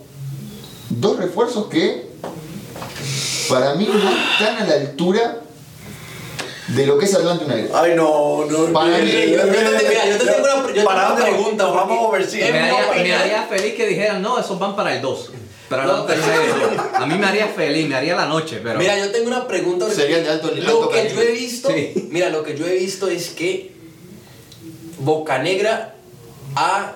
dos 0.91 1.17
refuerzos 1.17 1.67
que 1.69 2.11
para 3.49 3.75
mí 3.75 3.89
no 3.91 3.99
están 3.99 4.59
a 4.63 4.67
la 4.69 4.75
altura 4.75 5.41
de 6.75 6.87
lo 6.87 6.99
que 6.99 7.05
es 7.07 7.15
Atlanta 7.15 7.45
United. 7.45 7.71
Ay, 7.75 7.93
no, 7.95 8.45
no. 8.47 8.73
Para 8.73 8.99
mí- 8.99 9.11
Yo- 9.11 9.19
yo 9.37 9.43
te- 9.45 9.51
mira, 9.51 10.07
yo 10.07 10.19
te 10.19 10.25
tengo 10.25 10.39
una- 10.43 10.67
yo 10.69 10.85
tengo 10.87 11.17
pregunta, 11.17 11.65
vamos 11.67 11.99
a 11.99 12.01
overseas. 12.03 12.49
Eh, 12.49 12.53
Me 12.53 13.15
haría, 13.15 13.43
feliz 13.49 13.75
que 13.75 13.87
dijeran, 13.87 14.23
no, 14.23 14.39
esos 14.39 14.59
van 14.59 14.75
para 14.77 14.95
el 14.95 15.03
2. 15.03 15.31
Para 15.69 15.87
No, 15.87 15.99
la 15.99 16.07
tercera 16.07 16.37
edición. 16.37 16.87
A 16.95 17.07
mí 17.07 17.15
me 17.15 17.27
haría 17.27 17.49
feliz, 17.49 17.89
me 17.89 17.95
haría 17.95 18.15
la 18.15 18.27
noche, 18.27 18.61
pero. 18.63 18.79
Mira, 18.79 18.99
yo 18.99 19.11
tengo 19.11 19.27
una 19.29 19.47
pregunta. 19.47 19.89
Serían 19.91 20.23
de 20.23 20.31
alto- 20.31 20.51
Lo 20.55 20.63
alto 20.69 20.89
que 20.91 21.11
yo 21.15 21.21
he 21.23 21.33
visto, 21.33 21.69
Sí. 21.71 22.09
mira, 22.11 22.29
lo 22.29 22.43
que 22.43 22.57
yo 22.57 22.67
he 22.67 22.75
visto 22.77 23.09
es 23.09 23.31
que 23.31 23.73
Bocanegra 24.99 25.95
ha 26.55 26.93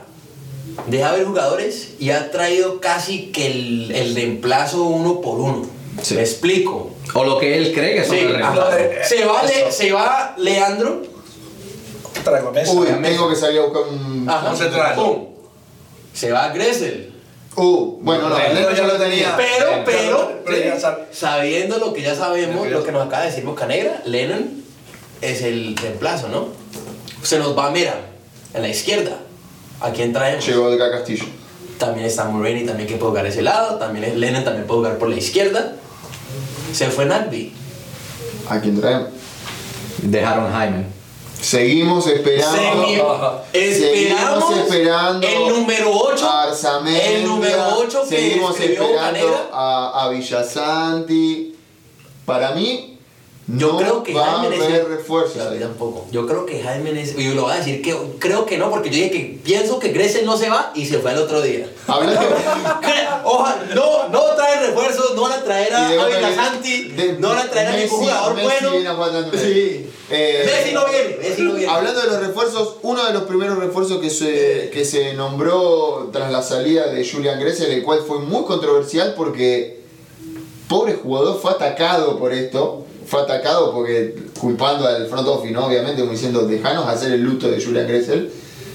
dejado 0.89 1.19
ir 1.19 1.25
jugadores 1.25 1.95
y 1.99 2.11
ha 2.11 2.31
traído 2.31 2.81
casi 2.81 3.27
que 3.33 3.47
el, 3.47 3.91
el 3.95 4.15
reemplazo 4.15 4.85
uno 4.85 5.21
por 5.21 5.41
uno. 5.41 5.67
Sí. 6.03 6.15
Me 6.15 6.21
explico. 6.21 6.91
o 7.15 7.25
lo 7.25 7.39
que 7.39 7.57
él 7.57 7.73
cree 7.73 7.95
que 7.97 8.05
son 8.05 8.17
Sí, 8.17 8.23
el 8.25 8.37
ajá. 8.43 8.71
reemplazo. 8.71 9.09
se, 9.09 9.25
va 9.25 9.43
Le- 9.43 9.73
se 9.73 9.93
va 9.93 10.35
Leandro. 10.39 11.03
Traigo 12.25 12.51
mesa. 12.53 12.73
Uy, 12.73 12.87
tengo 13.03 13.29
que 13.29 13.37
salir 13.37 13.61
a 13.61 13.65
buscar 13.65 13.83
un. 13.93 14.29
Ajá, 14.29 14.51
Un 14.51 14.57
central. 14.57 14.95
pum. 14.95 15.27
Se 16.13 16.33
va 16.33 16.49
Gressel. 16.49 17.13
Uh, 17.57 17.99
bueno, 18.03 18.29
no, 18.29 18.37
Leno 18.39 18.71
ya 18.73 18.87
lo 18.87 18.97
tenía. 18.99 19.35
Pero, 19.37 19.83
pero, 19.87 20.77
sabiendo 21.11 21.79
lo 21.79 21.93
que 21.95 22.03
ya 22.03 22.15
sabemos, 22.15 22.69
Lo 22.69 22.85
que 22.85 22.93
nos 22.93 23.07
acaba 23.07 23.23
de 23.23 23.31
decir 23.31 23.45
Bocanegra, 23.45 24.03
Lennon 24.05 24.63
es 25.23 25.41
el 25.43 25.75
reemplazo, 25.77 26.29
¿no? 26.29 26.49
Se 27.23 27.39
nos 27.39 27.57
va 27.57 27.71
Mera 27.71 27.95
en 28.53 28.61
la 28.63 28.69
izquierda. 28.69 29.19
¿A 29.81 29.91
quién 29.91 30.13
traemos? 30.13 30.47
Llegó 30.47 30.71
de 30.71 30.79
Castillo. 30.79 31.25
También 31.79 32.07
está 32.07 32.25
Mulroney 32.25 32.65
también 32.67 32.89
que 32.89 32.97
puede 32.97 33.11
jugar 33.11 33.27
ese 33.27 33.43
lado. 33.43 33.79
También 33.79 34.05
es 34.05 34.17
Lennon 34.17 34.45
también 34.45 34.67
puede 34.67 34.81
jugar 34.81 34.99
por 34.99 35.09
la 35.09 35.17
izquierda. 35.17 35.77
Se 36.73 36.91
fue 36.91 37.07
Nagby. 37.07 37.53
¿A 38.49 38.61
quién 38.61 38.81
traemos? 38.81 39.09
Dejaron 40.03 40.53
Jaime. 40.53 40.85
Seguimos 41.41 42.07
esperando. 42.07 42.57
Segui- 42.57 43.03
Seguimos 43.53 44.57
esperando 44.57 45.27
el 45.27 45.49
número 45.49 45.91
8. 45.93 46.27
a 46.29 46.43
Arzamendia, 46.45 47.11
El 47.11 47.25
número 47.25 47.63
8 47.79 48.03
que 48.09 48.17
Seguimos 48.17 48.59
esperando 48.61 49.49
a, 49.53 50.05
a 50.05 50.09
Villasanti. 50.09 51.55
Para 52.25 52.53
mí, 52.53 52.96
Yo 53.49 53.73
no 53.73 53.79
creo 53.79 54.03
que 54.03 54.13
va 54.13 54.27
a 54.27 54.39
Jaime 54.41 54.57
es 54.57 54.63
haber 54.65 54.89
refuerzos. 54.89 55.59
Tampoco. 55.61 56.07
Yo 56.11 56.27
creo 56.27 56.45
que 56.47 56.61
Jaime 56.61 57.01
es. 57.01 57.15
Yo 57.17 57.35
lo 57.35 57.43
voy 57.43 57.53
a 57.53 57.57
decir 57.57 57.81
que 57.81 57.97
creo 58.19 58.45
que 58.45 58.59
no, 58.59 58.71
porque 58.71 58.91
yo 58.91 58.97
dije 58.97 59.11
que 59.13 59.39
pienso 59.45 59.79
que 59.79 59.91
Gressel 59.91 60.27
no 60.27 60.37
se 60.37 60.49
va 60.51 60.73
y 60.75 60.85
se 60.87 60.99
fue 60.99 61.13
al 61.13 61.19
otro 61.19 61.41
día. 61.43 61.69
Ojalá, 63.25 63.67
no, 63.75 64.09
no 64.09 64.21
traen 64.37 64.61
refuerzos, 64.67 65.15
no 65.15 65.23
van 65.23 65.33
a 65.33 65.45
traer 65.45 65.73
a 65.75 65.89
y 65.89 65.93
de 65.95 66.01
Ávila 66.01 66.31
Boca- 66.31 66.35
Santi, 66.35 66.83
de- 66.89 67.13
no 67.15 67.29
van 67.29 67.39
a 67.39 67.51
traer 67.51 67.69
a 67.69 67.77
ningún 67.77 67.99
jugador 68.01 68.35
Messi 68.35 68.49
bueno. 68.65 69.05
a. 69.05 69.31
Sí. 69.39 69.91
Eh, 70.11 70.43
Messi 70.47 70.75
no 70.75 70.85
viene, 70.87 71.17
Messi 71.21 71.43
no 71.43 71.53
viene. 71.55 71.73
Hablando 71.73 72.01
de 72.01 72.07
los 72.09 72.21
refuerzos, 72.27 72.77
uno 72.83 73.05
de 73.05 73.13
los 73.13 73.23
primeros 73.25 73.59
refuerzos 73.59 74.01
que 74.01 74.11
se, 74.11 74.71
que 74.73 74.85
se 74.85 75.15
nombró 75.15 76.11
tras 76.13 76.31
la 76.33 76.43
salida 76.43 76.87
de 76.89 77.09
Julian 77.09 77.39
Gressel, 77.41 77.71
el 77.73 77.83
cual 77.83 78.01
fue 78.07 78.19
muy 78.21 78.45
controversial 78.45 79.15
porque 79.17 79.81
pobre 80.69 80.95
jugador 80.95 81.41
fue 81.41 81.51
atacado 81.53 82.19
por 82.19 82.33
esto, 82.33 82.85
fue 83.07 83.23
atacado 83.23 83.73
porque 83.73 84.14
culpando 84.38 84.87
al 84.87 85.07
front 85.07 85.29
office, 85.29 85.53
¿no? 85.53 85.66
obviamente, 85.66 86.01
como 86.01 86.12
diciendo, 86.12 86.47
dejanos 86.47 86.87
hacer 86.88 87.12
el 87.12 87.23
luto 87.23 87.51
de 87.51 87.62
Julian 87.62 87.87
Gressel. 87.87 88.31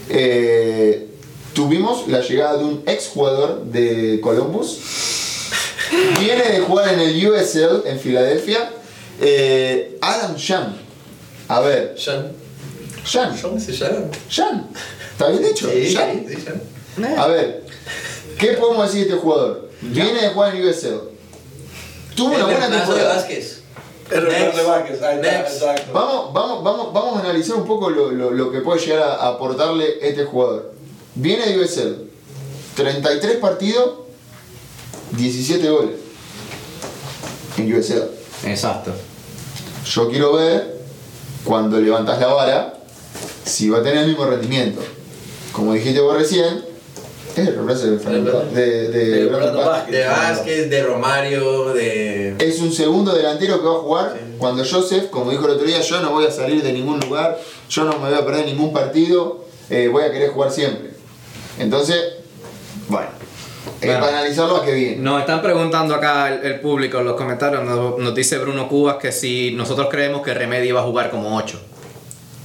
Eh, 0.09 1.07
tuvimos 1.53 2.07
la 2.07 2.21
llegada 2.21 2.57
de 2.57 2.63
un 2.63 2.83
ex 2.85 3.09
jugador 3.09 3.65
de 3.65 4.19
Columbus, 4.21 4.79
viene 6.19 6.43
de 6.43 6.59
jugar 6.61 6.93
en 6.93 6.99
el 7.01 7.27
USL 7.27 7.83
en 7.85 7.99
Filadelfia, 7.99 8.69
eh, 9.19 9.97
Adam 10.01 10.35
Sham. 10.35 10.77
A 11.47 11.59
ver. 11.59 11.95
¿Se 11.97 12.11
llama? 12.11 12.29
Jan, 14.29 14.67
¿está 15.11 15.29
bien 15.29 15.43
dicho? 15.43 15.69
Sí, 15.69 15.93
Jan. 15.93 16.25
sí. 16.27 17.03
A 17.17 17.27
ver, 17.27 17.63
¿qué 18.37 18.53
podemos 18.53 18.85
decir 18.87 19.07
de 19.07 19.09
este 19.09 19.21
jugador? 19.21 19.69
Viene 19.81 20.21
de 20.21 20.29
jugar 20.29 20.55
en 20.55 20.67
USL. 20.67 20.99
Tuvo 22.15 22.27
una 22.29 22.37
El 22.37 22.43
buena 22.43 22.69
de 22.69 22.77
temporada. 22.77 23.15
Vázquez. 23.15 23.60
Ahí 24.11 25.15
está, 25.17 25.39
exacto. 25.41 25.91
Vamos, 25.93 26.33
vamos, 26.33 26.63
vamos, 26.63 26.93
vamos 26.93 27.17
a 27.17 27.19
analizar 27.21 27.55
un 27.55 27.65
poco 27.65 27.89
lo, 27.89 28.11
lo- 28.11 28.31
lo 28.31 28.51
que 28.51 28.59
puede 28.61 28.79
llegar 28.79 29.01
a, 29.03 29.13
a 29.15 29.27
aportarle 29.29 29.97
este 30.01 30.25
jugador. 30.25 30.73
Viene 31.15 31.45
de 31.47 31.59
USL, 31.59 32.09
33 32.75 33.37
partidos, 33.37 33.91
17 35.11 35.69
goles 35.69 35.95
en 37.57 37.73
USL. 37.77 38.03
Exacto. 38.45 38.91
Yo 39.85 40.09
quiero 40.09 40.33
ver 40.33 40.79
cuando 41.43 41.79
levantas 41.79 42.19
la 42.19 42.27
vara 42.27 42.73
si 43.45 43.69
va 43.69 43.79
a 43.79 43.83
tener 43.83 44.03
el 44.03 44.07
mismo 44.09 44.25
rendimiento. 44.25 44.81
Como 45.51 45.73
dijiste 45.73 45.99
vos 45.99 46.15
recién, 46.17 46.63
es 47.35 47.47
el 47.47 47.53
reemplazo 47.55 47.87
de 47.91 47.99
Fernando- 47.99 48.45
de, 48.53 48.87
de, 48.89 49.05
De 49.09 49.25
Brandon 49.27 49.65
Vázquez. 49.65 49.91
De 49.95 50.07
Vázquez, 50.07 50.69
de 50.69 50.83
Romario, 50.83 51.73
de. 51.73 52.35
Es 52.39 52.59
un 52.59 52.71
segundo 52.71 53.13
delantero 53.13 53.59
que 53.61 53.67
va 53.67 53.75
a 53.75 53.79
jugar 53.79 54.19
cuando 54.37 54.63
Joseph, 54.65 55.09
como 55.09 55.31
dijo 55.31 55.45
el 55.45 55.51
otro 55.51 55.65
día, 55.65 55.79
yo 55.81 56.01
no 56.01 56.11
voy 56.11 56.25
a 56.25 56.31
salir 56.31 56.61
de 56.63 56.73
ningún 56.73 56.99
lugar, 56.99 57.39
yo 57.69 57.83
no 57.83 57.93
me 57.99 58.09
voy 58.09 58.17
a 58.17 58.25
perder 58.25 58.45
ningún 58.45 58.73
partido, 58.73 59.45
eh, 59.69 59.87
voy 59.91 60.03
a 60.03 60.11
querer 60.11 60.29
jugar 60.31 60.51
siempre. 60.51 60.91
Entonces, 61.59 61.97
bueno, 62.87 63.09
Eh, 63.81 63.87
Bueno. 63.87 63.99
para 64.05 64.19
analizarlo 64.19 64.57
a 64.57 64.65
qué 64.65 64.73
viene. 64.73 64.97
Nos 64.97 65.19
están 65.21 65.41
preguntando 65.41 65.95
acá 65.95 66.31
el, 66.33 66.45
el 66.45 66.59
público 66.59 66.99
en 66.99 67.05
los 67.05 67.15
comentarios, 67.15 67.63
nos, 67.63 67.97
nos 67.97 68.13
dice 68.13 68.37
Bruno 68.37 68.67
Cubas 68.67 68.97
que 68.97 69.11
si 69.11 69.51
nosotros 69.55 69.87
creemos 69.89 70.21
que 70.21 70.33
Remedy 70.35 70.71
va 70.71 70.81
a 70.81 70.83
jugar 70.83 71.09
como 71.09 71.35
8. 71.37 71.59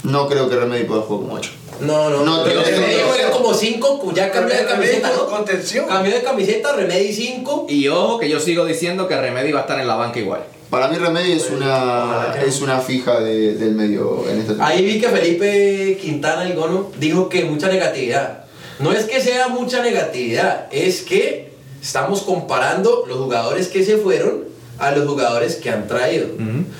No 0.03 0.27
creo 0.27 0.49
que 0.49 0.55
Remedy 0.55 0.83
pueda 0.85 1.01
jugar 1.01 1.21
como 1.27 1.33
8. 1.35 1.51
No, 1.81 2.09
no, 2.09 2.23
No, 2.23 2.43
pero 2.43 2.61
te- 2.63 2.71
te- 2.71 3.03
juega 3.07 3.29
como 3.31 3.53
5, 3.53 4.11
ya 4.15 4.31
cambió 4.31 4.55
de 4.55 4.65
camiseta, 4.65 5.11
¿no? 5.15 5.27
contención. 5.27 5.85
Cambió 5.87 6.13
de 6.13 6.21
camiseta, 6.23 6.73
Remedy 6.75 7.13
5. 7.13 7.67
Y 7.69 7.87
ojo 7.87 8.19
que 8.19 8.29
yo 8.29 8.39
sigo 8.39 8.65
diciendo 8.65 9.07
que 9.07 9.19
Remedy 9.19 9.51
va 9.51 9.59
a 9.59 9.61
estar 9.63 9.79
en 9.79 9.87
la 9.87 9.95
banca 9.95 10.19
igual. 10.19 10.43
Para 10.69 10.87
mí 10.89 10.97
Remedy 10.97 11.31
es 11.33 11.49
una, 11.49 12.35
es 12.45 12.61
una 12.61 12.79
fija 12.79 13.19
de- 13.21 13.53
del 13.55 13.71
medio 13.73 14.23
en 14.29 14.39
esta 14.39 14.47
temporada. 14.53 14.67
Ahí 14.75 14.83
vi 14.85 14.99
que 14.99 15.07
Felipe 15.07 15.97
Quintana, 16.01 16.43
el 16.43 16.55
gono, 16.55 16.91
dijo 16.99 17.29
que 17.29 17.45
mucha 17.45 17.67
negatividad. 17.69 18.43
No 18.79 18.91
es 18.91 19.05
que 19.05 19.21
sea 19.21 19.47
mucha 19.47 19.81
negatividad, 19.81 20.67
es 20.71 21.01
que 21.03 21.53
estamos 21.81 22.21
comparando 22.23 23.05
los 23.07 23.17
jugadores 23.17 23.69
que 23.69 23.83
se 23.85 23.97
fueron 23.97 24.43
a 24.79 24.91
los 24.91 25.07
jugadores 25.07 25.55
que 25.55 25.69
han 25.69 25.87
traído. 25.87 26.27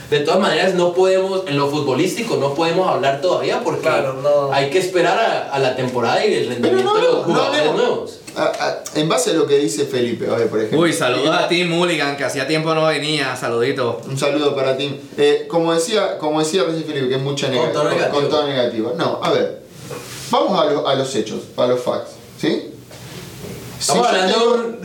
De 0.10 0.20
todas 0.22 0.40
maneras, 0.40 0.74
no 0.76 0.94
podemos, 0.94 1.44
en 1.48 1.58
lo 1.58 1.68
futbolístico, 1.70 2.38
no 2.38 2.54
podemos 2.54 2.88
hablar 2.90 3.22
todavía 3.22 3.62
porque 3.64 3.82
Claro, 3.82 4.14
no. 4.22 4.54
hay 4.54 4.70
que 4.70 4.78
esperar 4.80 5.18
a, 5.20 5.50
a 5.52 5.60
la 5.60 5.76
temporada 5.76 6.26
y 6.26 6.34
el 6.34 6.48
rendimiento 6.50 6.94
no, 6.94 6.96
de 6.96 7.02
los 7.02 7.14
no, 7.14 7.20
no 7.20 7.24
jugadores 7.34 7.74
nuevos. 7.74 8.20
A- 8.36 8.44
a- 8.44 8.84
en 9.00 9.10
base 9.10 9.32
a 9.32 9.34
lo 9.34 9.48
que 9.48 9.58
dice 9.58 9.86
Felipe, 9.86 10.30
a 10.30 10.36
ver, 10.36 10.48
por 10.48 10.60
ejemplo. 10.60 10.80
Uy, 10.82 10.94
saludos 10.94 11.36
a 11.36 11.48
ti 11.48 11.64
Mulligan, 11.64 12.16
que 12.18 12.24
hacía 12.24 12.48
tiempo 12.48 12.76
no 12.76 12.86
venía, 12.86 13.36
saludito. 13.36 14.00
Un 14.08 14.18
saludo 14.18 14.56
para 14.56 14.78
ti. 14.78 15.00
Eh, 15.18 15.46
como 15.50 15.74
decía, 15.74 16.20
como 16.20 16.40
decía 16.40 16.64
recién 16.66 16.86
Felipe, 16.86 17.10
que 17.10 17.16
es 17.16 17.22
mucha 17.22 17.48
Con 17.48 17.56
nega- 17.56 17.72
tono 17.74 17.90
negativo. 17.90 18.20
con 18.22 18.30
tono 18.30 18.48
negativo. 18.48 18.94
No, 18.96 19.20
a 19.24 19.32
ver. 19.32 19.62
Vamos 20.30 20.60
a, 20.62 20.66
lo- 20.72 20.88
a 20.88 20.94
los 20.94 21.16
hechos, 21.16 21.40
a 21.58 21.66
los 21.66 21.80
facts. 21.82 22.12
¿Sí? 22.40 22.72
Estamos 23.80 24.08
Si 24.08 24.14
yo 24.14 24.20
hablando 24.20 24.78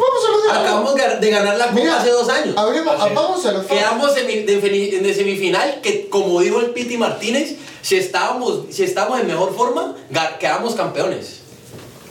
Vamos 0.00 0.24
a 0.24 0.46
hechos. 0.48 0.58
Acabamos 0.64 0.94
de 0.94 1.16
de 1.20 1.30
ganar 1.30 1.56
la 1.56 1.64
Copa 1.66 1.80
Mira, 1.80 1.96
hace 2.00 2.10
dos 2.10 2.28
años. 2.28 2.54
Es. 2.56 3.14
vamos 3.14 3.46
a. 3.46 3.66
Quedamos 3.66 4.14
semi- 4.16 4.44
de, 4.44 5.14
semifinal 5.14 5.80
que, 5.82 6.08
como 6.08 6.40
dijo 6.40 6.60
el 6.60 6.70
Piti 6.70 6.96
Martínez, 6.96 7.56
si 7.82 7.96
estábamos, 7.96 8.62
si 8.70 8.82
estábamos 8.84 9.20
en 9.20 9.26
mejor 9.26 9.54
forma, 9.54 9.94
quedamos 10.38 10.74
campeones. 10.74 11.40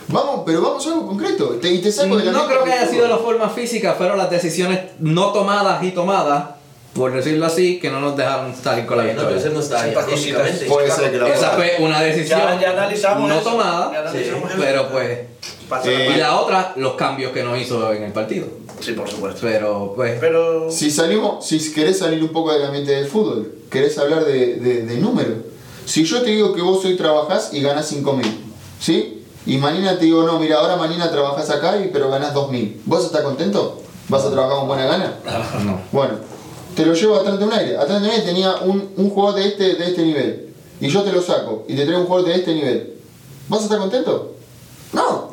Vamos, 0.07 0.41
pero 0.45 0.61
vamos 0.61 0.85
a 0.87 0.89
algo 0.89 1.07
concreto. 1.07 1.49
Te, 1.61 1.77
te 1.79 1.91
saco 1.91 2.17
de 2.17 2.25
la 2.25 2.31
No 2.31 2.47
creo 2.47 2.63
que 2.63 2.71
haya 2.73 2.87
sido 2.87 3.07
la 3.07 3.17
forma 3.17 3.49
física, 3.49 3.93
fueron 3.93 4.17
las 4.17 4.29
decisiones 4.29 4.79
no 4.99 5.31
tomadas 5.31 5.83
y 5.83 5.91
tomadas, 5.91 6.45
por 6.93 7.13
decirlo 7.13 7.45
así, 7.45 7.79
que 7.79 7.91
no 7.91 7.99
nos 7.99 8.17
dejaron 8.17 8.55
salir 8.55 8.87
con 8.87 8.97
la 8.97 9.03
No, 9.03 9.09
pero 9.23 9.35
ese 9.37 9.49
victoria. 9.49 9.53
no 9.53 9.59
está. 9.59 10.67
Puede 10.67 10.89
ser 10.91 11.11
que 11.11 11.17
la 11.17 11.27
Esa 11.29 11.51
fue 11.51 11.75
una 11.79 12.01
decisión 12.01 12.39
Ya- 12.39 12.59
ya 12.59 12.69
analizamos 12.71 13.29
no 13.29 13.35
eso. 13.35 13.43
Ya 13.43 13.51
tomada, 13.51 13.99
analizamos 13.99 14.51
sí, 14.51 14.57
pero 14.59 14.89
pues... 14.89 15.19
Pasa 15.69 15.89
Eh, 15.91 16.13
Y 16.15 16.17
la 16.17 16.39
otra, 16.41 16.73
los 16.77 16.93
cambios 16.95 17.31
que 17.31 17.43
nos 17.43 17.57
hizo 17.59 17.93
en 17.93 18.03
el 18.03 18.11
partido. 18.11 18.47
Sí, 18.79 18.93
por 18.93 19.07
supuesto. 19.09 19.41
Pero 19.41 19.93
pues... 19.95 20.17
Pero. 20.19 20.71
Si 20.71 20.89
salimos, 20.89 21.45
si 21.45 21.71
querés 21.73 21.99
salir 21.99 22.21
un 22.23 22.29
poco 22.29 22.51
del 22.51 22.63
ambiente 22.65 22.91
del 22.91 23.05
fútbol, 23.05 23.53
querés 23.69 23.97
hablar 23.97 24.25
de, 24.25 24.55
de, 24.55 24.83
de 24.85 24.97
números. 24.97 25.37
Si 25.85 26.03
yo 26.03 26.21
te 26.21 26.31
digo 26.31 26.53
que 26.53 26.61
vos 26.61 26.83
hoy 26.85 26.95
trabajás 26.95 27.53
y 27.53 27.61
ganás 27.61 27.87
5 27.87 28.13
mil, 28.13 28.39
¿sí? 28.79 29.23
Y 29.45 29.57
mañana 29.57 29.97
te 29.97 30.05
digo, 30.05 30.23
no, 30.23 30.39
mira, 30.39 30.57
ahora 30.59 30.75
mañana 30.75 31.09
trabajás 31.11 31.49
acá 31.49 31.77
y, 31.83 31.89
pero 31.91 32.09
ganás 32.09 32.33
2 32.33 32.51
mil. 32.51 32.81
¿Vos 32.85 33.05
estás 33.05 33.21
contento? 33.21 33.81
¿Vas 34.07 34.23
a 34.23 34.31
trabajar 34.31 34.57
con 34.59 34.67
buena 34.67 34.85
gana? 34.85 35.13
No. 35.65 35.79
Bueno, 35.91 36.15
te 36.75 36.85
lo 36.85 36.93
llevo 36.93 37.15
atrás 37.15 37.37
de 37.39 37.45
un 37.45 37.53
aire. 37.53 37.77
Atrás 37.77 38.01
de 38.01 38.07
un 38.07 38.13
aire 38.13 38.25
tenía 38.25 38.55
un, 38.57 38.89
un 38.97 39.09
jugador 39.09 39.39
de 39.39 39.47
este, 39.47 39.75
de 39.75 39.85
este 39.87 40.03
nivel. 40.03 40.49
Y 40.81 40.87
yo 40.89 41.01
te 41.03 41.11
lo 41.11 41.21
saco 41.21 41.65
y 41.67 41.75
te 41.75 41.83
traigo 41.83 42.01
un 42.01 42.07
jugador 42.07 42.29
de 42.29 42.35
este 42.35 42.53
nivel. 42.53 42.93
¿Vas 43.49 43.61
a 43.61 43.63
estar 43.63 43.79
contento? 43.79 44.35
No. 44.93 45.28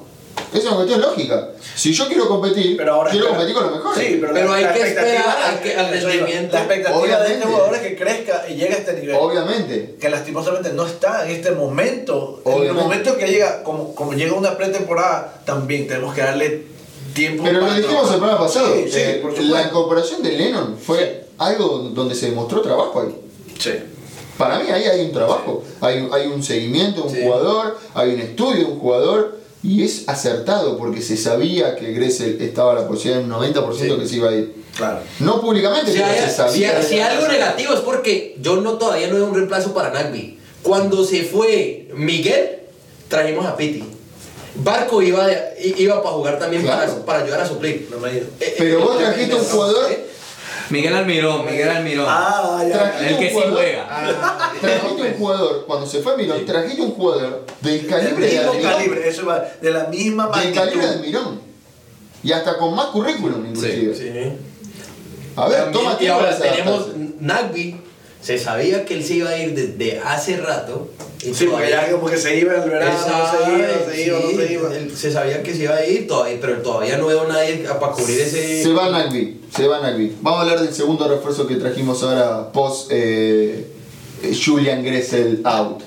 Es 0.54 0.64
una 0.64 0.76
cuestión 0.76 1.00
lógica. 1.00 1.48
Si 1.74 1.92
yo 1.92 2.06
quiero 2.06 2.28
competir, 2.28 2.76
Pero 2.76 2.94
ahora 2.94 3.10
quiero 3.10 3.26
espera. 3.26 3.38
competir 3.46 3.54
con 3.62 3.64
los 3.64 3.76
mejores. 3.84 4.06
Sí, 4.08 4.18
pero, 4.20 4.32
Pero 4.32 4.48
la- 4.50 4.54
hay 4.56 4.64
la 4.64 4.72
que 4.72 4.80
esperar 4.82 5.36
al 5.44 5.60
que- 5.60 5.74
rendimiento. 5.74 6.52
La 6.54 6.60
expectativa 6.60 6.98
de 6.98 7.02
Obviamente. 7.04 7.32
este 7.34 7.46
jugador 7.46 7.74
es 7.74 7.80
que 7.82 7.96
crezca 7.96 8.44
y 8.48 8.54
llegue 8.54 8.74
a 8.74 8.78
este 8.78 8.92
nivel. 8.94 9.16
Obviamente. 9.20 9.96
Que 10.00 10.08
lastimosamente 10.08 10.72
no 10.72 10.86
está 10.86 11.24
en 11.28 11.36
este 11.36 11.50
momento. 11.50 12.42
En 12.46 12.62
el 12.64 12.72
momento 12.74 13.16
que 13.16 13.26
llega, 13.26 13.62
como, 13.62 13.94
como 13.94 14.12
llega 14.14 14.34
una 14.34 14.56
pretemporada, 14.56 15.40
también 15.44 15.86
tenemos 15.86 16.14
que 16.14 16.20
darle 16.22 16.62
tiempo. 17.14 17.42
Pero 17.44 17.60
lo 17.60 17.74
dijimos 17.74 18.10
el 18.12 18.18
programa 18.18 18.38
pasado. 18.46 18.74
Sí, 18.74 18.84
sí, 18.90 18.98
eh, 19.00 19.18
por 19.22 19.38
la 19.38 19.62
incorporación 19.62 20.22
de 20.22 20.32
Lennon 20.32 20.76
fue 20.78 21.26
algo 21.38 21.78
donde 21.94 22.14
se 22.14 22.26
demostró 22.30 22.60
trabajo 22.62 23.00
ahí. 23.02 23.14
Sí. 23.58 23.72
Para 24.38 24.58
mí 24.58 24.70
ahí 24.70 24.84
hay 24.84 25.00
un 25.06 25.12
trabajo, 25.12 25.64
hay, 25.80 26.06
hay 26.12 26.26
un 26.26 26.42
seguimiento 26.42 27.02
de 27.02 27.08
un 27.08 27.14
Sí. 27.14 27.22
jugador, 27.22 27.78
hay 27.94 28.14
un 28.14 28.20
estudio 28.20 28.58
de 28.58 28.64
un 28.66 28.78
jugador 28.78 29.38
y 29.66 29.82
es 29.82 30.04
acertado 30.08 30.78
porque 30.78 31.02
se 31.02 31.16
sabía 31.16 31.74
que 31.74 31.92
Gressel 31.92 32.40
estaba 32.40 32.72
a 32.72 32.74
la 32.76 32.86
posibilidad 32.88 33.18
de 33.18 33.24
un 33.24 33.30
90% 33.30 33.94
Sí. 33.94 34.00
que 34.00 34.08
se 34.08 34.16
iba 34.16 34.28
a 34.30 34.34
ir. 34.34 34.54
Claro. 34.76 35.00
No 35.20 35.40
públicamente, 35.40 35.90
Si, 35.92 35.98
pero 35.98 36.12
se 36.14 36.28
si- 36.30 36.34
sabía. 36.36 36.82
si 36.82 37.00
algo 37.00 37.26
negativo 37.28 37.74
es 37.74 37.80
porque 37.80 38.36
yo 38.40 38.56
no 38.60 38.74
todavía 38.74 39.08
no 39.08 39.14
veo 39.16 39.26
un 39.26 39.34
reemplazo 39.34 39.72
para 39.74 39.90
Nagby. 39.90 40.38
Cuando 40.62 41.04
se 41.04 41.22
fue 41.24 41.88
Miguel, 41.94 42.58
trajimos 43.08 43.46
a 43.46 43.56
Piti. 43.56 43.82
Barco 44.56 45.02
iba, 45.02 45.26
iba 45.76 46.02
para 46.02 46.14
jugar 46.14 46.38
también 46.38 46.62
Claro. 46.62 46.92
para, 46.92 47.04
para 47.04 47.22
ayudar 47.24 47.40
a 47.40 47.46
suplir. 47.48 47.88
No 47.90 47.98
me 47.98 48.10
Pero 48.58 48.78
eh, 48.80 48.82
vos 48.82 48.98
trajiste 48.98 49.34
un 49.34 49.44
jugador- 49.44 49.90
eh, 49.92 50.06
Miguel 50.70 50.94
Almirón, 50.96 51.44
Miguel 51.46 51.68
Almirón. 51.68 52.06
Ah, 52.08 52.62
ya. 52.68 52.98
El 53.06 53.14
un 53.14 53.20
que 53.20 53.28
sí 53.28 53.34
jugador- 53.34 53.54
juega. 53.54 54.14
Trajiste 54.60 55.02
un 55.02 55.14
jugador, 55.14 55.64
cuando 55.66 55.86
se 55.86 56.00
fue 56.02 56.16
Mirón, 56.16 56.44
trajiste 56.44 56.82
un 56.82 56.90
jugador 56.92 57.44
del 57.60 57.78
Del 57.82 57.86
calibre 57.86 58.26
de 58.26 58.32
mismo 58.36 58.50
Almirón. 58.52 58.72
calibre, 58.72 59.08
eso 59.08 59.26
va, 59.26 59.44
de 59.60 59.70
la 59.70 59.84
misma 59.84 60.24
Del 60.24 60.32
magnitud. 60.32 60.54
calibre 60.60 60.86
de 60.88 60.96
Mirón. 60.98 61.40
Y 62.22 62.32
hasta 62.32 62.56
con 62.58 62.74
más 62.74 62.86
currículum, 62.86 63.46
inclusive. 63.46 63.94
Sí. 63.94 64.32
A 65.36 65.48
ver, 65.48 65.64
También, 65.64 65.72
toma 65.72 65.92
y 65.94 65.96
tiempo 65.98 66.20
ahora 66.20 66.38
para 66.38 66.50
tenemos. 66.52 66.86
Nagby. 67.20 67.80
Se 68.26 68.38
sabía 68.40 68.84
que 68.84 68.94
él 68.94 69.04
se 69.04 69.14
iba 69.14 69.30
a 69.30 69.38
ir 69.38 69.54
desde 69.54 70.00
hace 70.00 70.36
rato. 70.38 70.88
y 71.22 71.32
Sí, 71.32 71.46
porque 71.48 71.70
ya 71.70 71.88
como 71.92 72.08
que 72.10 72.16
se 72.16 72.36
iba 72.36 72.56
en 72.56 72.62
el 72.64 72.70
verano, 72.70 72.92
no 72.92 73.04
se 73.04 73.52
iba, 73.52 73.68
no 73.68 73.92
se 73.92 74.02
iba, 74.04 74.18
no 74.18 74.30
se 74.30 74.52
iba. 74.52 74.76
él 74.76 74.96
se 74.96 75.12
sabía 75.12 75.44
que 75.44 75.54
se 75.54 75.62
iba 75.62 75.76
a 75.76 75.86
ir, 75.86 76.08
todavía, 76.08 76.36
pero 76.40 76.56
todavía 76.60 76.98
no 76.98 77.06
veo 77.06 77.20
a 77.22 77.28
nadie 77.28 77.58
para 77.78 77.92
cubrir 77.92 78.20
ese. 78.20 78.64
Se 78.64 78.72
va 78.72 78.90
Nagby, 78.90 79.42
se 79.54 79.68
va 79.68 79.78
Nagby. 79.80 80.16
Vamos 80.22 80.40
a 80.40 80.42
hablar 80.42 80.60
del 80.60 80.74
segundo 80.74 81.06
refuerzo 81.06 81.46
que 81.46 81.54
trajimos 81.54 82.02
ahora 82.02 82.50
post 82.50 82.88
eh, 82.90 83.64
Julian 84.44 84.82
Gressel 84.82 85.42
out. 85.44 85.82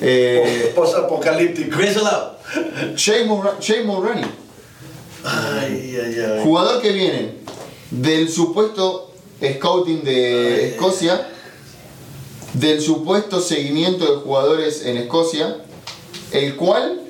Eh, 0.00 0.72
Post 0.74 0.96
apocalíptico. 0.96 1.76
Gressel 1.78 2.02
out. 2.04 2.96
Jay 2.96 3.24
Mulroney, 3.84 4.24
Ay, 5.22 5.96
ay, 6.04 6.16
ay. 6.20 6.40
jugador 6.42 6.82
que 6.82 6.90
viene 6.90 7.34
del 7.92 8.28
supuesto 8.28 9.12
scouting 9.40 10.02
de 10.02 10.70
Escocia, 10.70 11.28
del 12.54 12.80
supuesto 12.80 13.40
seguimiento 13.40 14.04
de 14.04 14.20
jugadores 14.22 14.84
en 14.84 14.96
Escocia, 14.96 15.56
el 16.32 16.56
cual 16.56 17.00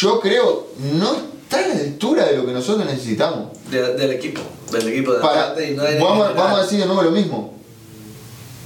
yo 0.00 0.20
creo 0.20 0.68
no 0.94 1.12
está 1.42 1.64
a 1.64 1.68
la 1.68 1.80
altura 1.80 2.26
de 2.26 2.36
lo 2.36 2.46
que 2.46 2.52
nosotros 2.52 2.86
necesitamos. 2.86 3.48
De- 3.70 3.94
del 3.94 4.10
equipo, 4.12 4.40
del 4.72 4.88
equipo 4.88 5.12
de 5.14 5.20
Para- 5.20 5.54
y 5.64 5.72
no 5.74 5.82
hay 5.82 5.98
vamos, 5.98 6.34
vamos 6.36 6.58
a 6.58 6.62
decir 6.62 6.78
de 6.80 6.86
nuevo 6.86 7.02
lo 7.02 7.10
mismo. 7.10 7.54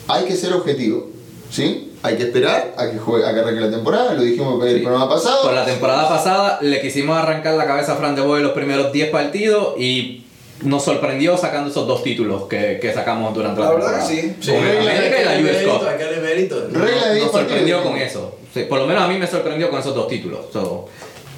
Hay 0.08 0.24
que 0.24 0.36
ser 0.36 0.52
objetivo. 0.52 1.10
¿Sí? 1.50 1.92
Hay 2.02 2.16
que 2.16 2.24
esperar 2.24 2.74
a 2.76 2.90
que, 2.90 2.98
juegue, 2.98 3.24
a 3.24 3.32
que 3.32 3.38
arranque 3.40 3.60
la 3.60 3.70
temporada, 3.70 4.12
lo 4.14 4.22
dijimos 4.22 4.60
en 4.62 4.68
el 4.68 4.76
Sí. 4.78 4.82
programa 4.82 5.08
pasado. 5.08 5.42
Por 5.44 5.52
la 5.54 5.64
temporada 5.64 6.08
pasada 6.08 6.58
le 6.60 6.80
quisimos 6.80 7.16
arrancar 7.16 7.54
la 7.54 7.64
cabeza 7.64 7.92
a 7.92 7.96
Fran 7.96 8.16
de 8.16 8.22
Boer 8.22 8.42
los 8.42 8.52
primeros 8.52 8.92
10 8.92 9.10
partidos 9.10 9.74
y 9.78 10.23
nos 10.62 10.84
sorprendió 10.84 11.36
sacando 11.36 11.70
esos 11.70 11.86
dos 11.86 12.02
títulos 12.02 12.44
que, 12.44 12.78
que 12.80 12.92
sacamos 12.94 13.34
durante 13.34 13.60
la, 13.60 13.66
La 13.66 13.72
verdad 13.74 13.88
temporada. 14.06 14.08
que 14.08 14.22
sí. 14.22 14.36
Sí. 14.40 14.50
América 14.52 15.20
y 15.20 15.42
la 15.42 15.50
US 15.50 15.62
Cup. 15.62 15.88
Hay 15.88 15.96
que 15.98 16.04
darle 16.04 16.20
mérito. 16.20 16.68
Regla 16.72 17.06
de 17.08 17.14
10 17.14 17.24
Nos 17.26 17.32
sorprendió 17.32 17.82
con 17.82 17.96
eso. 17.96 18.38
Sí, 18.54 18.62
por 18.68 18.78
lo 18.78 18.86
menos 18.86 19.02
a 19.02 19.08
mí 19.08 19.18
me 19.18 19.26
sorprendió 19.26 19.68
con 19.70 19.80
esos 19.80 19.94
dos 19.94 20.06
títulos. 20.08 20.40
So, 20.52 20.86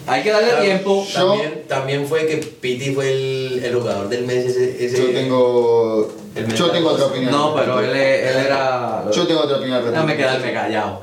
hay 0.07 0.23
que 0.23 0.31
darle 0.31 0.53
tiempo. 0.65 1.05
Yo- 1.09 1.29
También, 1.31 1.63
también 1.67 2.07
fue 2.07 2.27
que 2.27 2.37
Piti 2.37 2.95
fue 2.95 3.11
el, 3.13 3.61
el 3.65 3.75
jugador 3.75 4.09
del 4.09 4.25
mes 4.27 4.45
ese. 4.47 4.85
ese 4.85 4.99
Yo 4.99 5.11
tengo. 5.19 6.13
El 6.37 6.55
Yo 6.55 6.71
tengo 6.71 6.91
otra 6.91 7.07
opinión. 7.07 7.33
No, 7.33 7.55
pero 7.57 7.81
él, 7.81 7.91
él 7.97 8.37
era. 8.47 9.05
Yo 9.11 9.27
tengo 9.27 9.41
otra 9.41 9.57
opinión. 9.57 9.83
Déjame 9.91 10.17
quedarme 10.17 10.53
callado. 10.53 11.01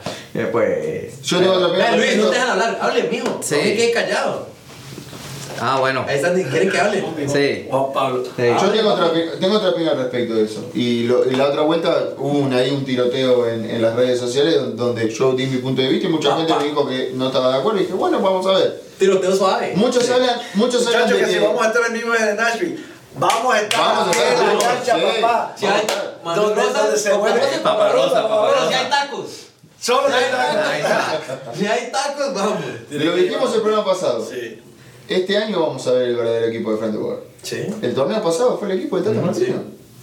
Pues. 0.51 1.21
Yo 1.23 1.39
tengo 1.39 1.53
otra 1.53 1.67
opinión. 1.67 1.97
Luis, 1.97 2.17
no 2.17 2.27
te 2.29 2.35
dejan 2.35 2.49
hablar. 2.51 2.77
Hable, 2.81 3.03
mijo. 3.11 3.39
Sí. 3.41 3.55
No 3.55 3.61
quedes 3.61 3.93
callado. 3.93 4.52
Ah, 5.59 5.77
bueno. 5.79 6.05
Ahí 6.07 6.15
están, 6.15 6.33
quieren 6.43 6.69
que 6.71 6.79
hable. 6.79 7.03
Sí. 7.27 7.67
Juan 7.69 7.93
Pablo. 7.93 8.23
Sí. 8.35 8.43
Yo 8.61 8.69
tengo 8.71 8.93
otra, 8.93 9.11
tengo 9.39 9.55
otra 9.57 9.69
opinión 9.69 9.89
al 9.97 10.03
respecto 10.03 10.35
de 10.35 10.43
eso. 10.43 10.69
Y, 10.73 11.03
lo- 11.03 11.25
y 11.29 11.35
la 11.35 11.47
otra 11.49 11.61
vuelta 11.61 12.09
hubo 12.17 12.39
un, 12.39 12.53
ahí 12.53 12.71
un 12.71 12.83
tiroteo 12.85 13.47
en, 13.47 13.69
en 13.69 13.81
las 13.81 13.95
redes 13.95 14.19
sociales 14.19 14.55
don- 14.55 14.75
donde 14.75 15.09
yo 15.09 15.33
di 15.33 15.45
mi 15.47 15.57
punto 15.57 15.81
de 15.81 15.87
vista 15.89 16.07
y 16.07 16.11
mucha 16.11 16.35
gente 16.37 16.53
me 16.55 16.63
dijo 16.65 16.87
que 16.87 17.11
no 17.15 17.27
estaba 17.27 17.51
de 17.53 17.59
acuerdo. 17.59 17.79
Y 17.79 17.83
dije, 17.83 17.93
bueno, 17.93 18.19
vamos 18.19 18.45
a 18.47 18.51
ver. 18.51 18.81
Tiroteo 18.99 19.35
suave. 19.35 19.73
Muchos 19.75 20.09
hablan, 20.09 20.41
muchos 20.55 20.85
hablan 20.87 21.09
de 21.09 21.17
que 21.17 21.25
si 21.25 21.33
que- 21.33 21.39
vamos 21.39 21.63
a 21.63 21.67
estar 21.67 21.81
en 21.87 21.93
vivo 21.93 22.13
en 22.15 22.35
Nashville, 22.35 22.79
vamos 23.15 23.53
a 23.53 23.61
estar 23.61 23.79
Vamos 23.79 24.15
a 24.17 24.21
en 24.31 24.57
la 24.57 24.65
cancha, 24.65 24.95
sí. 24.95 25.21
papá. 25.21 25.53
Si 25.57 25.65
hay, 25.65 25.81
Donde- 26.35 26.97
se 26.97 27.13
mueve 27.13 27.41
paparosa, 27.63 28.27
si 28.69 28.73
hay 28.73 28.89
tacos. 28.89 29.25
Solo 29.79 30.07
Si 30.07 30.13
hay 30.13 30.31
tacos, 30.31 31.57
si 31.57 31.65
hay 31.67 31.91
tacos, 31.91 32.33
vamos. 32.33 32.57
Lo 32.89 33.15
dijimos 33.15 33.53
el 33.53 33.61
programa 33.61 33.85
pasado. 33.85 34.25
Sí. 34.25 34.61
Este 35.09 35.37
año 35.37 35.59
vamos 35.61 35.85
a 35.87 35.91
ver 35.93 36.09
el 36.09 36.15
verdadero 36.15 36.47
equipo 36.47 36.71
de 36.71 36.77
Frank 36.77 36.91
de 36.91 36.97
Boer. 36.97 37.19
Sí. 37.41 37.57
El 37.81 37.93
torneo 37.93 38.21
pasado 38.21 38.57
fue 38.57 38.71
el 38.71 38.79
equipo 38.79 38.97
de 38.97 39.03
Tata 39.03 39.21
Martino. 39.25 39.57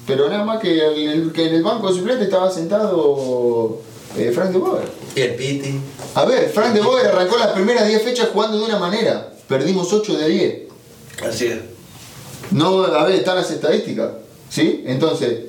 Pero 0.06 0.28
nada 0.28 0.44
más 0.44 0.60
que, 0.60 0.78
el- 1.12 1.32
que 1.32 1.48
en 1.48 1.54
el 1.54 1.62
banco 1.62 1.88
de 1.88 1.94
suplente 1.98 2.24
estaba 2.24 2.50
sentado 2.50 3.78
eh, 4.16 4.32
Frank 4.34 4.50
de 4.50 4.58
Boer. 4.58 4.82
Y 5.14 5.20
el 5.20 5.34
Piti. 5.36 5.80
A 6.14 6.24
ver, 6.24 6.48
Frank 6.50 6.72
de 6.74 6.80
Boer 6.80 7.06
arrancó 7.06 7.36
las 7.38 7.48
primeras 7.48 7.86
10 7.86 8.02
fechas 8.02 8.28
jugando 8.32 8.58
de 8.58 8.64
una 8.64 8.78
manera. 8.78 9.32
Perdimos 9.48 9.92
8 9.92 10.16
de 10.18 10.28
10. 10.28 10.58
Así 11.28 11.46
es. 11.46 11.58
No, 12.50 12.82
a 12.84 13.04
ver, 13.06 13.16
están 13.16 13.36
las 13.36 13.50
estadísticas. 13.50 14.10
¿Sí? 14.48 14.82
Entonces, 14.86 15.42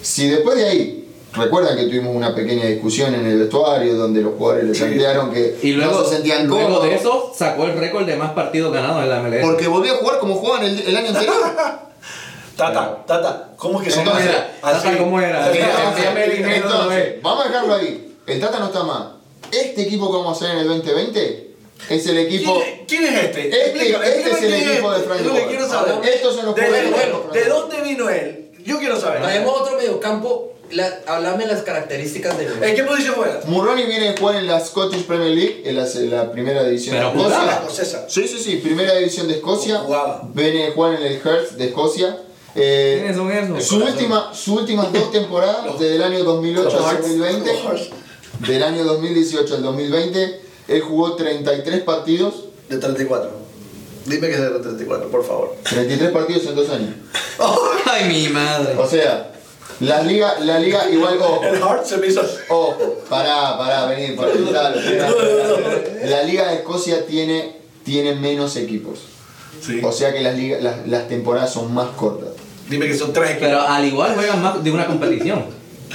si 0.00 0.28
después 0.28 0.56
de 0.56 0.64
ahí, 0.64 0.97
recuerdan 1.34 1.76
que 1.76 1.84
tuvimos 1.84 2.14
una 2.16 2.34
pequeña 2.34 2.64
discusión 2.66 3.14
en 3.14 3.26
el 3.26 3.38
vestuario 3.38 3.94
donde 3.96 4.20
los 4.22 4.34
jugadores 4.34 4.64
le 4.70 4.78
plantearon 4.78 5.32
que 5.32 5.56
Y 5.62 5.72
luego, 5.72 5.92
no 6.00 6.04
se 6.04 6.16
sentían 6.16 6.46
luego 6.46 6.64
cómodos. 6.64 6.84
de 6.84 6.94
eso 6.94 7.32
sacó 7.36 7.64
el 7.64 7.78
récord 7.78 8.06
de 8.06 8.16
más 8.16 8.32
partidos 8.32 8.72
ganados 8.72 9.02
en 9.02 9.08
la 9.10 9.20
MLS. 9.20 9.42
Porque 9.42 9.68
volvió 9.68 9.94
a 9.94 9.96
jugar 9.98 10.18
como 10.18 10.34
jugaban 10.36 10.64
el, 10.64 10.78
el 10.80 10.96
año 10.96 11.08
anterior. 11.08 11.34
Tata, 12.56 13.04
Tata, 13.06 13.50
¿cómo 13.56 13.78
es 13.80 13.86
que 13.86 13.92
se 13.92 14.00
Entonces, 14.00 14.26
llama? 14.32 14.46
Tata, 14.60 14.98
¿cómo 14.98 15.20
era? 15.20 15.44
Así. 15.46 15.58
Entonces, 15.58 16.88
vez. 16.88 17.22
vamos 17.22 17.44
a 17.44 17.48
dejarlo 17.48 17.74
ahí. 17.74 18.16
El 18.26 18.40
Tata 18.40 18.58
no 18.58 18.66
está 18.66 18.82
mal. 18.82 19.12
Este 19.52 19.82
equipo 19.82 20.10
que 20.10 20.16
vamos 20.16 20.42
a 20.42 20.44
hacer 20.44 20.56
en 20.56 20.62
el 20.62 20.68
2020 20.68 21.50
es 21.88 22.06
el 22.08 22.18
equipo. 22.18 22.60
¿Quién, 22.86 23.02
quién 23.02 23.14
es 23.14 23.24
este? 23.24 23.42
Este- 23.48 23.66
Explica- 23.70 24.06
este 24.06 24.30
es 24.30 24.42
el 24.42 24.54
equipo 24.54 24.90
de 24.90 24.96
este. 24.96 25.08
Frank 25.08 25.20
Es 25.20 25.26
lo 25.26 25.34
de 25.34 25.46
quiero 25.46 25.68
saber. 25.68 25.94
Estos 26.12 26.34
son 26.34 26.46
los 26.46 26.54
De- 26.56 26.62
jugadores 26.62 26.90
de 26.90 26.96
bueno, 26.96 27.18
Frank 27.20 27.32
¿de 27.32 27.40
de 27.44 27.48
Boer. 27.50 27.60
dónde 27.70 27.82
vino 27.88 28.10
él? 28.10 28.50
Yo 28.64 28.78
quiero 28.80 29.00
saber. 29.00 29.22
Traemos 29.22 29.60
otro 29.60 29.76
mediocampo. 29.76 30.52
La, 30.70 31.00
hablame 31.06 31.46
las 31.46 31.62
características 31.62 32.36
del. 32.36 32.62
¿En 32.62 32.76
qué 32.76 32.82
posición 32.82 33.14
juega? 33.14 33.40
Murroni 33.46 33.84
viene 33.84 34.12
de 34.12 34.18
jugar 34.18 34.36
en 34.36 34.46
la 34.46 34.60
Scottish 34.60 35.04
Premier 35.04 35.30
League, 35.30 35.62
en 35.64 35.76
la, 35.76 35.90
en 35.90 36.10
la 36.10 36.30
primera 36.30 36.62
división 36.64 36.96
Pero 36.96 37.12
de 37.12 37.18
Escocia. 37.18 37.44
La 37.44 37.52
escocesa. 37.54 38.06
Sí, 38.08 38.28
sí, 38.28 38.38
sí, 38.38 38.56
primera 38.56 38.94
división 38.96 39.28
de 39.28 39.34
Escocia. 39.34 39.78
Jugaba. 39.78 40.28
Viene 40.34 40.66
de 40.66 40.70
jugar 40.72 40.94
en 40.94 41.02
el 41.06 41.20
Hearts 41.20 41.56
de 41.56 41.64
Escocia. 41.66 42.18
Eh, 42.54 42.96
¿Quiénes 42.98 43.16
son 43.16 43.30
esos? 43.30 43.64
su 43.64 43.76
última, 43.76 44.34
sus 44.34 44.60
últimas 44.60 44.92
dos 44.92 45.10
temporadas, 45.12 45.78
desde 45.78 45.96
el 45.96 46.02
año 46.02 46.24
2008 46.24 46.86
al 46.86 46.96
2020, 46.98 47.50
del 48.46 48.62
año 48.62 48.84
2018 48.84 49.54
al 49.54 49.62
2020, 49.62 50.40
él 50.68 50.80
jugó 50.82 51.14
33 51.14 51.82
partidos, 51.82 52.44
De 52.68 52.78
34. 52.78 53.30
Dime 54.06 54.28
que 54.28 54.34
es 54.34 54.40
de 54.40 54.50
34, 54.50 55.08
por 55.08 55.24
favor. 55.24 55.56
33 55.64 56.10
partidos 56.10 56.46
en 56.46 56.54
dos 56.54 56.70
años. 56.70 56.94
Ay, 57.86 58.08
mi 58.08 58.28
madre. 58.28 58.74
O 58.76 58.88
sea, 58.88 59.32
la 59.80 60.02
liga, 60.02 60.34
la 60.40 60.58
liga 60.58 60.90
igual, 60.90 61.18
ojo, 61.20 61.42
El 61.44 61.56
Heart 61.56 61.84
se 61.84 61.96
me 61.98 62.06
hizo. 62.08 62.20
ojo, 62.48 62.96
pará, 63.08 63.56
pará, 63.58 63.86
vení, 63.86 64.04
espera. 64.14 64.72
La 66.04 66.22
liga 66.24 66.48
de 66.48 66.56
Escocia 66.56 67.06
tiene, 67.06 67.56
tiene 67.84 68.14
menos 68.14 68.56
equipos. 68.56 69.00
Sí. 69.60 69.80
O 69.82 69.92
sea 69.92 70.12
que 70.12 70.20
las, 70.20 70.36
ligas, 70.36 70.62
las, 70.62 70.86
las 70.86 71.08
temporadas 71.08 71.52
son 71.52 71.72
más 71.74 71.88
cortas. 71.90 72.30
Dime 72.68 72.86
que 72.86 72.96
son 72.96 73.12
tres 73.12 73.30
equipos. 73.30 73.48
Pero 73.48 73.60
al 73.62 73.84
igual 73.84 74.14
juegan 74.14 74.42
más 74.42 74.62
de 74.62 74.70
una 74.70 74.86
competición. 74.86 75.44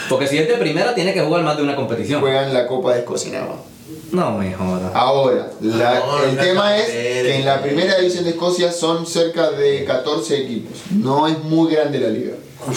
Porque 0.10 0.28
si 0.28 0.38
es 0.38 0.48
de 0.48 0.56
primera, 0.56 0.96
tiene 0.96 1.14
que 1.14 1.22
jugar 1.22 1.44
más 1.44 1.56
de 1.56 1.64
una 1.64 1.76
competición. 1.76 2.20
Juegan 2.22 2.54
la 2.54 2.68
Copa 2.68 2.94
de 2.94 3.00
Escocia 3.00 3.32
nada. 3.32 3.56
No 4.12 4.38
me 4.38 4.54
jodas. 4.54 4.92
Ahora, 4.94 5.52
la- 5.62 6.00
No, 6.00 6.24
el 6.24 6.36
no, 6.36 6.42
tema 6.42 6.70
no, 6.70 6.76
es 6.76 6.88
no, 6.88 6.94
que 6.94 7.36
en 7.36 7.46
la 7.46 7.62
primera 7.62 7.98
división 7.98 8.24
de 8.24 8.32
Escocia 8.32 8.72
son 8.72 9.06
cerca 9.06 9.52
de 9.52 9.84
14 9.86 10.38
equipos. 10.44 10.78
No 10.92 11.28
es 11.28 11.38
muy 11.44 11.72
grande 11.74 12.00
la 12.00 12.10
liga. 12.10 12.34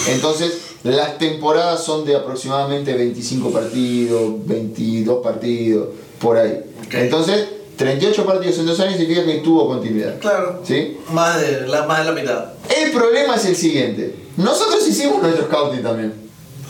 Entonces, 0.09 0.66
las 0.83 1.17
temporadas 1.17 1.83
son 1.83 2.05
de 2.05 2.15
aproximadamente 2.15 2.93
25 2.93 3.51
partidos, 3.51 4.45
22 4.45 5.23
partidos, 5.23 5.89
por 6.19 6.37
ahí. 6.37 6.59
Ok. 6.85 6.93
Entonces, 6.93 7.47
38 7.77 8.25
partidos 8.25 8.57
en 8.59 8.65
dos 8.65 8.79
años 8.79 8.97
significa 8.97 9.25
que 9.25 9.35
tuvo 9.39 9.67
continuidad. 9.67 10.19
Claro. 10.19 10.61
¿Sí? 10.63 10.97
Más 11.11 11.39
de 11.39 11.67
la, 11.67 11.85
más 11.85 11.99
de 11.99 12.05
la 12.05 12.11
mitad. 12.11 12.45
El 12.75 12.91
problema 12.91 13.35
es 13.35 13.45
el 13.45 13.55
siguiente. 13.55 14.15
Nosotros 14.37 14.87
hicimos 14.87 15.21
nuestro 15.21 15.45
scouting 15.45 15.83
también. 15.83 16.13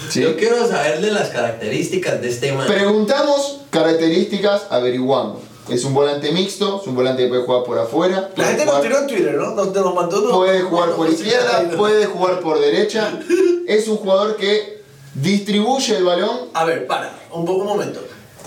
¿Sí? 0.09 0.21
Yo 0.21 0.35
quiero 0.37 0.67
saber 0.67 1.01
de 1.01 1.11
las 1.11 1.29
características 1.29 2.21
de 2.21 2.29
este 2.29 2.51
man. 2.53 2.67
Preguntamos 2.67 3.61
características, 3.69 4.63
averiguamos. 4.69 5.39
Es 5.69 5.83
un 5.83 5.93
volante 5.93 6.31
mixto, 6.31 6.79
es 6.81 6.87
un 6.87 6.95
volante 6.95 7.23
que 7.23 7.29
puede 7.29 7.41
jugar 7.43 7.63
por 7.63 7.77
afuera. 7.79 8.29
La 8.35 8.45
gente 8.45 8.65
nos 8.65 8.81
tiró 8.81 8.99
en 8.99 9.07
Twitter, 9.07 9.33
¿no? 9.35 9.51
Nos, 9.51 9.73
nos 9.73 9.93
mandó 9.95 10.19
unos- 10.19 10.31
Puede 10.37 10.61
jugar 10.61 10.91
por 10.91 11.09
izquierda, 11.09 11.63
puede 11.77 12.05
jugar 12.05 12.39
por 12.39 12.59
derecha. 12.59 13.19
Es 13.67 13.87
un 13.87 13.97
jugador 13.97 14.37
que 14.37 14.81
distribuye 15.13 15.97
el 15.97 16.03
balón, 16.05 16.49
A 16.53 16.63
ver, 16.65 16.87
para, 16.87 17.11
un, 17.33 17.45
po- 17.45 17.53
un 17.53 17.65
momento. 17.65 17.99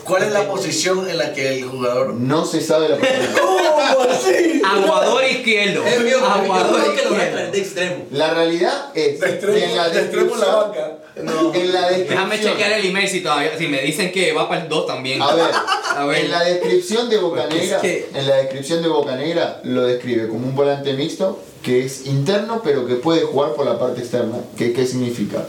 ¿Cuál 0.05 0.23
es 0.25 0.33
la 0.33 0.49
posición 0.49 1.09
en 1.11 1.19
la 1.19 1.33
que 1.35 1.59
el 1.59 1.65
jugador. 1.65 2.15
no 2.15 2.45
se 2.47 2.61
sabe 2.63 2.89
la 2.89 2.97
posición. 2.97 3.27
¿Cómo 3.41 4.11
así? 4.11 4.63
Aguador 4.65 5.25
izquierdo. 5.25 5.85
Es 5.87 6.01
mío, 6.01 6.19
yo 6.21 6.27
Aguador 6.27 6.81
creo 6.81 6.97
que 6.97 7.05
lo 7.05 7.11
van 7.11 7.21
a 7.21 7.31
traer 7.31 7.31
izquierdo. 7.31 7.53
de 7.53 7.59
extremo. 7.59 8.05
La 8.13 8.35
realidad 8.35 8.87
es 8.95 9.21
De 9.21 9.29
extremo, 9.29 9.55
que 9.59 9.65
en 9.65 9.77
la 9.77 9.89
de 9.91 10.01
extremo 10.01 10.35
en 10.35 10.41
la 10.41 10.47
descripción, 10.47 11.00
banca. 11.17 11.59
en 11.59 11.73
la 11.73 11.81
descripción, 11.89 12.09
Déjame 12.09 12.41
chequear 12.41 12.73
el 12.73 12.87
email 12.87 13.09
si 13.09 13.21
todavía. 13.23 13.57
Si 13.59 13.67
me 13.69 13.81
dicen 13.83 14.13
que 14.13 14.33
va 14.33 14.49
para 14.49 14.63
el 14.63 14.69
2 14.69 14.87
también. 14.87 15.21
A 15.23 15.35
ver, 15.35 15.51
A 15.97 16.05
ver. 16.07 16.25
en 16.25 16.31
la 16.31 16.43
descripción 16.45 17.09
de 17.11 17.19
Bocanegra, 17.19 17.77
es 17.77 17.83
que- 17.83 18.09
en 18.15 18.27
la 18.29 18.37
descripción 18.37 18.83
de 18.83 18.89
Bocanegra 18.89 19.61
lo 19.65 19.83
describe 19.87 20.29
como 20.29 20.47
un 20.47 20.55
volante 20.55 20.93
mixto 20.95 21.41
que 21.63 21.85
es 21.85 22.07
interno 22.07 22.63
pero 22.65 22.87
que 22.87 22.95
puede 22.95 23.23
jugar 23.23 23.53
por 23.55 23.67
la 23.67 23.79
parte 23.79 24.01
externa. 24.01 24.39
¿Qué, 24.57 24.73
qué 24.73 24.87
significa? 24.87 25.45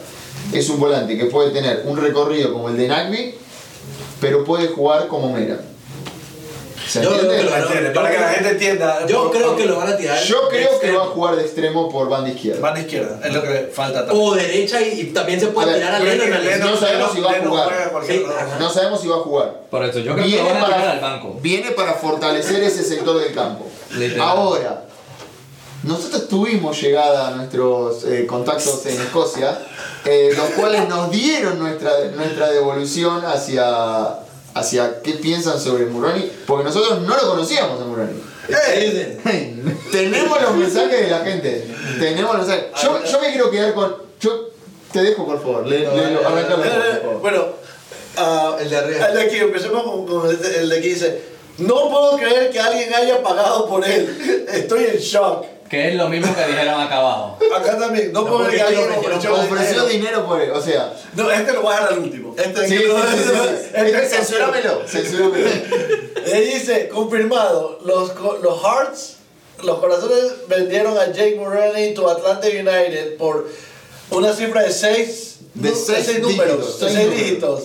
Es 0.53 0.69
un 0.69 0.79
volante 0.79 1.17
que 1.17 1.25
puede 1.25 1.51
tener 1.51 1.83
un 1.85 1.97
recorrido 1.97 2.51
como 2.51 2.67
el 2.69 2.77
de 2.77 2.87
Nagby, 2.87 3.35
pero 4.19 4.43
puede 4.43 4.67
jugar 4.67 5.07
como 5.07 5.31
Mera. 5.31 5.61
¿Se 6.91 7.01
Yo 7.01 7.09
creo 7.11 7.29
que 7.31 7.43
lo- 7.43 7.55
Entiende, 7.55 7.89
Para 7.91 8.11
que 8.11 8.19
la 8.19 8.29
gente 8.29 8.49
entienda. 8.49 9.05
Yo 9.07 9.31
creo 9.31 9.55
que 9.55 9.65
lo 9.65 9.77
van 9.77 9.93
a 9.93 9.95
tirar. 9.97 10.21
Yo 10.21 10.49
creo 10.49 10.77
que 10.79 10.91
va 10.91 11.03
a 11.03 11.07
jugar 11.07 11.35
de 11.37 11.43
extremo 11.43 11.89
por 11.89 12.09
banda 12.09 12.29
izquierda. 12.29 12.59
Banda 12.59 12.81
izquierda, 12.81 13.19
es 13.23 13.33
lo 13.33 13.41
que 13.43 13.71
falta 13.73 14.05
también. 14.05 14.27
O 14.27 14.35
derecha 14.35 14.81
y, 14.81 14.99
y 14.99 15.03
también 15.05 15.39
se 15.39 15.45
A 15.45 15.49
puede 15.53 15.67
ver, 15.71 15.77
tirar 15.77 15.95
a 15.95 15.99
Lennon 15.99 16.71
no 16.71 16.77
sabemos 16.77 17.11
si 17.13 17.21
va 17.21 17.31
a 17.31 17.39
jugar. 17.41 17.91
No 18.59 18.69
sabemos 18.69 19.01
si 19.01 19.07
va 19.07 19.15
a 19.15 19.19
jugar. 19.19 19.61
Por 19.69 19.85
eso, 19.85 19.99
yo 19.99 20.13
creo 20.15 20.25
que 20.25 20.31
lo 20.31 20.43
Viene 20.43 20.51
van 20.51 20.61
a 20.63 20.65
tirar 20.65 20.79
para, 20.81 20.91
al 20.91 20.99
banco. 20.99 21.39
viene 21.41 21.71
para 21.71 21.93
fortalecer 21.93 22.61
ese 22.63 22.83
sector 22.83 23.17
del 23.19 23.33
campo. 23.33 23.65
Ahora, 24.19 24.83
nosotros 25.83 26.27
tuvimos 26.27 26.79
llegada 26.81 27.29
a 27.29 27.31
nuestros 27.31 28.03
eh, 28.03 28.25
contactos 28.27 28.85
en 28.85 29.01
Escocia, 29.01 29.57
eh, 30.05 30.31
los 30.35 30.49
cuales 30.51 30.87
nos 30.87 31.09
dieron 31.09 31.57
nuestra, 31.57 31.91
nuestra 32.15 32.49
devolución 32.51 33.23
hacia, 33.25 34.17
hacia 34.53 35.01
qué 35.01 35.13
piensan 35.13 35.59
sobre 35.59 35.85
Muroni, 35.85 36.29
porque 36.45 36.63
nosotros 36.63 37.01
no 37.01 37.15
lo 37.15 37.29
conocíamos 37.29 37.81
a 37.81 37.85
Muroni. 37.85 38.13
¿Qué 38.47 38.79
dicen? 39.23 39.81
Tenemos 39.91 40.41
los 40.41 40.55
mensajes 40.55 41.01
de 41.01 41.09
la 41.09 41.19
gente. 41.19 41.67
Tenemos 41.99 42.37
los 42.37 42.47
mensajes. 42.47 42.81
Yo, 42.81 43.03
yo 43.03 43.19
me 43.19 43.29
quiero 43.29 43.51
quedar 43.51 43.73
con. 43.73 43.95
Yo 44.19 44.49
te 44.91 45.01
dejo, 45.01 45.25
por 45.25 45.39
favor. 45.41 45.67
Le, 45.67 45.85
favor. 45.85 47.19
Bueno, 47.21 47.45
ah, 48.17 48.57
El 48.59 48.69
de 48.69 48.77
arriba. 48.77 49.07
El 49.07 49.15
de 49.15 49.21
aquí, 49.21 49.37
empecemos 49.37 49.83
con, 49.83 50.05
con 50.05 50.29
el, 50.29 50.41
de, 50.41 50.59
el 50.59 50.69
de 50.69 50.77
aquí. 50.77 50.89
Dice: 50.89 51.21
No 51.59 51.89
puedo 51.89 52.17
creer 52.17 52.49
que 52.51 52.59
alguien 52.59 52.93
haya 52.93 53.21
pagado 53.23 53.67
por 53.67 53.85
él. 53.85 54.45
Estoy 54.53 54.85
en 54.85 54.97
shock. 54.97 55.45
Que 55.71 55.87
es 55.89 55.95
lo 55.95 56.09
mismo 56.09 56.35
que 56.35 56.45
dijeron 56.47 56.81
acá 56.81 56.97
abajo. 56.97 57.37
Acá 57.55 57.77
también. 57.79 58.11
No, 58.11 58.25
porque 58.27 58.61
alguien 58.61 58.89
lo 58.89 58.99
ofreció, 58.99 59.33
Ofreció 59.35 59.85
dinero. 59.85 59.87
dinero 59.87 60.25
por 60.27 60.41
él. 60.41 60.51
O 60.51 60.61
sea. 60.61 60.93
No, 61.15 61.31
este 61.31 61.53
lo 61.53 61.61
voy 61.61 61.71
a 61.73 61.75
dejar 61.77 61.93
al 61.93 61.99
último. 61.99 62.35
Este 62.37 62.67
Sí, 62.67 62.77
sí, 62.77 62.83
no- 62.89 62.97
sí, 63.01 63.17
sí, 63.17 63.23
sí. 63.23 63.67
este- 63.73 64.09
Censurámelo. 64.09 64.81
Censurámelo. 64.87 65.49
Él 66.25 66.49
dice, 66.53 66.89
confirmado, 66.89 67.79
los, 67.85 68.11
los 68.43 68.61
Hearts, 68.61 69.15
los 69.63 69.79
corazones 69.79 70.33
vendieron 70.49 70.97
a 70.97 71.05
Jake 71.07 71.37
Moroney 71.39 71.93
to 71.93 72.09
Atlanta 72.09 72.47
United 72.47 73.15
por 73.17 73.47
una 74.09 74.33
cifra 74.33 74.63
de 74.63 74.71
6 74.73 75.37
De 75.53 75.73
seis 75.73 76.19
números, 76.19 76.27
dígitos, 76.27 76.79
de 76.81 76.85
seis 76.87 76.93
6 76.97 77.05
números. 77.07 77.15
dígitos. 77.15 77.63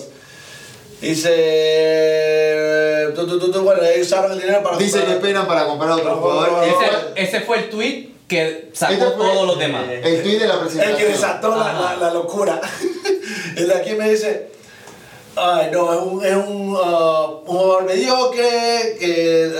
Dice, 1.01 1.27
bueno, 3.63 3.81
ellos 3.83 4.07
usaron 4.07 4.31
el 4.31 4.39
dinero 4.39 4.63
para 4.63 4.77
Dice 4.77 5.03
que 5.03 5.11
esperan 5.11 5.47
para 5.47 5.65
comprar 5.65 5.91
a 5.91 5.95
otro 5.95 6.15
jugador. 6.17 6.63
Ese, 6.63 7.23
ese 7.37 7.41
fue 7.45 7.59
el 7.59 7.69
tweet 7.69 8.09
que 8.27 8.69
sacó 8.73 8.93
Este 8.93 9.05
todos 9.05 9.47
los 9.47 9.59
demás. 9.59 9.85
El 9.89 10.23
tweet 10.23 10.39
de 10.39 10.47
la 10.47 10.55
El 10.55 10.59
presentación. 10.61 10.97
que 10.97 11.05
desató 11.05 11.55
la, 11.55 11.73
la, 11.73 11.95
la 11.97 12.13
locura. 12.13 12.59
El 13.55 13.67
de 13.67 13.73
aquí 13.73 13.93
me 13.95 14.09
dice, 14.09 14.49
ay 15.35 15.69
no, 15.71 15.93
es 15.93 15.99
un, 15.99 16.25
es 16.25 16.35
un, 16.35 16.77
ah, 16.83 17.27
un 17.45 17.45
jugador 17.45 17.83
mediocre, 17.85 18.97
que 18.99 19.15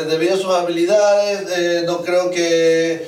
debido 0.10 0.36
a 0.36 0.38
sus 0.38 0.54
habilidades, 0.54 1.45
eh, 1.58 1.84
no 1.86 2.02
creo 2.04 2.30
que 2.30 3.08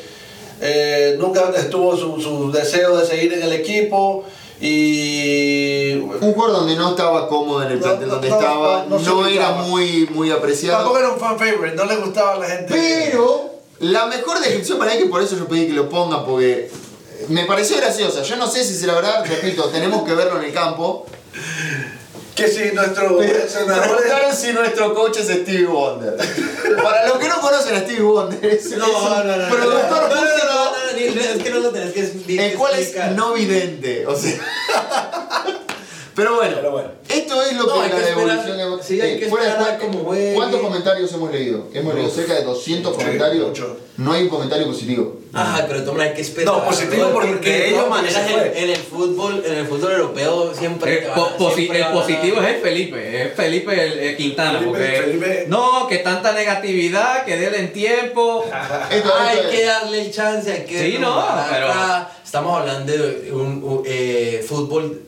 eh, 0.61 1.15
nunca 1.19 1.51
estuvo 1.55 1.95
su, 1.95 2.19
su 2.21 2.51
deseo 2.51 2.97
de 2.97 3.05
seguir 3.05 3.33
en 3.33 3.43
el 3.43 3.53
equipo 3.53 4.23
y 4.61 5.93
Un 5.93 6.33
jugador 6.33 6.57
donde 6.57 6.75
no 6.75 6.89
estaba 6.89 7.29
cómodo 7.29 7.63
en 7.63 7.71
el 7.71 7.79
plantel 7.79 8.07
no, 8.07 8.15
donde 8.15 8.29
no, 8.29 8.35
estaba, 8.35 8.85
no, 8.89 9.27
era 9.27 9.51
muy, 9.53 10.07
muy 10.13 10.31
apreciado. 10.31 10.79
tampoco 10.79 10.99
era 10.99 11.09
un 11.11 11.19
fan 11.19 11.39
favorite, 11.39 11.75
no 11.75 11.85
le 11.85 11.95
gustaba 11.97 12.33
a 12.33 12.39
la 12.39 12.45
gente. 12.47 12.73
Pero 12.73 13.53
la 13.79 14.07
mejor 14.07 14.39
descripción 14.39 14.77
para 14.77 14.93
mí, 14.93 14.99
que 14.99 15.05
por 15.05 15.21
eso 15.21 15.37
yo 15.37 15.47
pedí 15.47 15.67
que 15.67 15.73
lo 15.73 15.87
ponga, 15.87 16.25
porque 16.25 16.69
me 17.29 17.45
pareció 17.45 17.77
graciosa. 17.77 18.21
Yo 18.23 18.35
no 18.35 18.47
sé 18.47 18.65
si 18.65 18.73
será 18.75 18.95
verdad, 18.95 19.25
repito, 19.25 19.63
tenemos 19.69 20.03
que 20.03 20.13
verlo 20.13 20.39
en 20.39 20.45
el 20.45 20.53
campo. 20.53 21.05
Que 22.39 22.47
si 22.47 22.71
nuestro 22.73 23.17
preguntaron 23.17 24.33
si 24.35 24.53
nuestro 24.53 24.93
coach 24.93 25.17
es 25.17 25.27
Stevie 25.27 25.65
Wonder. 25.65 26.15
Para 26.81 27.07
los 27.07 27.17
que 27.17 27.27
no 27.27 27.41
conocen 27.41 27.75
a 27.75 27.79
Stevie 27.81 28.01
Wonder, 28.01 28.45
es, 28.45 28.71
No, 28.77 28.87
no, 28.87 29.23
no, 29.23 29.35
no, 29.35 29.37
no, 29.37 29.49
productor 29.55 30.01
no, 30.01 30.07
no, 30.07 30.15
no, 30.15 30.21
no, 30.21 30.45
no, 30.45 30.71
no, 30.71 30.93
ni- 30.95 31.03
es 31.19 31.43
que 31.43 31.49
no 31.49 31.59
lo 31.59 31.69
tenés 31.71 31.93
que 31.93 32.01
explicar. 32.01 32.45
el 32.45 32.53
cual 32.57 32.75
es 32.79 32.93
no 33.15 33.33
vidente. 33.33 34.05
O 34.07 34.15
sea. 34.15 34.39
Pero 36.19 36.35
bueno, 36.35 36.55
Pero 36.57 36.71
bueno. 36.71 36.89
esto 37.07 37.41
es 37.43 37.53
lo 37.55 37.65
No, 37.65 37.73
que 37.75 37.79
hay 37.79 37.89
la 37.89 37.95
que 37.95 38.01
esperar- 38.01 38.43
devolución 38.43 38.79
sí, 38.83 38.99
hay 39.01 39.19
que 39.19 39.27
fuera 39.27 39.55
de. 39.55 40.33
¿Cuántos 40.35 40.59
comentarios 40.61 41.13
hemos 41.13 41.31
leído? 41.31 41.67
Hemos 41.73 41.95
leído 41.95 42.09
cerca 42.09 42.33
de 42.33 42.43
200 42.43 42.93
Sí, 42.93 42.97
comentarios. 43.01 43.47
mucho. 43.47 43.77
No 43.97 44.11
hay 44.13 44.23
un 44.23 44.29
comentario 44.29 44.65
positivo. 44.67 45.17
Ajá, 45.33 45.65
pero 45.67 45.83
toma, 45.83 46.03
hay 46.03 46.13
que 46.13 46.21
esperar. 46.21 46.53
No, 46.53 46.65
positivo 46.65 47.09
porque 47.13 47.49
de 47.49 47.67
ellos 47.67 47.85
todas 47.85 47.89
maneras 48.01 48.23
en, 48.55 48.69
el 48.69 48.75
fútbol, 48.77 49.43
en 49.45 49.53
el 49.59 49.67
fútbol 49.67 49.91
europeo 49.91 50.53
siempre 50.55 50.93
Eh, 51.05 51.07
po- 51.13 51.51
siempre 51.53 51.79
el 51.79 51.87
positivo 51.87 52.41
es 52.41 52.47
el 52.55 52.61
Felipe, 52.61 53.21
es 53.23 53.33
Felipe 53.33 53.73
el, 53.73 53.99
el 53.99 54.17
Quintana, 54.17 54.59
Felipe- 54.59 54.65
porque 54.69 55.01
Felipe- 55.03 55.45
no, 55.47 55.87
que 55.87 55.97
tanta 55.99 56.31
negatividad, 56.33 57.23
que 57.25 57.37
déle 57.37 57.59
en 57.59 57.73
tiempo. 57.73 58.43
Esto, 58.89 59.13
hay 59.17 59.37
esto 59.37 59.49
es- 59.49 59.55
que 59.55 59.65
darle 59.65 60.01
el 60.05 60.11
chance, 60.11 60.51
hay 60.51 60.65
que 60.65 60.91
Sí, 60.91 60.97
no, 60.99 61.23
pero- 61.51 61.67
acá. 61.69 62.11
Estamos 62.25 62.59
hablando 62.59 62.91
de 62.93 63.31
un, 63.31 63.63
un, 63.63 63.81
eh, 63.87 64.45
fútbol 64.47 65.01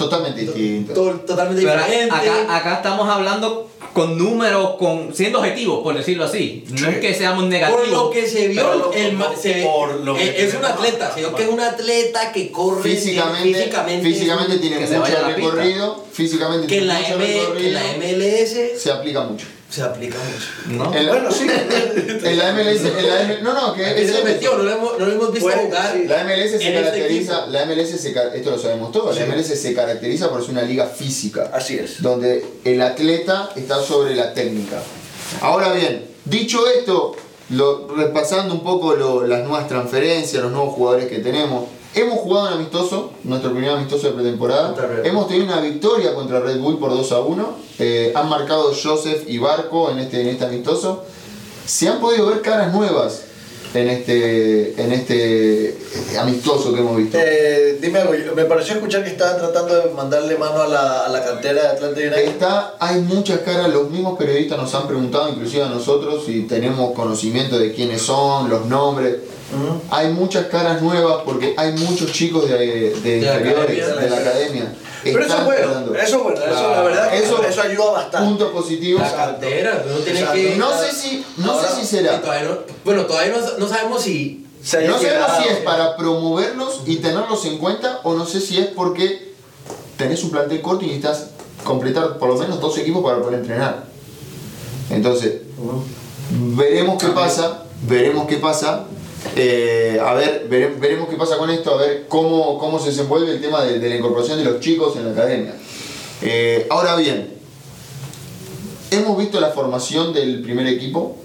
totalmente 0.00 0.40
distinto. 0.40 0.92
to- 0.94 1.20
totalmente 1.26 1.62
Pero 1.64 1.82
diferente. 1.84 2.14
acá, 2.14 2.56
acá 2.56 2.74
estamos 2.76 3.08
hablando 3.08 3.68
con 3.92 4.16
números, 4.16 4.76
con 4.78 5.14
siendo 5.14 5.38
objetivos, 5.40 5.82
por 5.82 5.96
decirlo 5.96 6.24
así. 6.24 6.64
No 6.70 6.78
Sí. 6.78 6.84
es 6.88 6.98
que 6.98 7.14
seamos 7.14 7.44
negativos. 7.44 7.80
Por 7.82 7.88
lo 7.90 8.10
que 8.10 8.26
se 8.28 8.48
vio, 8.48 8.62
lo- 8.74 8.92
el 8.92 9.12
ma- 9.14 9.28
por- 9.28 9.36
se- 9.36 9.62
por 9.64 9.94
lo 10.00 10.14
que 10.14 10.24
eh, 10.24 10.44
es 10.46 10.54
un 10.54 10.64
atleta, 10.64 11.12
se 11.12 11.20
vio 11.20 11.34
que 11.34 11.42
es 11.42 11.48
un 11.48 11.60
atleta 11.60 12.32
que 12.32 12.50
corre 12.52 12.82
Físicamente, 12.82 13.58
físicamente, 13.58 14.08
físicamente, 14.08 14.58
tiene 14.58 14.78
que 14.78 14.86
se 14.86 14.98
mucho 14.98 15.12
recorrido. 15.26 16.04
Físicamente 16.12 16.66
que 16.66 16.78
en 16.78 16.84
tiene 16.84 16.86
la, 16.94 17.00
mucho 17.00 17.14
M, 17.14 17.60
que 17.62 17.70
la 17.70 17.82
MLS 17.96 18.78
Se 18.78 18.90
aplica 18.92 19.22
mucho. 19.22 19.46
Se 19.70 19.82
aplica 19.82 20.16
mucho. 20.18 20.76
¿no? 20.84 20.94
En 20.94 21.06
la- 21.06 21.12
Bueno, 21.12 21.30
sí. 21.30 21.46
En 21.48 22.38
la 22.38 22.52
MLS, 22.52 22.84
en 22.86 23.08
la 23.08 23.22
M- 23.22 23.38
no, 23.42 23.54
no, 23.54 23.72
que 23.74 23.86
Aquí 23.86 24.02
es 24.02 24.10
se 24.12 24.24
metió, 24.24 24.56
no 24.56 24.64
lo 24.64 24.70
hemos, 24.72 24.98
no 24.98 25.06
lo 25.06 25.12
hemos 25.12 25.32
visto 25.32 25.48
jugar. 25.48 25.96
La 26.08 26.24
MLS 26.24 26.50
se 26.50 26.56
este 26.56 26.74
caracteriza, 26.74 27.32
equipo. 27.34 27.50
la 27.50 27.62
MLS 27.66 27.96
se, 27.98 28.08
esto 28.34 28.50
lo 28.50 28.58
sabemos 28.58 28.90
todos, 28.92 29.14
la 29.16 29.24
Sí. 29.24 29.30
MLS 29.30 29.54
se 29.56 29.74
caracteriza 29.74 30.28
por 30.28 30.40
ser 30.42 30.50
una 30.50 30.62
liga 30.62 30.86
física, 30.86 31.50
Así 31.52 31.76
es. 31.78 32.02
donde 32.02 32.44
el 32.64 32.82
atleta 32.82 33.50
está 33.56 33.80
sobre 33.82 34.14
la 34.16 34.34
técnica. 34.34 34.82
Ahora 35.40 35.72
bien, 35.72 36.04
dicho 36.24 36.66
esto, 36.68 37.14
lo- 37.50 37.86
repasando 37.96 38.54
un 38.54 38.62
poco 38.64 38.94
lo- 38.96 39.26
las 39.26 39.40
nuevas 39.44 39.68
transferencias, 39.68 40.42
los 40.42 40.50
nuevos 40.52 40.74
jugadores 40.74 41.06
que 41.08 41.18
tenemos, 41.20 41.68
hemos 41.94 42.18
jugado 42.20 42.48
un 42.48 42.54
amistoso, 42.54 43.12
nuestro 43.24 43.50
primer 43.50 43.70
amistoso 43.70 44.08
de 44.08 44.12
pretemporada, 44.14 44.74
hemos 45.04 45.28
tenido 45.28 45.46
una 45.46 45.60
victoria 45.60 46.14
contra 46.14 46.40
Red 46.40 46.58
Bull 46.58 46.78
por 46.78 46.90
2 46.90 47.12
a 47.12 47.20
1, 47.20 47.56
eh, 47.78 48.12
han 48.14 48.28
marcado 48.28 48.72
Joseph 48.74 49.24
y 49.26 49.38
Barco 49.38 49.90
en 49.90 49.98
este, 49.98 50.20
en 50.20 50.28
este 50.28 50.44
amistoso, 50.44 51.04
se 51.66 51.88
han 51.88 52.00
podido 52.00 52.26
ver 52.26 52.42
caras 52.42 52.72
nuevas 52.72 53.22
en 53.74 53.88
este, 53.88 54.82
en 54.82 54.92
este 54.92 55.68
eh, 55.68 56.18
amistoso 56.18 56.74
que 56.74 56.80
hemos 56.80 56.96
visto. 56.96 57.18
Eh, 57.20 57.78
dime 57.80 58.00
algo, 58.00 58.12
me 58.34 58.44
pareció 58.44 58.74
escuchar 58.74 59.04
que 59.04 59.10
estaban 59.10 59.38
tratando 59.38 59.76
de 59.76 59.90
mandarle 59.90 60.36
mano 60.36 60.62
a 60.62 60.66
la, 60.66 61.06
a 61.06 61.08
la 61.08 61.24
cantera 61.24 61.62
de 61.62 61.68
Atlanta 61.68 62.00
United. 62.00 62.28
Está, 62.28 62.74
hay 62.80 63.00
muchas 63.00 63.40
caras, 63.40 63.68
los 63.72 63.90
mismos 63.90 64.18
periodistas 64.18 64.58
nos 64.58 64.74
han 64.74 64.86
preguntado, 64.86 65.28
inclusive 65.28 65.62
a 65.62 65.68
nosotros, 65.68 66.24
si 66.26 66.42
tenemos 66.42 66.92
conocimiento 66.94 67.58
de 67.58 67.72
quiénes 67.72 68.02
son, 68.02 68.50
los 68.50 68.66
nombres. 68.66 69.16
Hay 69.90 70.08
muchas 70.12 70.46
caras 70.46 70.80
nuevas 70.80 71.22
porque 71.24 71.54
hay 71.56 71.72
muchos 71.72 72.12
chicos 72.12 72.48
de, 72.48 72.56
de, 73.02 73.28
academia. 73.28 73.86
de 73.96 74.10
la 74.10 74.16
academia. 74.16 74.74
Pero 75.02 75.24
eso 75.24 75.38
es 75.38 75.44
bueno, 75.44 75.94
eso 75.96 76.16
es 76.18 76.22
bueno, 76.22 76.40
eso 76.44 76.70
la 76.70 76.82
verdad 76.82 77.10
que 77.10 77.18
Eso- 77.18 77.42
eso, 77.42 77.62
ayuda 77.62 77.90
bastante. 77.92 78.28
Puntos 78.28 78.50
positivos. 78.50 79.00
La 79.02 79.14
cantera, 79.16 79.82
uno 79.88 79.96
tiene 80.00 80.20
Exacto. 80.20 80.34
que. 80.40 80.56
No 80.56 80.78
sé 80.78 80.92
si, 80.92 81.24
no 81.38 81.52
Ahora, 81.52 81.68
sé 81.68 81.80
si 81.80 81.86
será. 81.86 82.20
todavía 82.20 82.48
no- 82.50 82.58
bueno, 82.84 83.06
todavía 83.06 83.34
no, 83.34 83.58
no 83.58 83.68
sabemos 83.68 84.02
si. 84.02 84.46
Se 84.62 84.86
No 84.86 84.98
sabemos 84.98 85.30
si 85.42 85.48
es 85.48 85.56
para 85.60 85.96
promoverlos 85.96 86.82
y 86.86 86.96
tenerlos 86.96 87.44
en 87.46 87.56
cuenta 87.58 88.00
o 88.04 88.12
no 88.14 88.26
sé 88.26 88.42
si 88.42 88.58
es 88.58 88.66
porque 88.66 89.32
tenés 89.96 90.22
un 90.22 90.30
plantel 90.30 90.60
corto 90.60 90.84
y 90.84 90.88
necesitas 90.88 91.28
completar 91.64 92.18
por 92.18 92.28
lo 92.28 92.36
menos 92.36 92.60
dos 92.60 92.76
equipos 92.76 93.02
para 93.02 93.20
poder 93.22 93.40
entrenar. 93.40 93.84
Entonces, 94.90 95.36
veremos 96.30 97.02
qué 97.02 97.08
pasa, 97.08 97.64
veremos 97.82 98.26
qué 98.26 98.36
pasa. 98.36 98.84
Eh, 99.36 100.00
a 100.02 100.14
ver, 100.14 100.46
vere- 100.48 100.74
veremos 100.78 101.08
qué 101.08 101.16
pasa 101.16 101.36
con 101.36 101.50
esto, 101.50 101.74
a 101.74 101.76
ver 101.76 102.06
cómo, 102.08 102.58
cómo 102.58 102.78
se 102.78 102.90
desenvuelve 102.90 103.32
el 103.32 103.40
tema 103.40 103.62
de, 103.64 103.78
de 103.78 103.88
la 103.88 103.96
incorporación 103.96 104.38
de 104.38 104.44
los 104.44 104.60
chicos 104.60 104.96
en 104.96 105.04
la 105.06 105.12
academia. 105.12 105.54
Eh, 106.22 106.66
ahora 106.70 106.96
bien, 106.96 107.34
hemos 108.90 109.16
visto 109.18 109.40
la 109.40 109.50
formación 109.50 110.12
del 110.12 110.42
primer 110.42 110.66
equipo. 110.66 111.16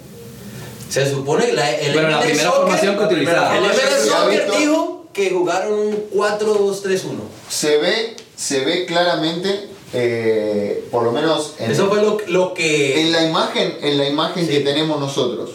Se 0.89 1.09
supone 1.09 1.47
que 1.47 1.53
la, 1.53 1.71
el 1.75 1.93
Bueno, 1.93 2.09
la 2.09 2.19
primera 2.21 2.43
Soccer- 2.49 2.55
formación 2.61 2.97
que 2.97 3.03
utilizaba. 3.05 3.57
El 3.57 3.65
ha 3.65 3.73
Soccer 3.73 4.51
dijo 4.59 5.05
que 5.13 5.31
jugaron 5.31 5.73
un 5.79 6.05
4-2-3-1. 6.13 7.01
Se 7.49 7.77
ve, 7.77 8.15
se 8.35 8.63
ve 8.65 8.85
claramente, 8.85 9.67
eh, 9.93 10.85
por 10.91 11.03
lo 11.03 11.11
menos 11.11 11.53
en, 11.59 11.71
Eso 11.71 11.87
fue 11.87 12.01
lo, 12.01 12.17
lo 12.27 12.53
que. 12.53 13.01
en 13.01 13.11
la 13.13 13.23
imagen, 13.27 13.77
en 13.81 13.97
la 13.97 14.07
imagen 14.07 14.45
Sí. 14.45 14.51
que 14.51 14.59
tenemos 14.59 14.99
nosotros 14.99 15.51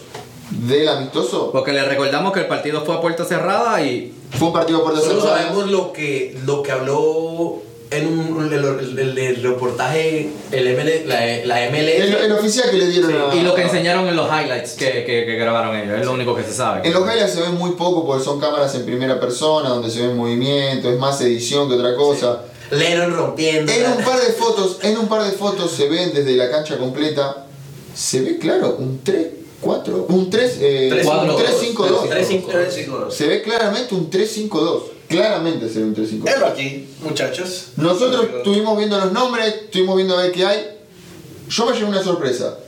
del 0.51 0.89
amistoso. 0.89 1.51
Porque 1.53 1.73
le 1.73 1.85
recordamos 1.85 2.33
que 2.33 2.41
el 2.41 2.47
partido 2.49 2.85
fue 2.85 2.95
a 2.97 3.01
puerta 3.01 3.25
cerrada 3.25 3.83
y 3.83 4.13
Fue 4.39 4.49
un 4.49 4.55
partido 4.55 4.83
por 4.85 4.97
Solo 5.01 5.21
cerrada. 5.21 5.39
sabemos 5.43 5.71
lo 5.71 5.93
que, 5.93 6.39
lo 6.45 6.63
que 6.63 6.73
habló 6.73 7.63
en 7.91 8.07
un, 8.07 8.45
el, 8.53 8.53
el- 8.65 8.99
el- 9.01 9.19
el 9.19 9.43
reportaje 9.43 10.31
el 10.53 10.69
ML, 10.77 11.07
la, 11.09 11.45
la 11.45 11.69
MLS. 11.71 11.79
El, 12.01 12.15
el 12.15 12.33
oficial 12.33 12.71
que 12.71 12.77
le 12.77 12.87
dieron 12.87 13.13
a- 13.13 13.35
Y 13.35 13.41
lo 13.43 13.53
que 13.55 13.63
enseñaron 13.63 14.07
en 14.07 14.15
los 14.15 14.29
highlights 14.29 14.75
que, 14.75 15.05
que- 15.05 15.25
que 15.27 15.35
grabaron 15.37 15.75
ellos, 15.77 15.99
es 15.99 16.07
lo 16.07 16.13
único 16.13 16.37
que 16.37 16.45
se 16.45 16.53
sabe. 16.55 16.87
En 16.87 16.95
los 16.95 17.03
highlights 17.03 17.33
se 17.33 17.41
ve 17.41 17.49
muy 17.49 17.73
poco 17.73 18.07
porque 18.07 18.23
son 18.25 18.39
cámaras 18.41 18.73
en 18.77 18.85
primera 18.87 19.19
persona, 19.19 19.71
donde 19.71 19.91
se 19.91 20.07
ve 20.07 20.15
movimiento, 20.15 20.89
es 20.89 20.99
más 21.01 21.21
edición 21.21 21.69
que 21.69 21.75
otra 21.75 21.97
cosa. 21.97 22.43
Lennon 22.71 23.13
rompiendo. 23.17 23.73
En 23.73 23.85
un 23.91 24.05
par 24.05 24.21
de 24.21 24.33
fotos, 24.35 24.79
en 24.83 24.97
un 24.97 25.09
par 25.09 25.25
de 25.25 25.33
fotos 25.33 25.73
se 25.73 25.89
ven 25.89 26.13
desde 26.15 26.37
la 26.37 26.49
cancha 26.49 26.79
completa, 26.79 27.47
se 27.93 28.21
ve 28.23 28.39
claro 28.39 28.77
un 28.79 29.01
3, 29.03 29.27
4, 29.61 30.07
un 30.09 30.31
3, 30.31 30.59
eh, 30.61 30.88
Tres, 30.90 31.07
un 31.07 31.12
cuatro, 31.12 31.38
3-5-2. 31.38 32.09
tres, 32.09 32.29
cinco. 32.29 32.49
Tres, 32.51 32.75
cinco, 32.75 32.99
dos. 32.99 33.14
Se 33.14 33.27
ve 33.27 33.42
claramente 33.42 33.94
un 33.94 34.11
3-5-2. 34.11 34.83
Claramente 35.09 35.68
se 35.68 35.81
ve 35.81 35.85
un 35.87 35.94
3-5-2. 35.94 36.20
Pero 36.25 36.46
aquí, 36.46 36.88
muchachos. 37.03 37.68
Nosotros 37.77 38.27
estuvimos 38.38 38.79
viendo 38.79 38.99
los 38.99 39.12
nombres, 39.12 39.46
estuvimos 39.64 39.96
viendo 39.96 40.16
a 40.16 40.23
ver 40.23 40.33
qué 40.33 40.46
hay. 40.46 40.79
Yo 41.49 41.66
me 41.66 41.73
llevé 41.73 41.88
una 41.88 42.03
sorpresa. 42.03 42.59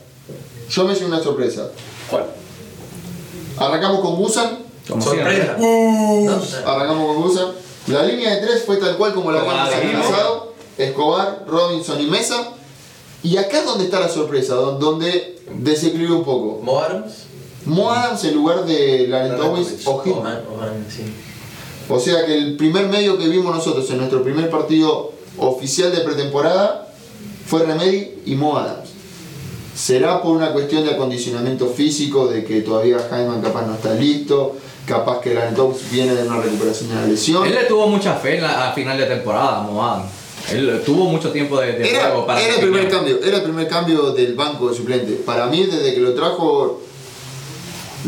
Yo 0.69 0.85
me 0.85 0.93
llevé 0.93 1.05
una 1.07 1.23
sorpresa. 1.23 1.69
¿Cuál? 2.09 2.25
Arrancamos 3.57 4.01
con 4.01 4.17
Busan. 4.17 4.59
Como 4.87 5.01
Sorpresa. 5.01 5.55
No, 5.57 6.41
Arrancamos 6.65 7.07
con 7.15 7.23
Busan. 7.23 7.47
La 7.87 8.03
línea 8.03 8.35
de 8.35 8.45
tres 8.45 8.63
fue 8.65 8.77
tal 8.77 8.97
cual 8.97 9.13
como 9.13 9.31
la 9.31 9.39
habíamos 9.39 9.73
analizado. 9.73 10.53
Escobar, 10.77 11.45
Robinson 11.47 12.01
y 12.01 12.07
Mesa. 12.07 12.51
Y 13.23 13.37
acá 13.37 13.59
es 13.59 13.65
donde 13.65 13.85
está 13.85 13.99
la 13.99 14.09
sorpresa, 14.09 14.55
don- 14.55 14.79
donde 14.79 15.37
desequilibró 15.59 16.17
un 16.17 16.23
poco. 16.25 16.59
Mo 16.61 16.79
Adams. 16.79 17.13
Mo 17.65 17.89
Adams 17.91 18.23
en 18.25 18.35
lugar 18.35 18.65
de 18.65 19.07
Larentowicz 19.07 19.85
Larentowicz. 19.85 19.87
o 19.87 20.01
Hitman. 20.03 20.39
Sí. 20.89 21.03
O 21.89 21.99
sea 21.99 22.25
que 22.25 22.37
el 22.37 22.57
primer 22.57 22.87
medio 22.87 23.17
que 23.17 23.27
vimos 23.27 23.55
nosotros 23.55 23.89
en 23.91 23.97
nuestro 23.97 24.23
primer 24.23 24.49
partido 24.49 25.11
oficial 25.37 25.91
de 25.91 26.01
pretemporada 26.01 26.93
fue 27.45 27.63
Remedy 27.63 28.21
y 28.25 28.35
Mo 28.35 28.57
Adams. 28.57 28.89
Será 29.75 30.21
por 30.21 30.35
una 30.35 30.51
cuestión 30.53 30.85
de 30.85 30.91
acondicionamiento 30.91 31.67
físico, 31.67 32.27
de 32.27 32.43
que 32.45 32.61
todavía 32.61 32.97
Hyman 33.09 33.41
capaz 33.41 33.65
no 33.65 33.73
está 33.75 33.93
listo, 33.95 34.55
capaz 34.85 35.19
que 35.19 35.33
Larentowicz 35.33 35.89
viene 35.89 36.13
de 36.13 36.27
una 36.27 36.41
recuperación 36.41 36.89
de 36.89 36.95
una 36.97 37.05
lesión. 37.07 37.45
Él 37.47 37.53
le 37.55 37.63
tuvo 37.63 37.87
mucha 37.87 38.13
fe 38.15 38.35
en 38.37 38.43
la, 38.43 38.69
a 38.69 38.73
final 38.73 38.97
de 38.97 39.05
temporada, 39.05 39.61
Mohan. 39.61 40.03
Él 40.51 40.81
tuvo 40.85 41.05
mucho 41.05 41.31
tiempo 41.31 41.59
de, 41.59 41.73
de 41.73 41.89
Era, 41.89 42.09
juego 42.09 42.25
para 42.25 42.41
era 42.41 42.55
el 42.55 42.59
primer 42.61 42.89
cambio, 42.89 43.19
era 43.23 43.37
el 43.37 43.43
primer 43.43 43.67
cambio 43.67 44.11
del 44.11 44.33
banco 44.35 44.69
de 44.69 44.75
suplente. 44.75 45.13
Para 45.25 45.45
mí, 45.47 45.65
desde 45.65 45.93
que 45.93 45.99
lo 46.01 46.13
trajo, 46.13 46.81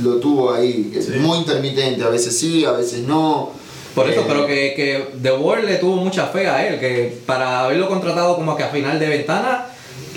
lo 0.01 0.15
tuvo 0.17 0.53
ahí, 0.53 0.91
Sí. 0.99 1.13
muy 1.19 1.37
intermitente, 1.39 2.03
a 2.03 2.09
veces 2.09 2.37
sí, 2.37 2.65
a 2.65 2.71
veces 2.71 2.99
no. 3.01 3.51
Por 3.93 4.09
eso, 4.09 4.21
Eh, 4.21 4.25
pero 4.27 4.45
que, 4.45 4.73
que 4.75 5.07
The 5.21 5.31
World 5.31 5.65
le 5.69 5.75
tuvo 5.77 5.95
mucha 5.95 6.27
fe 6.27 6.47
a 6.47 6.67
él, 6.67 6.79
que 6.79 7.17
para 7.25 7.61
haberlo 7.61 7.87
contratado 7.87 8.35
como 8.35 8.57
que 8.57 8.63
a 8.63 8.67
final 8.69 8.99
de 8.99 9.07
ventana, 9.07 9.67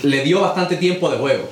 le 0.03 0.21
dio 0.23 0.41
bastante 0.41 0.75
tiempo 0.75 1.09
de 1.09 1.17
juego. 1.17 1.43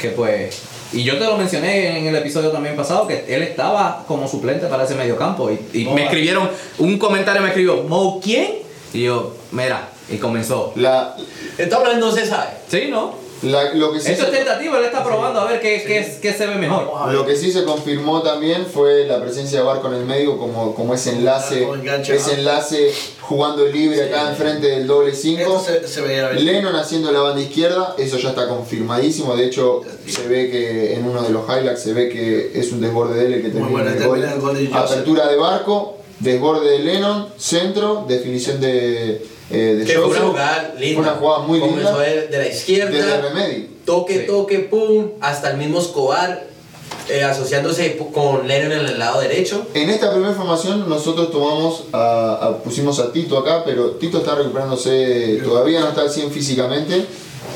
Que 0.00 0.08
pues. 0.08 0.62
Y 0.94 1.02
yo 1.02 1.18
te 1.18 1.24
lo 1.24 1.36
mencioné 1.36 1.98
en 1.98 2.06
el 2.06 2.14
episodio 2.16 2.50
también 2.50 2.76
pasado, 2.76 3.06
que 3.06 3.24
él 3.28 3.42
estaba 3.42 4.04
como 4.06 4.26
suplente 4.28 4.66
para 4.68 4.84
ese 4.84 4.94
mediocampo. 4.94 5.50
Y, 5.50 5.80
y 5.82 5.84
me 5.86 6.04
escribieron, 6.04 6.48
un 6.78 6.98
comentario 6.98 7.42
me 7.42 7.48
escribió, 7.48 7.82
¿Mo 7.82 8.20
quién? 8.22 8.63
Y 8.94 9.02
yo, 9.02 9.34
mira, 9.50 9.88
y 10.08 10.18
comenzó. 10.18 10.72
La, 10.76 11.16
Esta 11.58 11.94
no 11.96 12.12
se 12.12 12.26
sabe. 12.26 12.50
Sí, 12.68 12.86
¿no? 12.88 13.24
La- 13.42 13.74
lo, 13.74 13.92
que 13.92 14.00
sí 14.00 14.12
Esto 14.12 14.26
es 14.26 14.30
tentativo, 14.30 14.76
él 14.76 14.84
está 14.84 15.02
probando 15.04 15.40
a 15.40 15.44
ver 15.46 15.60
qué, 15.60 15.82
qué, 15.84 16.18
qué 16.22 16.32
se 16.32 16.46
ve 16.46 16.54
mejor. 16.54 17.12
Lo 17.12 17.26
que 17.26 17.36
sí 17.36 17.50
se 17.52 17.64
confirmó 17.64 18.22
también 18.22 18.64
fue 18.64 19.04
la 19.06 19.20
presencia 19.20 19.58
de 19.58 19.64
Barco 19.64 19.88
en 19.88 19.94
el 19.94 20.06
medio 20.06 20.38
como, 20.38 20.74
como 20.74 20.94
ese 20.94 21.10
enlace, 21.10 21.66
ese 22.08 22.34
enlace 22.34 22.92
jugando 23.20 23.66
libre 23.66 24.04
acá 24.04 24.30
enfrente 24.30 24.68
del 24.68 24.86
doble 24.86 25.12
5. 25.12 25.40
Esto 25.40 25.60
se, 25.60 25.88
se 25.88 26.00
veía 26.00 26.28
venir. 26.28 26.44
Lennon 26.44 26.76
haciendo 26.76 27.10
la 27.10 27.20
banda 27.20 27.42
izquierda, 27.42 27.96
eso 27.98 28.16
ya 28.16 28.30
está 28.30 28.48
confirmadísimo. 28.48 29.36
De 29.36 29.44
hecho, 29.46 29.82
se 30.06 30.26
ve 30.28 30.50
que 30.50 30.94
en 30.94 31.04
uno 31.04 31.20
de 31.22 31.30
los 31.30 31.42
highlights 31.48 31.82
se 31.82 31.92
ve 31.92 32.08
que 32.08 32.52
es 32.54 32.70
un 32.72 32.80
desborde 32.80 33.18
de 33.18 33.26
él 33.26 33.34
el 33.34 33.42
que 33.42 33.48
termina 33.48 33.68
bueno, 33.68 33.90
el 33.90 34.40
gol. 34.40 34.68
Apertura 34.72 35.28
de 35.28 35.36
barco, 35.36 35.98
desborde 36.24 36.70
de 36.70 36.78
Lennon, 36.80 37.28
centro, 37.38 38.04
definición 38.08 38.60
de, 38.60 39.24
eh, 39.50 39.74
de 39.78 39.84
Que 39.84 39.92
fue 39.98 40.06
una 40.06 40.20
jugada 40.20 40.74
linda. 40.78 41.00
Una 41.00 41.10
jugada 41.12 41.38
muy 41.40 41.60
Comenzó 41.60 41.90
linda. 41.90 41.98
de, 42.00 42.26
de 42.28 42.38
la 42.38 42.48
izquierda. 42.48 42.90
Desde 42.90 43.20
Remedy. 43.20 43.68
Toque, 43.84 44.20
Sí. 44.20 44.26
toque, 44.26 44.58
pum. 44.60 45.10
Hasta 45.20 45.50
el 45.50 45.58
mismo 45.58 45.78
Escobar. 45.80 46.52
eh, 47.08 47.22
asociándose 47.22 47.98
con 48.14 48.48
Lennon 48.48 48.72
en 48.72 48.86
el 48.86 48.98
lado 48.98 49.20
derecho. 49.20 49.66
En 49.74 49.90
esta 49.90 50.10
primera 50.10 50.32
formación 50.32 50.88
nosotros 50.88 51.30
tomamos 51.30 51.84
a, 51.92 52.32
a- 52.40 52.58
pusimos 52.62 52.98
a 52.98 53.12
Tito 53.12 53.36
acá, 53.36 53.62
pero 53.62 53.90
Tito 53.92 54.18
está 54.18 54.34
recuperándose, 54.36 55.38
todavía 55.44 55.80
no 55.80 55.88
está 55.88 56.00
al 56.02 56.10
100 56.10 56.30
físicamente, 56.30 57.04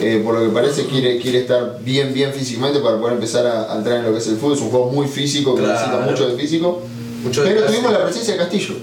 eh, 0.02 0.20
por 0.22 0.34
lo 0.38 0.42
que 0.46 0.50
parece 0.54 0.84
quiere, 0.86 1.18
quiere 1.18 1.38
estar 1.40 1.78
bien 1.80 2.12
bien 2.12 2.32
físicamente 2.34 2.80
para 2.80 2.98
poder 2.98 3.14
empezar 3.14 3.46
a, 3.46 3.72
a 3.72 3.76
entrar 3.78 3.98
en 3.98 4.04
lo 4.04 4.12
que 4.12 4.18
es 4.18 4.26
el 4.26 4.36
fútbol, 4.36 4.54
es 4.56 4.60
un 4.60 4.70
juego 4.70 4.90
muy 4.90 5.06
físico 5.06 5.54
que 5.54 5.62
Claro. 5.62 5.78
necesita 5.78 6.00
mucho 6.10 6.28
de 6.28 6.36
físico, 6.42 6.82
Mucho 7.22 7.42
pero 7.42 7.64
tuvimos 7.64 7.92
la 7.92 8.04
presencia 8.04 8.34
de 8.34 8.38
Castillo, 8.38 8.74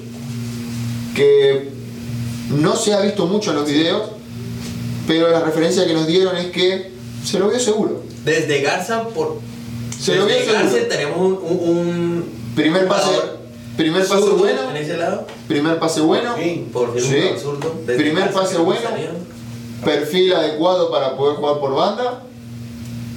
que 1.16 1.70
no 2.50 2.76
se 2.76 2.94
ha 2.94 3.02
visto 3.02 3.26
mucho 3.28 3.52
en 3.52 3.58
los 3.58 3.68
videos, 3.68 4.10
pero 5.08 5.30
la 5.30 5.40
referencia 5.42 5.86
que 5.86 5.94
nos 5.94 6.08
dieron 6.08 6.36
es 6.38 6.48
que 6.48 6.92
se 7.24 7.40
lo 7.40 7.50
vio 7.50 7.60
seguro. 7.60 8.04
Desde 8.24 8.62
Garza 8.62 9.08
por. 9.10 9.40
Se 10.00 10.16
lo 10.16 10.26
vio 10.26 10.36
desde 10.36 10.52
Garza 10.54 10.70
seguro. 10.72 10.88
tenemos 10.90 11.18
un. 11.18 11.34
un, 11.34 11.70
un 11.70 12.36
Primer 12.56 12.88
pase, 12.88 13.10
primer 13.76 14.08
pase 14.08 14.30
bueno, 14.30 14.70
En 14.72 14.78
ese 14.78 14.96
lado. 14.98 15.28
primer 15.48 15.78
pase 15.78 16.00
bueno. 16.02 16.34
Por 16.36 16.42
fin. 16.44 16.70
Por 16.72 16.94
fin 16.94 17.04
Sí. 17.04 17.18
Desde 17.86 18.02
Primer 18.02 18.32
pase 18.32 18.58
bueno. 18.60 18.80
perfil 19.84 20.34
adecuado 20.34 20.90
para 20.90 21.18
poder 21.18 21.36
jugar 21.36 21.60
por 21.60 21.76
banda 21.76 22.24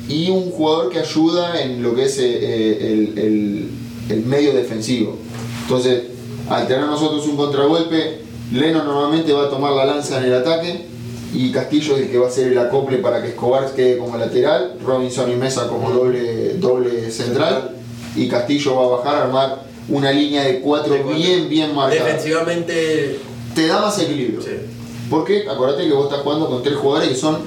y 0.08 0.28
un 0.30 0.50
jugador 0.50 0.90
que 0.90 0.98
ayuda 0.98 1.60
en 1.62 1.82
lo 1.84 1.94
que 1.94 2.04
es 2.06 2.18
eh, 2.18 2.24
eh, 2.40 2.78
el, 3.14 3.18
el- 3.18 3.70
el 4.08 4.24
medio 4.24 4.52
defensivo. 4.52 5.16
Entonces, 5.62 6.04
al 6.48 6.66
tener 6.66 6.86
nosotros 6.86 7.26
un 7.26 7.36
contragolpe, 7.36 8.22
Leno 8.52 8.82
normalmente 8.82 9.32
va 9.32 9.44
a 9.44 9.50
tomar 9.50 9.72
la 9.72 9.84
lanza 9.84 10.18
en 10.18 10.24
el 10.24 10.34
ataque 10.34 10.86
y 11.34 11.52
Castillo 11.52 11.96
es 11.96 12.02
el 12.02 12.10
que 12.10 12.18
va 12.18 12.26
a 12.26 12.28
hacer 12.30 12.50
el 12.50 12.58
acople 12.58 12.98
para 12.98 13.20
que 13.20 13.28
Escobar 13.28 13.70
quede 13.74 13.98
como 13.98 14.16
lateral, 14.16 14.74
Robinson 14.84 15.30
y 15.30 15.36
Mesa 15.36 15.68
como 15.68 15.90
doble, 15.90 16.54
doble 16.54 17.10
central 17.10 17.76
y 18.16 18.28
Castillo 18.28 18.76
va 18.76 18.86
a 18.86 18.98
bajar 18.98 19.14
a 19.16 19.22
armar 19.24 19.64
una 19.90 20.10
línea 20.10 20.44
de 20.44 20.60
cuatro 20.60 20.94
De 20.94 21.00
cuatro. 21.00 21.18
bien 21.18 21.48
bien 21.48 21.74
marcada. 21.74 22.04
Defensivamente. 22.06 23.20
Te 23.54 23.66
da 23.66 23.80
más 23.80 23.98
equilibrio. 23.98 24.40
Sí. 24.40 24.50
Porque 25.10 25.46
acuérdate 25.48 25.86
que 25.86 25.92
vos 25.92 26.04
estás 26.04 26.20
jugando 26.22 26.48
con 26.48 26.62
tres 26.62 26.76
jugadores 26.76 27.10
que 27.10 27.16
son 27.16 27.38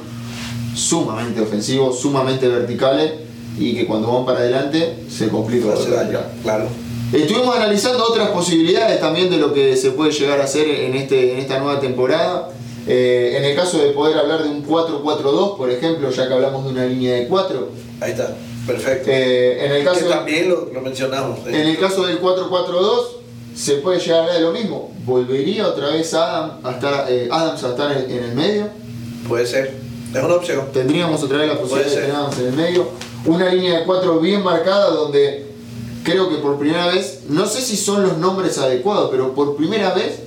sumamente 0.76 1.42
ofensivos, 1.42 2.00
sumamente 2.00 2.48
verticales 2.48 3.14
y 3.58 3.76
que 3.76 3.86
cuando 3.86 4.12
van 4.12 4.26
para 4.26 4.40
adelante 4.40 4.96
se 5.10 5.28
complica 5.30 5.70
atrás. 5.74 6.08
Claro. 6.44 6.66
Estuvimos 7.14 7.56
analizando 7.56 8.06
otras 8.06 8.30
posibilidades 8.30 9.00
también 9.02 9.30
de 9.30 9.38
lo 9.38 9.54
que 9.54 9.76
se 9.76 9.92
puede 9.92 10.12
llegar 10.12 10.40
a 10.40 10.46
hacer 10.46 10.68
en, 10.68 10.96
este, 10.96 11.34
en 11.34 11.40
esta 11.40 11.60
nueva 11.60 11.80
temporada. 11.80 12.50
Eh, 12.88 13.36
en 13.38 13.44
el 13.44 13.56
caso 13.56 13.78
de 13.80 13.90
poder 13.92 14.18
hablar 14.18 14.44
de 14.44 14.50
un 14.50 14.66
4-4-2, 14.66 15.58
por 15.58 15.70
ejemplo, 15.70 16.10
ya 16.10 16.28
que 16.28 16.34
hablamos 16.34 16.64
de 16.66 16.72
una 16.72 16.86
línea 16.86 17.16
de 17.16 17.28
4. 17.28 17.68
Ahí 18.00 18.12
está. 18.12 18.36
Perfecto. 18.66 19.10
eh, 19.12 19.66
en 19.66 19.72
el 19.74 19.84
caso 19.84 20.00
que 20.00 20.06
de- 20.06 20.12
también 20.12 20.50
lo, 20.50 20.70
lo 20.74 20.82
mencionamos. 20.82 21.40
eh. 21.48 21.62
en 21.62 21.68
el 21.68 21.78
caso 21.78 22.06
del 22.06 22.20
4-4-2 22.22 23.00
se 23.56 23.76
puede 23.76 24.00
llegar 24.00 24.20
a 24.20 24.22
hablar 24.24 24.36
de 24.38 24.42
lo 24.44 24.52
mismo. 24.54 24.92
Volvería 25.06 25.68
otra 25.68 25.90
vez 25.90 26.14
Adam 26.14 26.60
a 26.64 26.72
estar, 26.72 27.06
eh, 27.10 27.28
Adams 27.30 27.64
a 27.64 27.70
estar 27.70 27.92
en- 27.92 28.10
en 28.12 28.24
el 28.24 28.34
medio. 28.36 28.68
Puede 29.28 29.46
ser. 29.46 29.76
Es 30.16 30.24
una 30.24 30.36
opción. 30.36 30.62
tendríamos 30.74 31.22
otra 31.24 31.38
vez 31.40 31.48
la 31.50 31.60
posibilidad 31.60 31.90
de 32.30 32.36
tener 32.36 32.48
en 32.48 32.48
el 32.48 32.54
medio. 32.54 32.88
Una 33.26 33.50
línea 33.54 33.80
de 33.80 33.86
cuatro 33.86 34.20
bien 34.20 34.44
marcada 34.44 34.90
donde 34.92 35.46
creo 36.04 36.30
que 36.30 36.38
por 36.38 36.58
primera 36.58 36.88
vez, 36.88 37.22
no 37.30 37.46
sé 37.46 37.62
si 37.62 37.78
son 37.78 38.02
los 38.04 38.18
nombres 38.18 38.58
adecuados, 38.58 39.10
pero 39.12 39.34
por 39.36 39.56
primera 39.56 39.94
vez, 39.94 40.20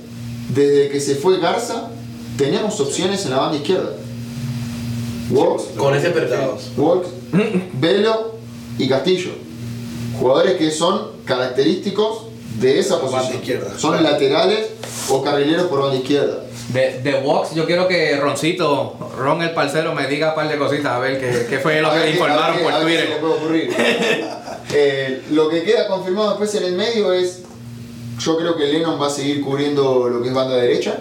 desde 0.49 0.89
que 0.89 0.99
se 1.01 1.15
fue 1.15 1.39
Garza, 1.39 1.89
teníamos 2.37 2.79
opciones 2.79 3.25
en 3.25 3.31
la 3.31 3.37
banda 3.37 3.57
izquierda. 3.57 3.91
Walks, 5.31 5.63
Con 5.77 5.95
ese 5.95 6.11
perfil. 6.11 6.37
Walks, 6.77 7.09
Velo 7.73 8.35
y 8.77 8.87
Castillo. 8.87 9.31
Jugadores 10.19 10.55
que 10.55 10.71
son 10.71 11.01
característicos 11.25 12.27
de 12.61 12.79
esa 12.79 13.01
Por 13.01 13.11
banda 13.11 13.27
posición. 13.27 13.41
izquierda, 13.41 13.77
Son 13.77 14.01
laterales 14.01 14.67
o 15.09 15.21
carrileros 15.21 15.65
por 15.67 15.81
banda 15.81 15.97
izquierda. 15.97 16.44
De, 16.69 16.99
de 17.01 17.19
Vox, 17.21 17.53
yo 17.53 17.65
quiero 17.65 17.87
que 17.87 18.15
Roncito, 18.17 18.95
Ron 19.17 19.41
el 19.43 19.51
parcero, 19.51 19.93
me 19.93 20.07
diga 20.07 20.29
un 20.29 20.35
par 20.35 20.49
de 20.49 20.57
cositas, 20.57 20.93
a 20.93 20.99
ver 20.99 21.19
qué, 21.19 21.45
qué 21.47 21.59
fue 21.59 21.79
lo 21.81 21.91
que 21.91 21.99
le 21.99 22.09
informaron 22.11 22.59
por 22.59 22.73
Twitter. 22.81 23.09
Eh, 24.77 25.21
lo 25.31 25.47
que 25.47 25.63
queda 25.63 25.87
confirmado 25.87 26.29
después 26.31 26.53
en 26.55 26.63
el 26.63 26.73
medio 26.73 27.13
es, 27.13 27.43
yo 28.19 28.35
creo 28.35 28.57
que 28.57 28.65
Lennon 28.65 28.99
va 29.01 29.07
a 29.07 29.09
seguir 29.11 29.41
cubriendo 29.41 30.09
lo 30.09 30.21
que 30.21 30.29
es 30.29 30.33
banda 30.33 30.55
derecha. 30.57 30.97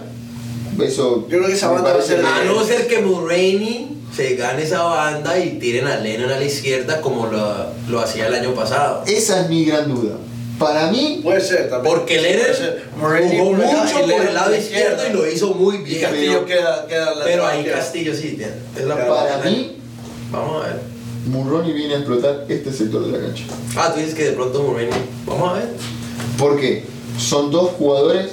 Eso 0.80 1.22
Yo 1.22 1.38
creo 1.38 1.46
que 1.46 1.54
esa 1.54 1.70
banda 1.70 1.94
va 1.94 1.98
a 1.98 2.02
ser 2.02 2.24
A 2.24 2.42
que- 2.42 2.46
no 2.46 2.62
ser 2.62 2.86
que 2.86 2.98
Mulroney 3.00 4.02
se 4.14 4.36
gane 4.36 4.62
esa 4.62 4.82
banda 4.82 5.38
y 5.38 5.58
tiren 5.58 5.86
a 5.88 5.96
Lennon 5.96 6.30
a 6.30 6.36
la 6.36 6.44
izquierda 6.44 7.00
como 7.00 7.26
lo, 7.26 7.52
lo 7.88 8.00
hacía 8.00 8.26
el 8.28 8.34
año 8.34 8.54
pasado. 8.54 9.02
Esa 9.06 9.40
es 9.40 9.48
mi 9.48 9.64
gran 9.64 9.92
duda. 9.92 10.18
Para 10.58 10.90
mí, 10.90 11.20
Puede 11.22 11.40
ser 11.40 11.68
también. 11.68 11.94
Porque. 11.94 12.80
Morelli 12.98 13.38
jugó 13.38 13.52
mucho 13.52 14.00
por 14.00 14.26
el 14.26 14.34
lado 14.34 14.54
izquierdo 14.54 15.02
y 15.08 15.12
lo 15.12 15.28
hizo 15.30 15.54
muy 15.54 15.76
Y 15.76 15.82
bien. 15.82 16.00
Castillo 16.02 16.46
queda, 16.46 16.86
queda 16.86 17.12
Pero 17.24 17.46
ahí. 17.46 17.64
Castillo 17.64 18.14
sí 18.14 18.34
tiene. 18.36 18.52
Es 18.76 18.84
la 18.84 18.94
para 19.06 19.38
mí, 19.38 19.76
Vamos 20.30 20.64
a 20.64 20.68
ver. 20.68 20.80
Murroni 21.26 21.72
viene 21.72 21.94
a 21.94 21.98
explotar 21.98 22.44
este 22.48 22.72
sector 22.72 23.06
de 23.06 23.12
la 23.12 23.26
cancha. 23.26 23.44
Ah, 23.76 23.90
tú 23.92 24.00
dices 24.00 24.14
que 24.14 24.24
de 24.24 24.32
pronto 24.32 24.62
Mulroney. 24.62 24.90
Vamos 25.26 25.50
a 25.50 25.52
ver. 25.54 25.68
Porque 26.38 26.84
son 27.18 27.50
dos 27.50 27.70
jugadores 27.78 28.32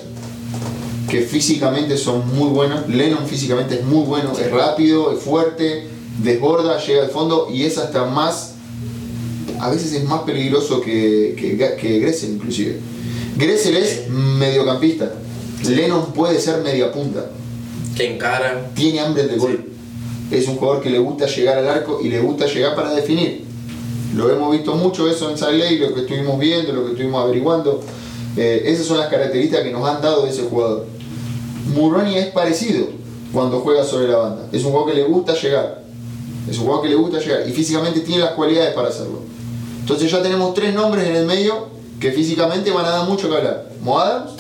que 1.10 1.22
físicamente 1.22 1.98
son 1.98 2.28
muy 2.36 2.50
buenos. 2.50 2.88
Lennon 2.88 3.26
físicamente 3.28 3.76
es 3.76 3.84
muy 3.84 4.06
bueno, 4.06 4.34
es 4.38 4.52
rápido, 4.52 5.14
es 5.14 5.20
fuerte, 5.24 5.88
desborda, 6.22 6.80
llega 6.80 7.04
al 7.04 7.10
fondo 7.10 7.48
y 7.52 7.64
es 7.66 7.78
hasta 7.78 8.06
más, 8.06 8.51
a 9.62 9.70
veces 9.70 9.94
es 9.94 10.04
más 10.04 10.22
peligroso 10.22 10.82
que, 10.82 11.36
que, 11.38 11.58
que 11.80 12.00
Gressel 12.00 12.32
inclusive. 12.32 12.80
Gressel 13.38 13.78
es 13.78 14.10
mediocampista, 14.10 15.12
Lennon 15.70 16.14
puede 16.14 16.40
ser 16.40 16.62
media 16.62 16.92
punta, 16.92 17.28
Que 17.96 18.14
encara. 18.14 18.72
tiene 18.76 19.00
hambre 19.00 19.28
de 19.28 19.38
gol. 19.38 19.66
Es 20.32 20.48
un 20.48 20.56
jugador 20.56 20.82
que 20.82 20.90
le 20.90 21.00
gusta 21.00 21.26
llegar 21.28 21.58
al 21.58 21.68
arco 21.70 22.00
y 22.02 22.10
le 22.10 22.20
gusta 22.20 22.46
llegar 22.46 22.76
para 22.76 22.94
definir. 22.94 23.44
Lo 24.16 24.30
hemos 24.30 24.52
visto 24.52 24.76
mucho 24.76 25.10
eso 25.10 25.30
en 25.30 25.60
Lake, 25.60 25.80
lo 25.80 25.94
que 25.94 26.02
estuvimos 26.02 26.40
viendo, 26.40 26.74
lo 26.74 26.86
que 26.86 26.92
estuvimos 26.92 27.24
averiguando. 27.24 27.82
Eh, 28.38 28.64
esas 28.66 28.86
son 28.86 28.98
las 28.98 29.10
características 29.10 29.64
que 29.64 29.72
nos 29.72 29.88
han 29.88 30.02
dado 30.02 30.24
de 30.24 30.32
ese 30.32 30.44
jugador. 30.44 30.86
Murroni 31.74 32.18
es 32.18 32.28
parecido 32.28 32.88
cuando 33.34 33.60
juega 33.60 33.84
sobre 33.84 34.08
la 34.08 34.18
banda. 34.18 34.50
Es 34.52 34.64
un 34.64 34.72
jugador 34.72 34.92
que 34.94 34.98
le 35.02 35.04
gusta 35.06 35.34
llegar. 35.34 35.84
Es 36.50 36.58
un 36.58 36.64
jugador 36.64 36.84
que 36.84 36.90
le 36.90 36.96
gusta 36.96 37.20
llegar 37.20 37.48
y 37.48 37.52
físicamente 37.52 38.00
tiene 38.02 38.22
las 38.24 38.32
cualidades 38.32 38.74
para 38.74 38.90
hacerlo. 38.90 39.22
Entonces 39.82 40.10
ya 40.10 40.22
tenemos 40.22 40.54
tres 40.54 40.74
nombres 40.74 41.08
en 41.08 41.16
el 41.16 41.26
medio 41.26 41.68
que 42.00 42.12
físicamente 42.12 42.72
van 42.72 42.86
a 42.86 42.90
dar 42.90 43.08
mucho 43.08 43.30
que 43.30 43.36
hablar. 43.36 43.66
Mo 43.82 44.00
Adams, 44.00 44.32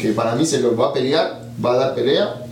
que 0.00 0.10
para 0.12 0.34
mí 0.34 0.46
se 0.46 0.60
los 0.60 0.78
va 0.78 0.88
a 0.88 0.92
pelear, 0.92 1.42
va 1.64 1.74
a 1.74 1.76
dar 1.76 1.94
pelea. 1.94 2.42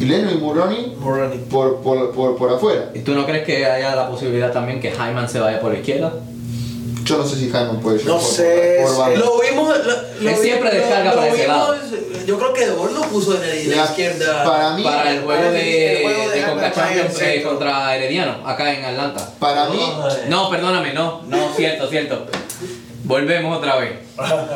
Y 0.00 0.04
Leno 0.06 0.30
y 0.30 0.36
Murroni 0.36 0.94
Morani. 0.98 1.38
por, 1.50 1.80
por, 1.82 2.12
por, 2.12 2.36
por 2.36 2.52
afuera. 2.52 2.90
¿Y 2.94 3.00
tú 3.00 3.14
no 3.14 3.26
crees 3.26 3.44
que 3.44 3.66
haya 3.66 3.94
la 3.94 4.08
posibilidad 4.08 4.50
también 4.52 4.80
que 4.80 4.92
Hyman 4.92 5.28
se 5.28 5.40
vaya 5.40 5.60
por 5.60 5.72
la 5.72 5.78
izquierda? 5.78 6.12
Yo 7.10 7.18
no 7.18 7.26
sé 7.26 7.36
si 7.36 7.50
Jaime 7.50 7.72
puede 7.82 7.98
llegar 7.98 8.14
No 8.14 8.20
por, 8.20 8.30
sé, 8.30 8.78
por, 8.82 8.94
por. 8.96 9.18
Lo 9.18 9.40
vimos. 9.40 9.78
Lo, 9.78 10.30
lo 10.30 10.36
siempre 10.36 10.70
vi- 10.70 10.76
lo- 10.76 10.82
descarga 10.82 11.10
lo 11.10 11.16
para 11.16 11.26
ese 11.28 11.42
vimos, 11.42 11.56
lado. 11.58 11.76
Yo 12.26 12.38
creo 12.38 12.52
que 12.52 12.66
De 12.66 12.72
Boer 12.72 12.92
lo 12.92 13.00
puso 13.02 13.34
en 13.42 13.42
el- 13.50 13.70
la, 13.70 13.76
La- 13.76 13.84
izquierda. 13.84 14.44
Para 14.44 14.70
mí, 14.74 14.82
Para 14.84 15.10
el 15.10 15.22
juego 15.22 15.50
de, 15.50 15.96
el 15.96 16.02
juego 16.02 16.30
de 16.30 16.40
de 16.40 16.46
Conca 16.46 16.72
Champions 16.72 17.20
eh, 17.22 17.42
contra 17.42 17.96
Herediano, 17.96 18.46
acá 18.48 18.72
en 18.72 18.84
Atlanta. 18.84 19.28
para 19.40 19.66
mí. 19.68 19.92
No, 20.28 20.48
perdóname, 20.50 20.92
no, 20.92 21.22
no, 21.26 21.52
cierto, 21.56 21.88
cierto. 21.88 22.26
Volvemos 23.02 23.56
otra 23.58 23.76
vez. 23.76 23.92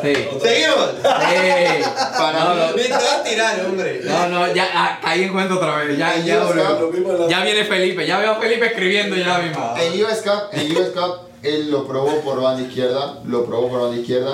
Sí. 0.01 0.13
Seguimos. 0.41 0.91
Sí. 1.01 1.83
Para 2.17 2.39
no, 2.39 2.55
no, 2.55 2.73
Me 2.75 2.83
te 2.83 2.89
vas 2.93 3.13
a 3.19 3.23
tirar, 3.23 3.65
hombre. 3.65 4.01
no, 4.05 4.27
no, 4.29 4.53
ya 4.53 4.69
ah, 4.73 4.99
caí 5.03 5.23
en 5.23 5.33
cuenta 5.33 5.55
otra 5.55 5.77
vez. 5.77 5.97
Ya, 5.97 6.15
ya, 6.17 6.37
la- 6.43 7.27
ya 7.27 7.43
viene 7.43 7.65
Felipe, 7.65 8.05
ya 8.07 8.19
veo 8.19 8.31
a 8.33 8.39
Felipe 8.39 8.67
escribiendo 8.67 9.15
ya 9.17 9.39
mismo. 9.39 9.73
en 9.77 10.05
US 10.05 10.21
Cup, 10.21 10.43
en 10.53 10.71
US 10.77 10.89
Cup, 10.91 11.19
él 11.45 11.71
lo 11.71 11.87
probó 11.87 12.21
por 12.21 12.41
banda 12.41 12.63
izquierda, 12.63 13.21
lo 13.25 13.45
probó 13.45 13.69
por 13.69 13.81
banda 13.81 13.97
izquierda. 13.97 14.33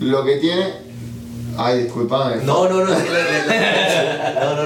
Lo 0.00 0.24
que 0.24 0.36
tiene, 0.36 0.93
Ay, 1.56 1.84
disculpame. 1.84 2.42
No, 2.42 2.68
no, 2.68 2.84
no, 2.84 2.92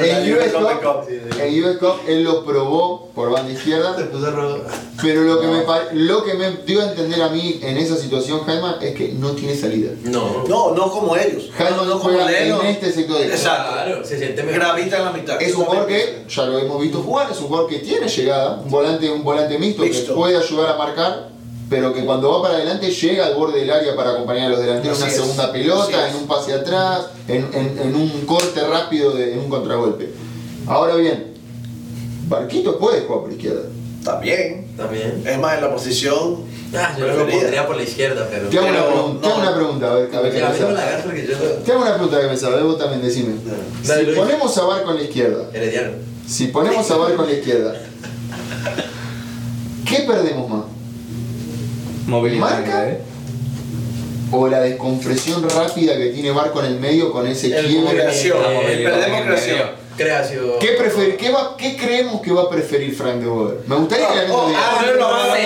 En 0.00 0.32
US 0.34 0.52
Cup, 0.52 1.06
en 1.40 1.64
US 1.64 1.76
Cup 1.78 1.94
él 2.06 2.24
lo 2.24 2.44
probó 2.44 3.08
por 3.14 3.30
banda 3.30 3.52
izquierda, 3.52 3.96
Se 3.96 4.04
puso 4.04 4.30
rojo. 4.30 4.58
pero 5.02 5.22
lo 5.22 5.40
que, 5.40 5.46
me, 5.48 5.64
lo 5.92 6.24
que 6.24 6.34
me 6.34 6.50
dio 6.64 6.80
a 6.80 6.84
entender 6.90 7.22
a 7.22 7.28
mí 7.28 7.60
en 7.62 7.76
esa 7.76 7.96
situación, 7.96 8.40
Jaime, 8.44 8.68
es 8.80 8.94
que 8.94 9.08
no 9.12 9.32
tiene 9.32 9.54
salida. 9.56 9.90
No. 10.04 10.44
No, 10.48 10.74
no 10.74 10.90
como 10.90 11.16
ellos. 11.16 11.50
Jaime 11.56 11.76
no, 11.76 11.92
como 11.98 12.04
juega 12.04 12.30
Leno. 12.30 12.60
en 12.62 12.66
este 12.68 12.92
sector. 12.92 13.20
Exacto. 13.22 13.72
Claro, 13.72 14.04
se 14.04 14.18
siente 14.18 14.42
mejor. 14.42 14.60
Gravita 14.60 14.98
en 14.98 15.04
la 15.04 15.12
mitad. 15.12 15.42
Es 15.42 15.54
un 15.54 15.64
jugador 15.64 15.86
que 15.86 16.24
ya 16.28 16.44
lo 16.46 16.58
hemos 16.58 16.80
visto 16.80 17.02
jugar, 17.02 17.30
es 17.30 17.38
un 17.38 17.48
jugador 17.48 17.68
que 17.68 17.78
tiene 17.80 18.08
llegada, 18.08 18.60
un 18.64 18.70
volante, 18.70 19.10
un 19.10 19.22
volante 19.24 19.58
mixto, 19.58 19.82
Mixto. 19.82 20.06
que 20.06 20.12
puede 20.14 20.36
ayudar 20.36 20.70
a 20.70 20.76
marcar, 20.76 21.28
pero 21.68 21.92
que 21.92 22.04
cuando 22.04 22.30
va 22.32 22.42
para 22.42 22.54
adelante 22.56 22.90
llega 22.90 23.26
al 23.26 23.34
borde 23.34 23.60
del 23.60 23.70
área 23.70 23.94
para 23.94 24.12
acompañar 24.12 24.46
a 24.46 24.48
los 24.50 24.60
delanteros 24.60 24.98
en 24.98 25.04
una 25.04 25.12
es, 25.12 25.18
segunda 25.20 25.52
pelota, 25.52 26.08
en 26.08 26.16
un 26.16 26.26
pase 26.26 26.54
atrás, 26.54 27.06
en, 27.28 27.48
en- 27.52 27.78
en 27.78 27.94
un 27.94 28.24
corte 28.26 28.60
rápido, 28.66 29.12
de- 29.12 29.32
en 29.34 29.38
un 29.40 29.48
contragolpe. 29.50 30.10
Ahora 30.66 30.94
bien, 30.96 31.34
Barquito 32.28 32.78
puede 32.78 33.02
jugar 33.02 33.22
por 33.22 33.32
izquierda. 33.32 33.62
También. 34.04 34.66
También. 34.76 35.22
Es 35.26 35.38
más, 35.38 35.56
en 35.56 35.60
la 35.64 35.72
posición. 35.72 36.36
Ah, 36.74 36.94
yo 36.98 37.06
lo 37.08 37.26
pondría 37.26 37.66
por 37.66 37.76
la 37.76 37.82
izquierda, 37.82 38.28
pero. 38.30 38.48
Te 38.48 38.58
hago, 38.58 38.68
una, 38.68 38.84
pregunta, 38.86 39.20
te 39.22 39.26
hago 39.28 39.36
no. 39.38 39.42
una 39.42 39.54
pregunta, 39.56 39.90
a 39.90 39.94
ver, 39.94 40.14
a 40.14 40.20
ver 40.20 40.32
qué 40.32 40.42
me 40.42 41.26
yo. 41.26 41.36
Te 41.64 41.72
hago 41.72 41.80
una 41.82 41.94
pregunta 41.94 42.20
que 42.20 42.26
me 42.28 42.36
sabes, 42.36 42.62
vos 42.62 42.78
también 42.78 43.02
decime. 43.02 43.34
Dale, 43.86 44.04
Si 44.06 44.12
ponemos 44.18 44.58
a 44.58 44.64
Barco 44.64 44.90
en 44.90 44.96
la 44.98 45.02
izquierda, 45.02 45.44
Herediano. 45.52 45.92
si 46.26 46.46
ponemos 46.48 46.90
a 46.90 46.96
Barco 46.96 47.22
en 47.24 47.28
la 47.30 47.34
izquierda, 47.36 47.74
¿qué 49.86 50.00
perdemos 50.06 50.48
más? 50.50 50.64
Movilidad. 52.08 52.50
¿Marca? 52.50 52.88
¿eh? 52.88 53.00
o 54.30 54.46
la 54.46 54.60
descompresión 54.60 55.48
rápida 55.48 55.96
que 55.96 56.08
tiene 56.10 56.30
Barco 56.32 56.60
en 56.60 56.66
el 56.66 56.78
medio 56.78 57.10
con 57.10 57.26
ese 57.26 57.46
El 57.58 57.66
quiebre. 57.66 57.94
creación. 57.94 58.36
Perdemos 58.42 59.22
creación. 59.22 60.50
¿Qué, 60.60 60.78
prefer- 60.78 61.16
qué, 61.16 61.30
va- 61.30 61.56
qué 61.56 61.76
creemos 61.78 62.20
que 62.20 62.30
va 62.32 62.42
a 62.42 62.50
preferir 62.50 62.94
Frank 62.94 63.16
de 63.20 63.26
Boer? 63.26 63.58
Me 63.66 63.74
gustaría 63.76 64.06
que 64.08 64.14
la 64.16 64.20
gente 64.20 64.34
Oh, 64.36 64.48
diga. 64.48 64.60
ah, 64.62 64.76
ponerlo 64.78 65.06
a 65.08 65.26
la- 65.26 65.38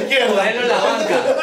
izquierda, 0.00 0.36
ponerlo 0.36 0.66
la 0.68 0.76
banca. 0.78 1.36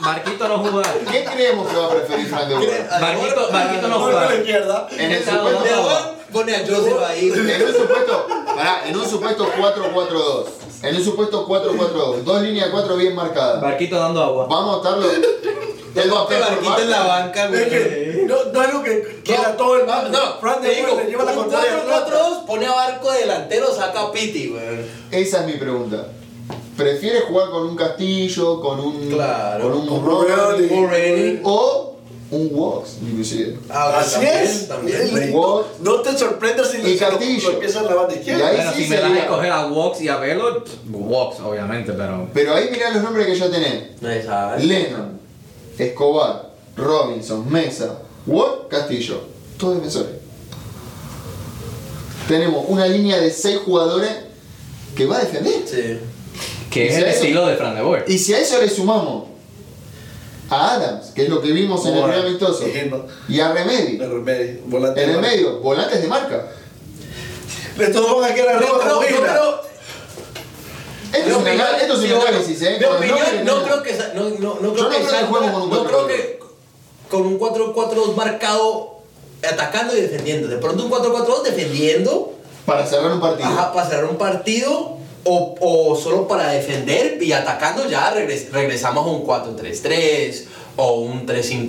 Marquito 0.00 0.48
no 0.48 0.58
jugar. 0.58 0.94
¿Qué 1.10 1.24
creemos 1.24 1.68
que 1.68 1.76
va 1.76 1.86
a 1.86 1.90
preferir 1.90 2.26
Frank 2.26 2.48
de 2.48 2.54
Boer? 2.56 2.88
Marquito, 3.00 3.48
Marquito 3.52 3.88
no 3.88 3.98
Ponerlo 4.00 4.18
a 4.18 4.20
la 4.22 4.26
jugar. 4.28 4.38
izquierda. 4.40 4.88
En 4.92 5.00
el 5.00 5.12
Estado 5.12 5.38
supuesto, 5.50 5.64
de 5.64 5.70
León 5.70 6.19
pone 6.32 6.54
a 6.54 6.60
Joseph 6.66 6.96
ahí. 7.06 7.28
en 7.34 7.62
un 7.66 7.72
supuesto, 7.74 8.26
pará, 8.56 8.82
en 8.88 8.96
un 8.96 9.06
supuesto 9.08 9.46
4-4-2. 9.58 10.44
En 10.82 10.96
un 10.96 11.04
supuesto 11.04 11.46
4-4-2. 11.46 12.22
Dos 12.22 12.42
líneas 12.42 12.66
de 12.66 12.72
4 12.72 12.96
bien 12.96 13.14
marcadas. 13.14 13.60
Marquito 13.62 13.96
dando 13.96 14.22
agua. 14.22 14.46
Vamos 14.48 14.74
a 14.74 14.78
estarlo. 14.78 15.10
Este 15.10 16.08
por 16.08 16.28
barquito 16.28 16.78
en 16.82 16.90
la 16.90 17.02
banca, 17.04 17.44
Es 17.46 17.50
güey. 17.50 17.68
que 17.68 18.24
no, 18.26 18.36
no 18.52 18.62
es 18.62 18.72
lo 18.72 18.82
que 18.82 19.20
quiera 19.24 19.56
todo 19.56 19.74
el 19.76 19.86
mundo. 19.86 20.08
No, 20.10 20.40
Fran 20.40 20.60
te 20.60 20.68
de 20.68 20.74
digo, 20.76 21.00
lleva 21.08 21.24
la 21.24 21.34
contraria. 21.34 21.72
a 21.74 21.78
Atlanta. 21.80 22.16
4-4-2, 22.40 22.46
pone 22.46 22.66
a 22.66 22.72
Barco 22.72 23.10
delantero, 23.12 23.74
saca 23.74 24.00
a 24.02 24.12
Piti, 24.12 24.48
güey. 24.48 24.62
Esa 25.10 25.40
es 25.40 25.46
mi 25.46 25.54
pregunta. 25.54 26.06
¿Prefiere 26.76 27.22
jugar 27.22 27.50
con 27.50 27.64
un 27.66 27.76
Castillo, 27.76 28.60
con 28.60 28.78
un. 28.80 29.08
Claro, 29.10 29.64
con 29.64 29.72
un. 29.74 30.04
Morelli. 30.04 31.40
o 31.42 31.89
un 32.30 32.48
Wox, 32.52 32.90
inclusive? 33.02 33.58
Ah, 33.68 33.98
Así 33.98 34.12
también, 34.14 34.34
es. 34.38 34.68
También. 34.68 35.18
El- 35.18 35.30
What? 35.34 35.62
No 35.80 36.00
te 36.00 36.16
sorprendas 36.16 36.70
si 36.70 36.76
Y 36.78 36.80
lo, 36.98 37.50
empiezas 37.50 37.82
en 37.82 37.88
la 37.88 37.94
banda 37.94 38.14
Y 38.14 38.18
izquierda. 38.18 38.48
ahí 38.48 38.56
Bueno, 38.56 38.72
sí 38.72 38.84
si 38.84 38.90
me 38.90 38.96
das 38.96 39.10
a 39.12 39.18
escoger 39.18 39.52
a 39.52 39.66
Wox 39.66 40.00
y 40.00 40.08
a 40.08 40.16
Velo, 40.16 40.64
Wox, 40.90 41.40
obviamente, 41.40 41.92
pero. 41.92 42.28
Pero 42.32 42.54
ahí 42.54 42.68
mirá 42.70 42.90
los 42.90 43.02
nombres 43.02 43.26
que 43.26 43.34
ya 43.36 43.50
tenés. 43.50 43.84
Exacto. 44.00 44.64
Lennon, 44.64 45.20
Escobar, 45.78 46.50
Robinson, 46.76 47.50
Mesa, 47.50 47.98
Ward, 48.26 48.68
Castillo. 48.68 49.20
Todos 49.58 49.74
defensores. 49.76 50.12
Tenemos 52.28 52.64
una 52.68 52.86
línea 52.86 53.18
de 53.18 53.30
6 53.30 53.58
jugadores 53.64 54.10
que 54.96 55.06
va 55.06 55.16
a 55.18 55.20
defender. 55.20 55.54
Sí. 55.66 55.98
Que 56.70 56.86
es 56.88 56.92
¿Y 56.92 56.96
el 57.02 57.04
eso? 57.08 57.18
estilo 57.22 57.46
de 57.46 57.56
Fran 57.56 57.74
de 57.74 57.82
Boer. 57.82 58.04
Y 58.06 58.18
si 58.18 58.32
a 58.34 58.38
eso 58.38 58.60
le 58.60 58.68
sumamos 58.68 59.24
a 60.50 60.74
Adams, 60.74 61.06
que 61.14 61.22
es 61.24 61.28
lo 61.28 61.40
que 61.40 61.52
vimos 61.52 61.84
en 61.86 61.94
el 61.96 62.02
primer 62.02 62.26
amistoso, 62.26 62.64
no. 62.90 63.04
y 63.28 63.40
a 63.40 63.52
Remedy, 63.52 63.96
De 63.98 64.08
remedio, 64.08 64.60
volante 64.66 65.02
en 65.04 65.08
el 65.10 65.14
de 65.16 65.20
marca. 65.22 65.34
medio, 65.36 65.58
volantes 65.60 66.02
de 66.02 66.08
marca. 66.08 66.46
Estos 67.78 68.20
van 68.20 68.30
a 68.30 68.34
quedar 68.34 68.56
arriba 68.56 68.72
creo, 68.78 69.00
Esto 69.02 69.68
es 71.12 71.26
un 71.26 71.32
opinión, 71.42 71.60
anal- 71.66 71.80
esto 71.80 71.94
es 71.94 72.12
un 72.12 72.20
análisis, 72.20 72.62
¿eh? 72.62 72.78
no 72.80 72.98
creo 73.64 73.82
que 73.82 73.92
no, 74.14 74.22
no, 74.30 74.60
no 74.60 74.60
Yo 74.60 74.72
creo 74.74 74.84
no 74.84 74.90
que 74.90 74.96
creo 74.96 75.00
que 75.00 75.06
salga- 75.08 75.28
con 75.30 75.44
un 75.44 75.70
no 75.70 75.84
creo 75.84 76.00
4-4-2. 76.02 76.06
que 76.08 76.40
con 77.10 77.22
un 77.26 77.38
4-4-2 77.38 78.14
marcado 78.16 79.00
atacando 79.48 79.96
y 79.96 80.00
defendiendo. 80.02 80.48
De 80.48 80.58
pronto 80.58 80.84
un 80.84 80.90
4-4-2 80.90 81.42
defendiendo 81.42 82.34
Para 82.66 82.86
cerrar 82.86 83.12
un 83.12 83.20
partido. 83.20 83.48
ajá, 83.48 83.72
para 83.72 83.88
cerrar 83.88 84.04
un 84.04 84.18
partido 84.18 84.98
o, 85.24 85.54
o 85.60 85.96
solo 85.96 86.26
para 86.28 86.50
defender 86.52 87.22
y 87.22 87.32
atacando 87.32 87.88
ya 87.88 88.12
regres- 88.14 88.50
regresamos 88.50 89.06
a 89.06 89.10
un 89.10 89.24
4-3-3 89.26 90.44
o 90.76 90.94
un 91.00 91.26
3-5-2 91.26 91.68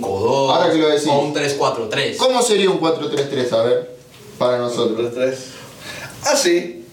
Ahora 0.54 0.70
que 0.72 0.78
lo 0.78 0.88
decís. 0.88 1.06
o 1.08 1.18
un 1.20 1.34
3-4-3. 1.34 2.16
¿Cómo 2.16 2.42
sería 2.42 2.70
un 2.70 2.80
4-3-3? 2.80 3.52
A 3.52 3.62
ver, 3.62 3.96
para 4.38 4.58
nosotros. 4.58 4.98
Los 5.00 5.14
tres. 5.14 5.38
Así. 6.24 6.84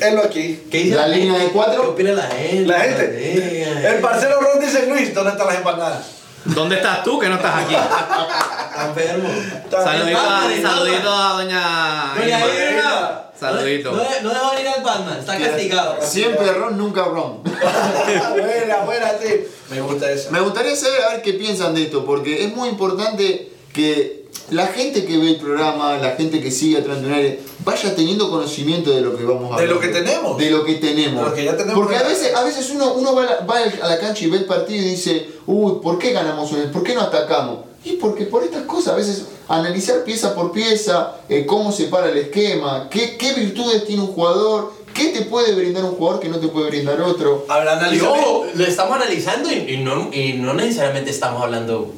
Él 0.00 0.18
aquí. 0.18 0.62
¿Qué 0.70 0.78
dice 0.78 0.94
La 0.96 1.08
línea 1.08 1.32
de 1.32 1.38
gente? 1.40 1.54
cuatro. 1.54 1.82
¿Qué 1.82 1.88
opina 1.88 2.12
la 2.12 2.22
gente? 2.28 2.66
La 2.66 2.80
gente. 2.80 3.88
El 3.88 4.00
parcero 4.00 4.40
Ron 4.40 4.60
dice 4.60 4.86
Luis, 4.86 5.12
¿dónde 5.14 5.32
están 5.32 5.46
las 5.46 5.56
empanadas? 5.56 6.06
¿Dónde 6.54 6.76
estás 6.76 7.02
tú 7.04 7.18
que 7.18 7.28
no 7.28 7.36
estás 7.36 7.64
aquí? 7.64 7.74
Enfermo. 7.74 9.28
Saludito 9.70 10.18
a, 10.18 10.40
saludito 10.62 11.12
a 11.12 11.32
doña 11.34 12.14
Doña 12.16 12.40
Irma. 12.46 13.24
Saludito. 13.38 13.92
No, 13.92 14.30
dejó 14.30 14.50
venir 14.52 14.68
al 14.68 14.82
Batman, 14.82 15.18
está 15.18 15.38
castigado. 15.38 15.96
Siempre 16.00 16.52
Ron, 16.52 16.76
nunca 16.76 17.04
Ron. 17.04 17.42
buena, 17.42 18.78
buena, 18.84 19.10
sí. 19.22 19.46
Me 19.70 19.80
gusta 19.80 20.10
eso. 20.10 20.30
Me 20.30 20.40
gustaría 20.40 20.74
saber 20.74 21.02
a 21.02 21.08
ver 21.10 21.22
qué 21.22 21.34
piensan 21.34 21.74
de 21.74 21.84
esto, 21.84 22.04
porque 22.04 22.44
es 22.44 22.54
muy 22.54 22.68
importante 22.68 23.52
que 23.72 24.17
la 24.50 24.66
gente 24.68 25.04
que 25.04 25.18
ve 25.18 25.30
el 25.30 25.36
programa, 25.36 25.98
la 25.98 26.12
gente 26.12 26.40
que 26.40 26.50
sigue 26.50 26.78
a 26.78 26.82
Transdunaire, 26.84 27.40
vaya 27.64 27.94
teniendo 27.94 28.30
conocimiento 28.30 28.90
de 28.90 29.02
lo 29.02 29.16
que 29.16 29.24
vamos 29.24 29.52
a 29.52 29.56
De 29.56 29.62
hablar. 29.62 29.76
lo 29.76 29.80
que 29.80 29.88
tenemos. 29.88 30.38
De 30.38 30.50
lo 30.50 30.64
que 30.64 30.74
tenemos. 30.74 31.22
De 31.24 31.30
lo 31.30 31.34
que 31.34 31.44
ya 31.44 31.56
tenemos. 31.56 31.74
Porque 31.74 31.96
a 31.96 32.02
veces, 32.02 32.34
a 32.34 32.44
veces 32.44 32.70
uno, 32.70 32.94
uno 32.94 33.14
va, 33.14 33.22
a 33.22 33.26
la, 33.26 33.40
va 33.40 33.58
a 33.58 33.88
la 33.88 33.98
cancha 33.98 34.24
y 34.24 34.30
ve 34.30 34.38
el 34.38 34.44
partido 34.46 34.82
y 34.82 34.90
dice, 34.90 35.28
uy, 35.46 35.80
¿por 35.82 35.98
qué 35.98 36.12
ganamos 36.12 36.50
hoy? 36.52 36.60
¿Por 36.72 36.82
qué 36.82 36.94
no 36.94 37.02
atacamos? 37.02 37.58
Y 37.84 37.92
porque 37.92 38.24
por 38.24 38.42
estas 38.42 38.64
cosas, 38.64 38.94
a 38.94 38.96
veces 38.96 39.26
analizar 39.48 40.02
pieza 40.04 40.34
por 40.34 40.52
pieza, 40.52 41.16
eh, 41.28 41.46
cómo 41.46 41.70
se 41.70 41.84
para 41.84 42.10
el 42.10 42.18
esquema, 42.18 42.88
qué, 42.90 43.16
qué 43.16 43.34
virtudes 43.34 43.86
tiene 43.86 44.02
un 44.02 44.08
jugador, 44.08 44.72
qué 44.98 45.08
te 45.08 45.22
puede 45.22 45.54
brindar 45.54 45.84
un 45.84 45.92
jugador 45.92 46.20
que 46.20 46.28
no 46.28 46.38
te 46.38 46.48
puede 46.48 46.68
brindar 46.70 47.00
otro. 47.00 47.46
Ahora 47.48 47.74
Y 47.74 47.78
analizamos. 47.78 48.18
ojo, 48.18 48.46
lo 48.54 48.64
estamos 48.64 48.96
analizando 48.96 49.50
y, 49.50 49.74
y 49.74 49.76
no, 49.78 50.10
y 50.12 50.32
no 50.34 50.54
necesariamente 50.54 51.10
estamos 51.10 51.42
hablando 51.42 51.92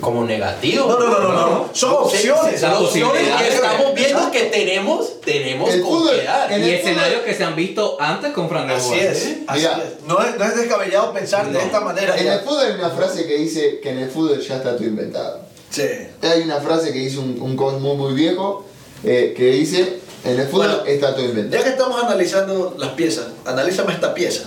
como 0.00 0.24
negativo. 0.24 0.86
No, 0.86 0.98
no, 0.98 1.08
no, 1.08 1.18
no, 1.20 1.32
no. 1.32 1.70
Son 1.72 1.92
opciones. 1.94 2.60
Son 2.60 2.70
Las 2.70 2.80
opciones 2.80 3.22
que 3.36 3.48
estamos 3.48 3.94
viendo 3.94 4.30
que 4.30 4.42
tenemos, 4.44 5.20
tenemos 5.20 5.70
El 5.72 5.80
con 5.82 5.90
fútbol, 5.90 6.14
Y 6.50 6.52
el 6.54 6.62
escenarios 6.62 7.22
que 7.22 7.34
se 7.34 7.44
han 7.44 7.56
visto 7.56 7.96
antes 8.00 8.32
con 8.32 8.48
Fran 8.48 8.70
Así 8.70 8.94
es. 8.94 9.36
Así 9.46 9.60
Mira. 9.60 9.82
es. 9.82 10.06
No 10.06 10.22
es. 10.22 10.38
No 10.38 10.44
es 10.44 10.56
descabellado 10.56 11.12
pensar 11.12 11.50
de 11.50 11.58
esta 11.58 11.80
manera. 11.80 12.16
En 12.16 12.24
ya. 12.24 12.34
el 12.34 12.40
fútbol 12.40 12.64
hay 12.66 12.72
una 12.72 12.90
frase 12.90 13.26
que 13.26 13.36
dice 13.36 13.80
que 13.80 13.90
en 13.90 13.98
el 13.98 14.10
fútbol 14.10 14.40
ya 14.40 14.56
está 14.56 14.76
todo 14.76 14.86
inventado. 14.86 15.40
Sí. 15.70 15.82
Hay 16.22 16.42
una 16.42 16.60
frase 16.60 16.92
que 16.92 17.00
dice 17.00 17.18
un, 17.18 17.40
un 17.40 17.56
coach 17.56 17.80
muy, 17.80 17.96
muy 17.96 18.14
viejo 18.14 18.64
eh, 19.02 19.34
que 19.36 19.46
dice 19.50 19.98
en 20.24 20.40
el 20.40 20.46
fútbol 20.48 20.66
Bueno, 20.68 20.82
está 20.86 21.14
todo 21.14 21.24
inventado. 21.24 21.62
Ya 21.62 21.64
que 21.64 21.70
estamos 21.76 22.02
analizando 22.02 22.74
las 22.78 22.90
piezas, 22.90 23.26
analízame 23.44 23.92
esta 23.92 24.14
pieza 24.14 24.44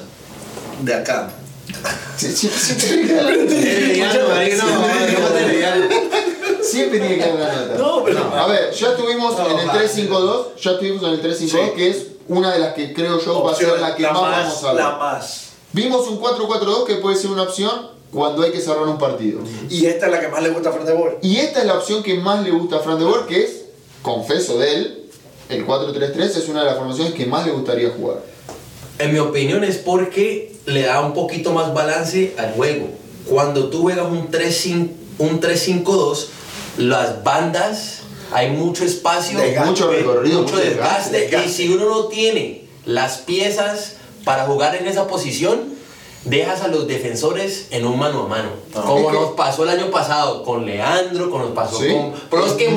de 0.81 0.93
acá. 0.93 1.29
Sí, 2.17 2.31
sí, 2.31 2.47
siempre, 2.47 3.13
tiene 3.47 3.93
que 3.93 4.01
dar- 4.01 5.89
siempre 6.61 6.99
tiene 6.99 7.15
que 7.17 7.21
dar 7.21 7.35
una 7.35 7.53
nota. 7.53 7.77
No, 7.77 8.03
pero- 8.03 8.33
A 8.35 8.47
ver, 8.47 8.71
ya 8.73 8.89
estuvimos 8.89 9.37
No, 9.37 9.49
en 9.51 9.59
el 9.59 9.67
va. 9.69 9.73
3-5-2, 9.73 10.55
ya 10.61 10.71
estuvimos 10.71 11.03
en 11.03 11.09
el 11.09 11.21
3-5-2, 11.21 11.65
Sí. 11.69 11.75
que 11.75 11.89
es 11.89 11.97
una 12.27 12.53
de 12.53 12.59
las 12.59 12.73
que 12.73 12.93
creo 12.93 13.19
yo 13.23 13.43
va 13.43 13.51
a 13.51 13.55
ser 13.55 13.79
la 13.79 13.95
que 13.95 14.03
más, 14.03 14.13
vamos 14.13 14.63
a 14.63 14.73
ver. 14.73 14.83
la 14.83 14.91
más. 14.97 15.43
Vimos 15.73 16.07
un 16.07 16.17
4-4-2 16.19 16.85
que 16.85 16.95
puede 16.95 17.15
ser 17.15 17.29
una 17.31 17.43
opción 17.43 17.89
cuando 18.11 18.41
hay 18.43 18.51
que 18.51 18.61
cerrar 18.61 18.83
un 18.87 18.97
partido. 18.97 19.41
Y 19.69 19.85
esta 19.85 20.07
es 20.07 20.11
la 20.11 20.19
que 20.19 20.27
más 20.29 20.41
le 20.41 20.49
gusta 20.49 20.69
a 20.69 20.71
Fran 20.73 20.85
de 20.85 20.93
Boer. 20.93 21.17
Y 21.21 21.37
esta 21.37 21.59
es 21.59 21.65
la 21.65 21.73
opción 21.75 22.01
que 22.03 22.15
más 22.15 22.43
le 22.43 22.51
gusta 22.51 22.77
a 22.77 22.79
Fran 22.79 22.97
de 22.97 23.05
Boer, 23.05 23.25
que 23.25 23.43
es, 23.43 23.51
confeso 24.01 24.57
de 24.57 24.73
él, 24.75 24.96
el 25.49 25.65
4-3-3 25.65 26.19
es 26.19 26.47
una 26.49 26.61
de 26.61 26.65
las 26.65 26.77
formaciones 26.77 27.13
que 27.13 27.25
más 27.25 27.45
le 27.45 27.51
gustaría 27.51 27.89
jugar. 27.89 28.17
En 28.99 29.13
mi 29.13 29.19
opinión 29.19 29.63
es 29.63 29.77
porque 29.77 30.53
le 30.65 30.83
da 30.83 31.01
un 31.01 31.13
poquito 31.13 31.53
más 31.53 31.73
balance 31.73 32.33
al 32.37 32.53
juego. 32.53 32.89
Cuando 33.25 33.69
tú 33.69 33.81
juegas 33.81 34.07
un 34.07 34.29
3-5 34.29 34.89
un 35.19 35.41
3-5-2, 35.41 36.27
las 36.77 37.23
bandas 37.23 38.01
hay 38.31 38.51
mucho 38.51 38.83
espacio, 38.83 39.39
Desgaste. 39.39 39.69
Mucho 39.69 39.91
recorrido, 39.91 40.41
mucho 40.41 40.55
mucho 40.55 40.65
desgaste, 40.65 41.21
desgaste. 41.21 41.49
y 41.49 41.51
si 41.51 41.69
uno 41.69 41.89
no 41.89 42.05
tiene 42.05 42.65
las 42.85 43.19
piezas 43.19 43.93
para 44.23 44.45
jugar 44.45 44.75
en 44.75 44.87
esa 44.87 45.07
posición, 45.07 45.76
dejas 46.29 46.61
a 46.61 46.67
los 46.67 46.87
defensores 46.87 47.67
en 47.71 47.85
un 47.85 47.97
mano 47.97 48.23
a 48.23 48.27
mano. 48.27 48.49
Ah. 48.75 48.83
como 48.85 49.11
nos 49.11 49.31
pasó 49.31 49.63
el 49.63 49.69
año 49.69 49.89
pasado 49.89 50.43
con 50.43 50.65
Leandro, 50.65 51.29
como 51.29 51.45
nos 51.45 51.53
pasó 51.53 51.79
Sí. 51.79 51.89
con. 51.89 52.13
Pero 52.29 52.41
los 52.43 52.51
Es 52.51 52.57
que 52.57 52.69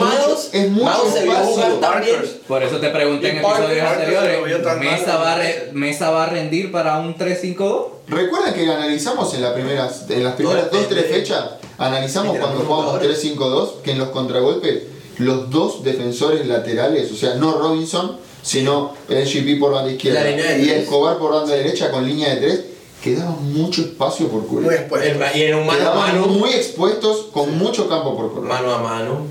se 1.13 1.23
vio 1.25 1.35
jugar 1.35 1.73
también. 1.81 2.17
Por 2.47 2.63
eso 2.63 2.79
te 2.79 2.89
pregunté 2.91 3.31
en 3.31 3.39
episodios 3.39 3.87
anteriores, 3.87 4.79
¿Mesa 4.79 5.17
va, 5.17 5.39
¿Mesa 5.73 6.11
va 6.11 6.25
a 6.25 6.27
rendir 6.27 6.73
para 6.73 6.99
un 6.99 7.17
3-5-2? 7.17 7.87
Recuerdan 8.09 8.55
que 8.55 8.65
analizamos 8.65 9.35
en, 9.35 9.43
la 9.43 9.55
primeras, 9.55 10.07
en 10.09 10.25
las 10.25 10.35
primeras 10.35 10.71
Todo 10.71 10.81
2-3 10.81 10.89
depende 10.89 11.03
fechas, 11.15 11.45
analizamos 11.79 12.37
cuando 12.39 12.61
jugamos 12.61 12.93
jugadores. 12.93 13.25
3-5-2, 13.25 13.83
que 13.83 13.93
en 13.93 13.99
los 13.99 14.09
contragolpes 14.09 14.83
los 15.19 15.51
dos 15.51 15.85
defensores 15.85 16.47
laterales, 16.47 17.13
o 17.13 17.17
sea, 17.17 17.35
no 17.35 17.53
Robinson, 17.53 18.17
sino 18.43 18.95
el 19.09 19.25
GP 19.25 19.61
por 19.61 19.73
banda 19.73 19.93
izquierda 19.93 20.59
y. 20.59 20.71
Escobar 20.71 21.19
por 21.19 21.33
banda 21.33 21.55
derecha 21.55 21.91
con 21.91 22.07
línea 22.07 22.35
de 22.35 22.41
3, 22.41 22.65
quedaban 23.03 23.53
mucho 23.53 23.83
espacio 23.83 24.29
por 24.29 24.41
Muy 24.43 24.49
cubrir. 24.49 24.73
expuesto. 24.73 25.09
El- 25.09 25.37
y 25.39 25.43
en 25.45 25.55
un 25.55 25.67
mano 25.67 25.79
a 25.79 25.93
Quedaban 25.93 26.21
mano. 26.21 26.27
muy 26.27 26.51
expuestos 26.51 27.27
con 27.33 27.57
mucho 27.59 27.89
campo 27.89 28.17
por 28.17 28.33
correr. 28.33 28.49
Mano 28.49 28.73
a 28.75 28.79
mano. 28.83 29.27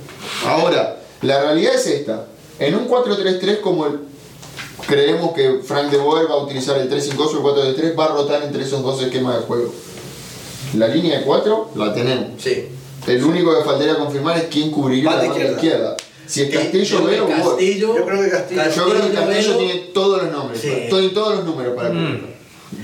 Ahora, 0.46 1.00
la 1.22 1.42
realidad 1.42 1.76
es 1.76 1.86
esta. 1.88 2.26
En 2.60 2.76
un 2.76 2.88
4-3-3 2.88 3.60
como 3.60 3.86
el, 3.86 4.00
creemos 4.88 5.34
que 5.34 5.60
Frank 5.64 5.90
de 5.92 5.98
Boer 5.98 6.30
va 6.30 6.36
a 6.36 6.44
utilizar 6.44 6.78
el 6.78 6.90
3-5-2 6.90 7.34
o 7.36 7.38
el 7.38 7.76
4-3-3, 7.76 7.96
va 7.98 8.06
a 8.06 8.08
rotar 8.10 8.44
entre 8.44 8.64
esos 8.64 8.82
dos 8.84 9.02
esquemas 9.02 9.36
de 9.40 9.42
juego. 9.46 9.74
La 10.76 10.88
línea 10.88 11.20
de 11.20 11.26
4 11.26 11.70
la 11.76 11.94
tenemos. 11.94 12.30
Sí. 12.42 12.68
El 13.08 13.24
único 13.24 13.58
que 13.58 13.64
faltaría 13.64 13.96
confirmar 13.98 14.38
es 14.38 14.44
quién 14.52 14.72
cubriría 14.72 15.10
Banda 15.10 15.24
la 15.24 15.30
izquierda. 15.30 15.54
izquierda. 15.56 15.98
Si 16.28 16.42
es 16.44 16.50
Castillo, 16.56 17.04
Velo 17.06 17.24
o 17.24 17.28
Boer. 17.28 17.42
Castillo. 17.44 17.98
Yo 17.98 18.06
creo 18.06 18.22
que 18.24 18.30
Castillo. 18.30 18.62
Yo 18.76 18.90
creo 18.90 19.02
que 19.02 19.14
Castillo 19.14 19.48
Velo. 19.50 19.58
tiene 19.58 19.74
todos 19.94 20.24
los 20.24 20.32
nombres, 20.32 20.62
Sí. 20.62 20.68
para- 20.70 20.90
tiene 20.90 21.10
todos 21.10 21.36
los 21.38 21.46
números 21.46 21.76
para 21.76 21.90
cubrir. 21.90 22.29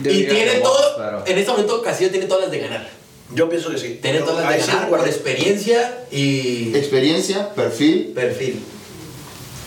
Y 0.04 0.24
tiene 0.26 0.60
todo. 0.64 0.96
Pero... 0.98 1.24
En 1.26 1.38
este 1.38 1.52
momento 1.52 1.82
Castillo 1.82 2.12
tiene 2.12 2.26
todas 2.26 2.44
las 2.44 2.52
de 2.52 2.60
ganar. 2.60 2.90
Yo 3.34 3.50
pienso 3.50 3.72
que 3.72 3.78
sí. 3.78 4.00
Tiene 4.02 4.20
todas 4.20 4.44
las 4.46 4.54
de 4.54 4.62
sí 4.62 4.68
ganar 4.68 4.90
por 4.90 5.00
concuerdo. 5.00 5.16
experiencia 5.16 6.06
y 6.12 6.76
Experiencia, 6.76 7.54
perfil. 7.54 8.12
perfil. 8.16 8.60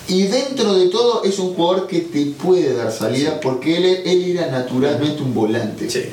Y 0.08 0.22
dentro 0.28 0.74
de 0.74 0.88
todo 0.88 1.22
es 1.24 1.38
un 1.38 1.54
jugador 1.54 1.86
que 1.86 2.00
te 2.00 2.24
puede 2.42 2.74
dar 2.74 2.90
salida 2.90 3.40
porque 3.40 3.76
él, 3.76 3.84
él 4.06 4.36
era 4.36 4.46
naturalmente 4.46 5.22
un 5.22 5.34
volante. 5.34 5.90
Sí. 5.90 6.04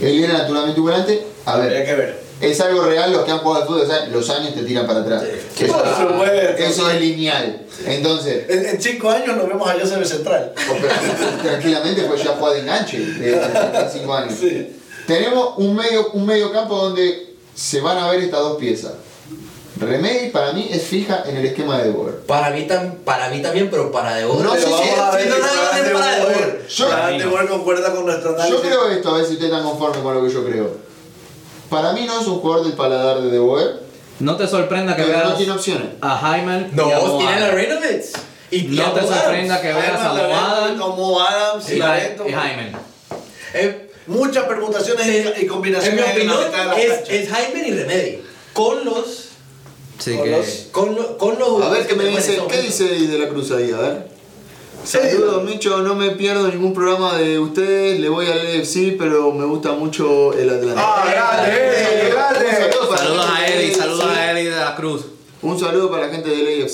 Él 0.00 0.24
era 0.24 0.32
naturalmente 0.38 0.80
un 0.80 0.86
volante. 0.86 1.26
A 1.44 1.54
Habría 1.54 1.78
ver, 1.78 1.84
que 1.86 1.94
ver. 1.94 2.21
Es 2.42 2.60
algo 2.60 2.82
real, 2.84 3.12
los 3.12 3.24
que 3.24 3.30
han 3.30 3.38
jugado 3.38 3.62
al 3.62 3.68
fútbol, 3.68 3.88
los 4.12 4.28
años 4.30 4.54
te 4.54 4.62
tiran 4.64 4.86
para 4.86 5.00
atrás. 5.00 5.22
Sí. 5.54 5.64
Eso, 5.64 5.72
Por 5.72 5.96
supuesto. 5.96 6.62
eso 6.62 6.90
es 6.90 7.00
lineal. 7.00 7.62
Entonces, 7.86 8.44
En, 8.50 8.66
en 8.66 8.82
cinco 8.82 9.10
años 9.10 9.36
nos 9.36 9.48
vemos 9.48 9.68
a 9.68 9.72
Joseph 9.74 10.04
Central. 10.04 10.52
o- 10.56 10.74
pero 10.80 10.94
tranquilamente 11.42 12.02
pues 12.02 12.22
ya 12.24 12.36
juega 12.38 12.54
de 12.54 12.60
enganche 12.60 12.98
de 12.98 13.88
5 13.92 14.14
años. 14.14 14.34
Sí. 14.38 14.76
Tenemos 15.06 15.54
un 15.56 15.74
medio, 15.74 16.10
un 16.12 16.26
medio 16.26 16.52
campo 16.52 16.76
donde 16.76 17.34
se 17.54 17.80
van 17.80 17.98
a 17.98 18.10
ver 18.10 18.20
estas 18.20 18.40
dos 18.40 18.56
piezas. 18.58 18.92
Remedy 19.80 20.28
para 20.30 20.52
mí 20.52 20.68
es 20.70 20.82
fija 20.82 21.24
en 21.26 21.36
el 21.38 21.46
esquema 21.46 21.78
de 21.78 21.84
De 21.84 21.90
Boer. 21.90 22.14
Para 22.26 22.50
mí, 22.50 22.66
tam- 22.68 22.96
para 23.04 23.30
mí 23.30 23.40
también, 23.40 23.68
pero 23.70 23.90
para 23.90 24.14
de 24.16 24.22
No 24.22 24.32
otro. 24.32 24.54
sé 24.54 24.60
si- 24.60 24.70
no 24.70 24.76
de 24.76 24.84
para 24.84 25.16
de 25.16 25.92
Boer- 25.92 26.22
Boer. 26.22 26.66
Yo- 26.68 27.18
de 27.18 27.26
Boer 27.26 27.48
concuerda 27.48 27.92
con 27.92 28.04
nuestro 28.04 28.30
análisis. 28.34 28.54
Yo 28.54 28.62
creo 28.62 28.88
esto, 28.90 29.08
a 29.14 29.16
ver 29.18 29.26
si 29.26 29.32
usted 29.34 29.46
está 29.46 29.62
conforme 29.62 30.02
con 30.02 30.14
lo 30.14 30.24
que 30.26 30.32
yo 30.32 30.44
creo. 30.44 30.91
Para 31.72 31.92
mí 31.92 32.04
no 32.06 32.20
es 32.20 32.26
un 32.28 32.38
jugador 32.40 32.64
del 32.66 32.74
paladar 32.74 33.20
de 33.22 33.30
De 33.30 33.38
Boer, 33.40 33.80
No 34.20 34.36
te 34.36 34.46
sorprenda 34.46 34.94
que 34.94 35.02
pero 35.04 35.16
veas 35.18 35.30
no 35.30 35.34
tiene 35.36 35.52
opciones. 35.52 35.88
a 36.00 36.18
Hyman 36.38 36.70
y 36.76 36.80
a 36.80 36.98
No, 36.98 37.18
tiene 37.18 37.40
la 37.40 37.50
Reynolds. 37.50 38.12
Y 38.50 38.58
y 38.58 38.62
No 38.76 38.86
a 38.86 38.94
te 38.94 39.00
sorprenda 39.00 39.54
Adams. 39.54 39.60
que 39.60 39.72
veas 39.72 40.00
a 40.00 40.12
Hyman, 40.12 40.32
Adams 40.32 40.80
Como 40.80 41.20
Adams, 41.20 41.70
y, 41.72 41.78
talento. 41.78 42.24
Hy- 42.24 42.28
y 42.28 42.30
Hyman. 42.32 42.72
Eh, 43.54 43.88
Muchas 44.06 44.44
permutaciones 44.46 45.06
y- 45.06 45.10
y 45.40 45.42
en 45.42 45.48
combinaciones 45.48 46.04
mi 46.04 46.12
opinión, 46.12 46.38
es, 46.76 47.08
es 47.08 47.28
Jaime 47.30 47.68
y 47.68 47.70
Remedy. 47.70 48.18
Con 48.52 48.84
los. 48.84 49.28
Sí 49.98 50.16
Con 50.16 50.24
que... 50.24 50.30
los- 50.32 50.46
Con, 50.72 50.94
lo- 50.96 51.16
con 51.16 51.38
los 51.38 51.62
A 51.62 51.68
ver 51.70 51.86
qué 51.86 51.94
me 51.94 52.04
dice, 52.06 52.38
¿qué 52.50 52.60
dice 52.62 52.84
de 52.88 53.18
la 53.18 53.28
Cruz 53.28 53.50
ahí? 53.52 53.70
A 53.70 53.78
ver. 53.78 54.08
Sí. 54.84 54.98
Saludos, 54.98 55.44
Micho, 55.44 55.78
no 55.78 55.94
me 55.94 56.10
pierdo 56.10 56.48
ningún 56.48 56.74
programa 56.74 57.16
de 57.16 57.38
ustedes, 57.38 58.00
le 58.00 58.08
voy 58.08 58.26
al 58.26 58.40
LFC, 58.40 58.96
pero 58.98 59.30
me 59.30 59.44
gusta 59.46 59.70
mucho 59.70 60.32
el 60.32 60.50
Atlanta. 60.50 60.82
¡Ah, 60.84 61.04
Saludos 62.96 63.26
a 63.30 63.46
Eddie, 63.46 63.74
saludos 63.74 64.04
a 64.06 64.30
Eddie 64.32 64.50
de 64.50 64.56
la 64.56 64.74
Cruz. 64.76 65.02
Un 65.42 65.58
saludo 65.58 65.90
para 65.90 66.06
la 66.06 66.12
gente 66.12 66.28
del 66.30 66.46
A 66.46 66.70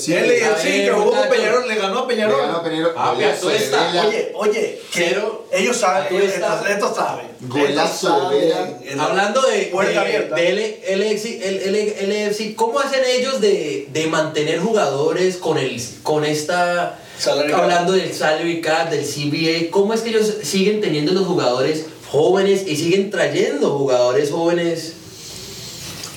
el 0.61 0.85
que 0.85 0.91
jugó 0.91 1.11
con. 1.11 1.29
Peñarol, 1.29 1.67
le 1.67 1.75
ganó 1.75 1.99
a 1.99 2.01
Le 2.03 2.07
Peñarol. 2.07 2.41
ganó 2.41 2.57
a 2.57 2.63
Peñarol. 2.63 2.93
Ah, 2.95 3.13
Golazo 3.15 3.49
está. 3.49 4.05
Oye, 4.07 4.31
oye, 4.35 4.81
que 4.93 5.01
Pero- 5.09 5.45
ellos 5.51 5.75
saben, 5.77 6.07
Tú 6.09 6.17
ellos, 6.19 6.33
estás- 6.35 6.69
estos, 6.69 6.95
saben. 6.95 7.25
Golazo 7.41 8.29
de 8.29 8.53
Hablando 8.99 9.41
de, 9.41 9.57
Puerta 9.71 9.91
de, 9.91 9.97
abierta. 9.97 10.35
de 10.35 10.81
LFC, 10.95 11.47
el- 11.47 11.75
LFC, 12.11 12.53
¿cómo 12.55 12.79
hacen 12.79 13.01
ellos 13.07 13.41
de, 13.41 13.87
de 13.91 14.05
mantener 14.07 14.59
jugadores 14.59 15.37
con, 15.37 15.57
el, 15.57 15.81
con 16.03 16.23
esta... 16.23 16.99
Salary 17.17 17.51
cap. 17.51 17.61
hablando 17.63 17.93
del 17.93 18.13
salary 18.13 18.61
cap, 18.61 18.89
del 18.91 19.03
CBA, 19.03 19.71
¿cómo 19.71 19.93
es 19.95 20.01
que 20.01 20.09
ellos 20.11 20.31
siguen 20.43 20.79
teniendo 20.79 21.11
los 21.13 21.25
jugadores 21.25 21.85
jóvenes 22.11 22.65
y 22.67 22.75
siguen 22.75 23.09
trayendo 23.11 23.71
jugadores 23.77 24.31
jóvenes 24.31 24.93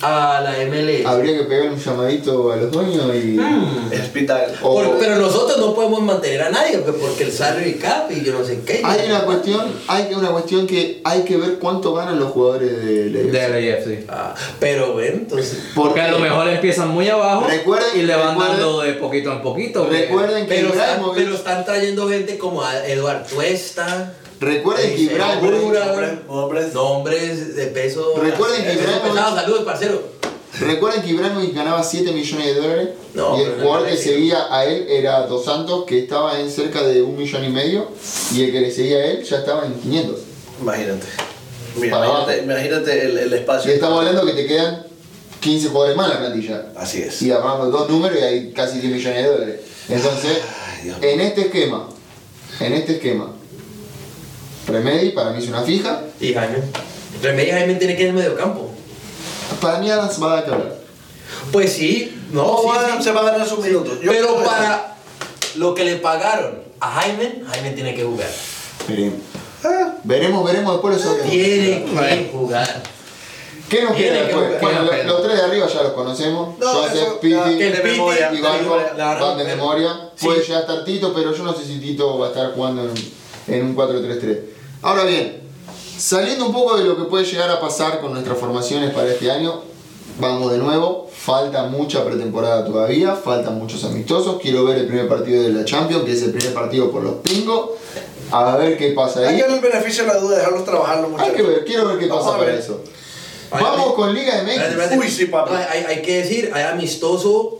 a 0.01 0.41
la 0.43 0.51
MLS? 0.67 1.05
Habría 1.05 1.37
que 1.37 1.43
pegarle 1.45 1.71
un 1.71 1.79
llamadito 1.79 2.51
a 2.51 2.57
los 2.57 2.71
dueños 2.73 3.05
y. 3.15 3.37
Hmm. 3.37 3.89
El 3.89 4.01
hospital. 4.01 4.53
o- 4.61 4.73
Por- 4.73 4.97
pero 4.99 5.15
nosotros 5.15 5.57
no 5.59 5.73
podemos 5.73 6.01
mantener 6.01 6.41
a 6.41 6.49
nadie 6.49 6.79
porque, 6.79 6.99
porque 6.99 7.23
el 7.23 7.31
salary 7.31 7.75
cap 7.75 8.11
y 8.11 8.21
yo 8.21 8.33
no 8.33 8.43
sé 8.43 8.59
qué. 8.65 8.81
Hay 8.83 9.07
una 9.07 9.21
cuestión, 9.23 9.71
hay 9.87 10.13
una 10.13 10.29
cuestión 10.31 10.67
que 10.67 10.99
hay 11.05 11.21
que 11.23 11.37
ver 11.37 11.57
cuánto 11.57 11.93
ganan 11.93 12.19
los 12.19 12.31
jugadores 12.33 12.83
del 12.83 13.15
AFC. 13.15 13.31
Del 13.31 13.73
AFC. 13.73 14.05
Ah, 14.09 14.35
pero 14.59 14.91
bueno, 14.93 15.15
entonces... 15.19 15.59
Porque 15.73 16.01
a 16.01 16.11
lo 16.11 16.19
mejor 16.19 16.49
empiezan 16.49 16.89
muy 16.89 17.07
abajo 17.07 17.47
Recuerden- 17.47 17.95
y 17.95 18.01
le 18.01 18.15
van 18.15 18.37
dando 18.37 18.81
de 18.81 18.93
poquito 18.93 19.31
en 19.31 19.41
poquito. 19.41 19.89
que- 19.89 19.99
Recuerden 20.01 20.47
que 20.47 20.53
Pero 20.55 20.67
están, 20.69 21.01
pero 21.15 21.33
están 21.35 21.63
trayendo 21.63 22.09
gente 22.09 22.37
como 22.37 22.61
a 22.61 22.85
Eduard 22.85 23.25
Tuesta, 23.27 24.11
Recuerden 24.43 24.95
que 24.95 25.09
Hombres, 25.13 26.19
hombres. 26.27 26.73
nombres 26.73 27.55
de 27.55 27.65
peso. 27.67 28.13
Recuerden 28.21 28.63
que 28.63 28.71
pesados. 28.83 29.35
Saludos, 29.35 29.63
parcero. 29.63 30.01
Recuerden 30.59 31.01
que 31.01 31.09
Ibrahimovic 31.09 31.55
ganaba 31.55 31.83
7 31.83 32.11
millones 32.11 32.45
de 32.45 32.53
dólares 32.61 32.89
No, 33.15 33.39
y 33.39 33.41
el 33.41 33.57
no 33.57 33.63
jugador 33.63 33.87
que 33.87 33.97
seguía 33.97 34.55
a 34.55 34.65
él 34.65 34.85
era 34.87 35.25
Dos 35.25 35.45
Santos 35.45 35.85
que 35.85 35.97
estaba 35.97 36.39
en 36.39 36.49
cerca 36.51 36.83
de 36.83 37.01
un 37.01 37.17
millón 37.17 37.43
y 37.43 37.49
medio 37.49 37.87
y 38.31 38.43
el 38.43 38.51
que 38.51 38.61
le 38.61 38.71
seguía 38.71 38.97
a 38.97 39.05
él 39.05 39.23
ya 39.23 39.37
estaba 39.39 39.65
en 39.65 39.73
500. 39.73 40.19
Imagínate. 40.61 41.07
Mira, 41.75 41.97
imagínate, 41.97 42.43
imagínate 42.43 43.05
el, 43.05 43.17
el 43.17 43.31
Y 43.31 43.35
espacio. 43.35 43.71
estamos 43.71 43.97
hablando 43.99 44.23
que 44.27 44.33
te 44.33 44.45
quedan 44.45 44.85
15 45.39 45.69
jugadores 45.69 45.97
más 45.97 46.07
en 46.07 46.13
la 46.13 46.19
plantilla. 46.19 46.65
Así 46.75 47.01
es. 47.01 47.19
Y 47.23 47.31
hablamos 47.31 47.71
dos 47.71 47.89
números 47.89 48.17
y 48.19 48.23
hay 48.23 48.51
casi 48.51 48.79
10 48.79 48.93
millones 48.93 49.23
de 49.23 49.29
dólares. 49.31 49.59
Entonces, 49.89 50.37
Ay, 50.83 50.93
en 51.01 51.19
este 51.19 51.41
esquema, 51.41 51.89
en 52.59 52.73
este 52.73 52.93
esquema, 52.93 53.33
Remedy 54.67 55.09
para 55.11 55.31
mí 55.31 55.43
es 55.43 55.49
una 55.49 55.61
fija, 55.61 56.01
Y 56.19 56.33
Jaime. 56.33 56.57
Remedy 57.21 57.51
Jaime 57.51 57.75
tiene 57.75 57.95
que 57.95 58.03
ir 58.03 58.09
en 58.09 58.17
el 58.17 58.23
medio 58.23 58.37
campo. 58.37 58.69
para 59.61 59.79
mí 59.79 59.89
Adams 59.89 60.21
va 60.21 60.31
a 60.31 60.35
dar 60.35 60.45
que 60.45 60.51
hablar. 60.51 60.75
Pues 61.51 61.73
sí, 61.73 62.21
no, 62.31 62.57
sí, 62.63 62.69
sí. 62.97 63.03
se 63.03 63.11
va 63.11 63.21
a 63.21 63.31
ganar 63.31 63.47
sus 63.47 63.59
minutos. 63.59 63.99
Yo 64.01 64.11
Pero 64.11 64.27
creo 64.35 64.43
para 64.43 64.95
lo 65.55 65.75
que 65.75 65.83
le 65.83 65.97
pagaron 65.97 66.59
a 66.79 66.91
Jaime, 67.01 67.43
Jaime 67.47 67.71
tiene 67.71 67.93
que 67.95 68.03
jugar. 68.03 68.29
Veremos. 68.87 69.19
Ah, 69.63 69.93
Veremos, 70.03 70.45
veremos 70.45 70.73
después 70.73 70.97
los 70.97 71.05
otros. 71.05 71.29
Tiene 71.29 71.85
que 71.85 72.29
jugar. 72.31 72.83
¿Qué 73.69 73.81
nos 73.81 73.95
queda 73.95 74.27
que 74.27 74.35
después? 74.35 74.61
Bueno, 74.61 74.81
los 75.05 75.23
tres 75.23 75.37
de 75.37 75.43
arriba 75.43 75.67
ya 75.67 75.83
los 75.83 75.93
conocemos. 75.93 76.59
No, 76.59 76.67
Joseph, 76.67 76.95
eso, 76.95 77.19
Piti 77.19 77.35
y 77.35 77.57
de 77.57 78.41
Barco 78.41 79.25
van 79.25 79.37
de 79.37 79.43
memoria. 79.45 80.11
Sí. 80.15 80.25
Puede 80.25 80.41
llegar 80.41 80.57
a 80.57 80.61
estar 80.61 80.85
Tito, 80.85 81.13
pero 81.13 81.33
yo 81.33 81.43
no 81.43 81.53
sé 81.53 81.65
si 81.65 81.79
Tito 81.79 82.17
va 82.19 82.27
a 82.27 82.29
estar 82.29 82.53
jugando 82.53 82.83
en, 82.83 82.93
en 83.47 83.63
un 83.65 83.75
4-3-3. 83.75 84.39
Ahora 84.81 85.03
bien, 85.03 85.41
saliendo 85.97 86.45
un 86.45 86.53
poco 86.53 86.77
de 86.77 86.83
lo 86.85 86.97
que 86.97 87.03
puede 87.03 87.25
llegar 87.25 87.49
a 87.49 87.59
pasar 87.59 87.99
con 88.01 88.13
nuestras 88.13 88.37
formaciones 88.37 88.91
para 88.93 89.07
este 89.11 89.31
año, 89.31 89.61
vamos 90.19 90.51
de 90.51 90.57
nuevo. 90.57 91.09
Falta 91.13 91.63
mucha 91.63 92.03
pretemporada 92.03 92.65
todavía, 92.65 93.15
faltan 93.15 93.57
muchos 93.57 93.83
amistosos. 93.85 94.39
Quiero 94.41 94.65
ver 94.65 94.77
el 94.79 94.87
primer 94.87 95.07
partido 95.07 95.41
de 95.43 95.49
la 95.49 95.63
Champions, 95.63 96.03
que 96.03 96.11
es 96.13 96.21
el 96.23 96.31
primer 96.31 96.53
partido 96.53 96.91
por 96.91 97.01
los 97.03 97.15
pingos. 97.15 97.69
A 98.31 98.57
ver 98.57 98.77
qué 98.77 98.89
pasa 98.91 99.19
Hay 99.21 99.25
ahí. 99.27 99.35
que 99.35 99.41
darle 99.43 99.55
el 99.57 99.61
beneficio 99.61 100.03
de 100.03 100.09
la 100.13 100.19
duda, 100.19 100.37
dejarlos 100.37 100.65
trabajar 100.65 101.07
mucho. 101.07 101.23
Hay 101.23 101.31
que 101.31 101.43
ver, 101.43 101.63
quiero 101.65 101.87
ver 101.87 101.99
qué 101.99 102.07
pasa 102.07 102.31
para 102.31 102.43
ver. 102.45 102.55
eso. 102.55 102.81
Vamos 103.51 103.93
con 103.93 104.13
Liga 104.13 104.37
de 104.37 104.43
México. 104.43 104.65
Uy, 104.99 105.09
sí, 105.09 105.25
papi. 105.27 105.51
No, 105.53 105.57
hay, 105.57 105.83
hay 105.87 106.01
que 106.01 106.17
decir, 106.23 106.49
hay 106.53 106.63
amistoso 106.63 107.59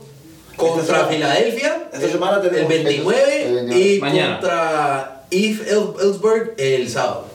contra 0.57 1.05
Filadelfia 1.05 1.89
esta 1.93 2.09
semana 2.09 2.41
tenemos- 2.41 2.71
el 2.71 2.83
29 2.83 3.45
El 3.47 3.53
29. 3.55 3.79
y 3.95 3.99
Mañana. 3.99 4.39
contra 4.39 5.22
If 5.33 5.61
Ellsberg 5.71 6.53
el 6.57 6.89
sábado. 6.89 7.25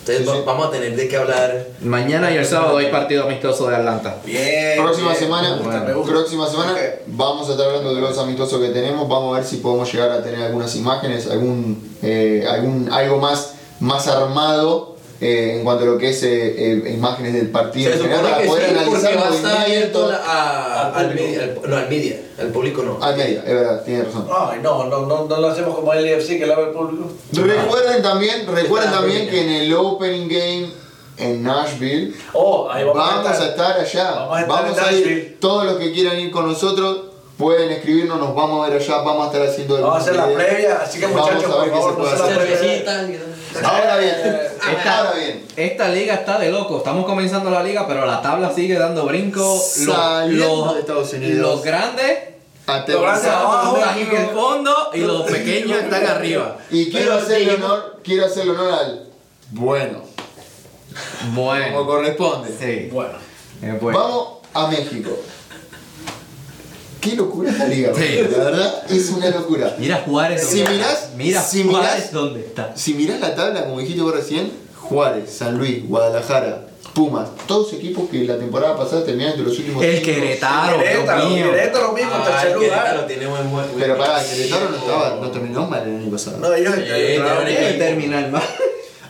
Entonces 0.00 0.22
Sí, 0.24 0.28
va- 0.28 0.34
sí. 0.36 0.42
vamos 0.46 0.66
a 0.66 0.70
tener 0.70 0.96
de 0.96 1.08
qué 1.08 1.16
hablar. 1.16 1.66
Mañana 1.82 2.30
y 2.32 2.36
el 2.36 2.44
sábado 2.46 2.78
hay 2.78 2.90
partido 2.90 3.24
amistoso 3.24 3.68
de 3.68 3.76
Atlanta. 3.76 4.16
Bien. 4.24 4.82
Próxima 4.82 5.08
bien. 5.10 5.20
semana, 5.20 5.60
bueno. 5.62 6.02
próxima 6.04 6.48
semana 6.48 6.74
vamos 7.06 7.48
a 7.48 7.52
estar 7.52 7.66
hablando 7.66 7.94
de 7.94 8.00
los 8.00 8.16
amistosos 8.18 8.60
que 8.60 8.68
tenemos. 8.70 9.08
Vamos 9.08 9.34
a 9.34 9.40
ver 9.40 9.48
si 9.48 9.56
podemos 9.58 9.92
llegar 9.92 10.10
a 10.10 10.22
tener 10.22 10.42
algunas 10.42 10.74
imágenes, 10.74 11.26
algún, 11.30 11.96
eh, 12.02 12.46
algún 12.50 12.90
algo 12.90 13.18
más, 13.18 13.54
más 13.78 14.06
armado 14.08 14.89
eh, 15.20 15.56
en 15.58 15.64
cuanto 15.64 15.84
a 15.84 15.86
lo 15.86 15.98
que 15.98 16.10
es 16.10 16.22
eh, 16.22 16.54
eh, 16.86 16.92
imágenes 16.94 17.34
del 17.34 17.50
partido 17.50 17.90
Se 17.90 17.96
en 17.96 18.02
general, 18.04 18.22
para 18.24 18.38
que 18.42 18.48
poder 18.48 18.68
sí, 18.68 18.74
porque 18.86 19.06
analizar 19.06 19.16
va 19.22 19.28
a 19.28 19.34
estar 19.36 19.56
abierto 19.60 19.98
movimientos. 20.00 20.10
la- 20.26 20.32
a- 20.32 20.86
Al 20.88 20.94
al 20.94 21.06
público. 21.10 21.26
media, 21.28 21.42
al- 21.42 21.70
no, 21.70 21.76
al 21.76 21.88
media, 21.90 22.20
al 22.38 22.46
público 22.48 22.82
no. 22.82 22.98
Ah, 23.02 23.12
media, 23.16 23.42
es 23.46 23.54
verdad, 23.54 23.82
tiene 23.84 24.04
razón. 24.04 24.26
Ay, 24.34 24.60
no, 24.62 24.84
no, 24.86 25.06
no, 25.06 25.24
no 25.26 25.36
lo 25.36 25.48
hacemos 25.48 25.74
como 25.76 25.92
el 25.92 26.06
IFC 26.06 26.38
que 26.38 26.46
la 26.46 26.56
ve 26.56 26.62
el 26.64 26.70
público. 26.70 27.10
Recuerden 27.32 28.02
también, 28.02 28.46
recuerden 28.46 28.90
también 28.92 29.28
que 29.28 29.42
en 29.42 29.50
el 29.50 29.74
opening 29.74 30.26
game 30.28 30.70
en 31.18 31.42
Nashville 31.42 32.14
Oh, 32.32 32.70
ahí 32.70 32.82
vamos, 32.82 32.96
vamos 33.04 33.40
a 33.40 33.48
estar 33.50 33.78
allá. 33.78 34.10
Vamos 34.12 34.38
a 34.38 34.40
estar 34.40 34.62
Vamos 34.64 34.78
en 34.78 34.84
a 34.84 34.92
ir. 34.92 34.98
Nashville. 35.00 35.36
Todos 35.38 35.64
los 35.66 35.74
que 35.76 35.92
quieran 35.92 36.18
ir 36.18 36.30
con 36.30 36.46
nosotros 36.50 36.98
pueden 37.36 37.70
escribirnos, 37.70 38.18
nos 38.18 38.34
vamos 38.34 38.66
a 38.66 38.70
ver 38.70 38.80
allá, 38.80 38.96
vamos 39.02 39.24
a 39.24 39.26
estar 39.32 39.46
haciendo 39.48 39.76
el 39.76 39.82
Vamos 39.82 39.98
a 39.98 40.00
hacer 40.00 40.16
la 40.16 40.26
previa, 40.28 40.80
así 40.82 40.98
que 40.98 41.06
Vamos 41.06 41.20
muchachos, 41.30 41.44
a 41.54 41.62
ver 41.62 41.70
por 41.70 41.70
qué 41.70 41.74
se 41.74 41.80
favor, 41.80 41.94
puede 41.96 42.10
no 42.10 42.16
se 42.16 42.22
hacer. 42.22 42.38
Ahora 43.64 43.96
bien, 43.98 44.14
Esta- 44.76 44.98
ahora 44.98 45.12
bien. 45.18 45.44
Esta 45.56 45.88
liga 45.88 46.14
está 46.14 46.38
de 46.38 46.50
loco. 46.50 46.78
Estamos 46.78 47.04
comenzando 47.04 47.50
la 47.50 47.62
liga, 47.62 47.86
pero 47.88 48.06
la 48.06 48.22
tabla 48.22 48.52
sigue 48.52 48.78
dando 48.78 49.04
brincos. 49.06 49.78
Los, 49.78 50.26
los- 50.28 50.74
de 50.74 50.80
Estados 50.80 51.12
Unidos. 51.12 51.36
los 51.38 51.62
grandes 51.64 52.18
Aterrizamos 52.66 53.26
abajo, 53.26 53.76
en 53.78 53.82
están 53.82 53.98
en 53.98 54.16
el 54.22 54.28
fondo 54.28 54.90
y 54.94 54.98
los 55.00 55.22
pequeños 55.22 55.82
están 55.82 56.06
arriba. 56.06 56.56
Y 56.70 56.90
quiero 56.90 57.14
hacerle 57.14 57.54
honor, 57.54 58.00
quiero 58.04 58.26
hacerle 58.26 58.52
honor 58.52 58.72
al 58.72 59.06
bueno, 59.50 60.02
como 61.20 61.44
Bueno. 61.44 61.86
corresponde. 61.86 62.50
Sí. 62.58 62.88
Bueno, 62.92 63.14
Eh, 63.62 63.76
bueno. 63.80 63.98
Vamos 63.98 64.28
a 64.54 64.66
México. 64.68 65.10
Qué 67.00 67.16
locura 67.16 67.50
esta 67.50 67.66
liga, 67.66 67.92
Sí. 67.94 68.20
la 68.36 68.44
verdad 68.44 68.84
es 68.90 69.08
una 69.10 69.30
locura. 69.30 69.74
Mira 69.78 70.02
Juárez. 70.06 70.46
Si 70.46 70.62
mirás-. 70.62 71.08
Mira 71.16 71.42
si 71.42 71.62
Juárez 71.64 71.90
mirás- 71.94 72.12
dónde 72.12 72.40
está. 72.40 72.72
Si 72.76 72.94
mirás 72.94 73.20
la 73.20 73.34
tabla, 73.34 73.64
como 73.64 73.80
dijiste 73.80 74.02
vos 74.02 74.14
recién, 74.14 74.50
Juárez, 74.76 75.30
San 75.30 75.56
Luis, 75.58 75.88
Guadalajara, 75.88 76.66
Pumas, 76.94 77.28
todos 77.46 77.72
equipos 77.74 78.10
que 78.10 78.24
la 78.24 78.36
temporada 78.36 78.76
pasada 78.76 79.04
terminaron 79.04 79.34
entre 79.38 79.48
los 79.48 79.58
últimos 79.60 79.84
El. 79.84 80.02
Querétaro, 80.02 80.76
Querétaro, 80.78 81.20
Dios 81.20 81.30
mío. 81.38 81.50
Querétaro 81.52 81.92
mismo, 81.92 82.10
Ah, 82.12 82.24
tercer 82.40 82.56
lugar. 82.58 83.06
tiene 83.06 83.26
buen 83.28 83.50
buen- 83.50 83.66
Pero 83.78 83.96
pará, 83.96 84.24
Querétaro 84.28 84.70
no, 84.70 84.76
estaba, 84.76 85.16
no 85.20 85.30
terminó 85.30 85.66
mal 85.66 85.88
el 85.88 85.96
año 85.96 86.10
pasado. 86.10 86.38
No, 86.38 86.52
ellos 86.52 86.74
Sí, 86.74 86.80
entraron 86.82 87.44
tienen 87.46 87.62
bien. 87.62 87.78
Debe 87.78 87.84
terminar 87.90 88.30
mal. 88.30 88.42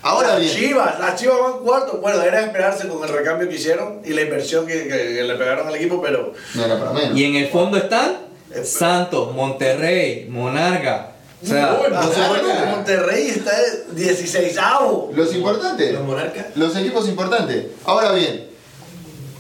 Ahora 0.03 0.29
Las 0.29 0.41
bien, 0.41 0.57
Chivas, 0.57 0.99
las 0.99 1.15
Chivas 1.21 1.37
van 1.41 1.59
cuarto. 1.65 1.99
Bueno, 1.99 2.23
era 2.23 2.41
esperarse 2.41 2.89
con 2.89 3.03
el 3.03 3.09
recambio 3.11 3.49
que 3.49 3.57
hicieron 3.57 4.01
y 4.05 4.11
la 4.15 4.23
inversión 4.23 4.67
que, 4.67 4.85
que- 4.85 4.89
que 4.89 5.23
le 5.23 5.35
pegaron 5.35 5.67
al 5.69 5.75
equipo, 5.75 6.01
pero 6.01 6.33
no 6.55 6.65
era 6.65 6.79
para 6.79 6.93
menos. 6.93 7.17
Y 7.19 7.25
en 7.25 7.37
el 7.37 7.49
fondo 7.49 7.77
están 7.77 8.17
Santos, 8.65 9.35
Monterrey, 9.35 10.27
Monarca. 10.31 11.13
O 11.43 11.47
sea, 11.47 11.79
no 11.91 11.97
ah. 11.97 12.67
Monterrey 12.77 13.29
está 13.29 13.53
16 13.93 14.59
avo. 14.59 15.11
Los 15.15 15.35
importantes, 15.35 15.93
Los 15.93 16.03
monarcas. 16.05 16.47
los 16.57 16.77
equipos 16.77 17.09
importantes. 17.09 17.67
Ahora 17.85 18.13
bien, 18.13 18.47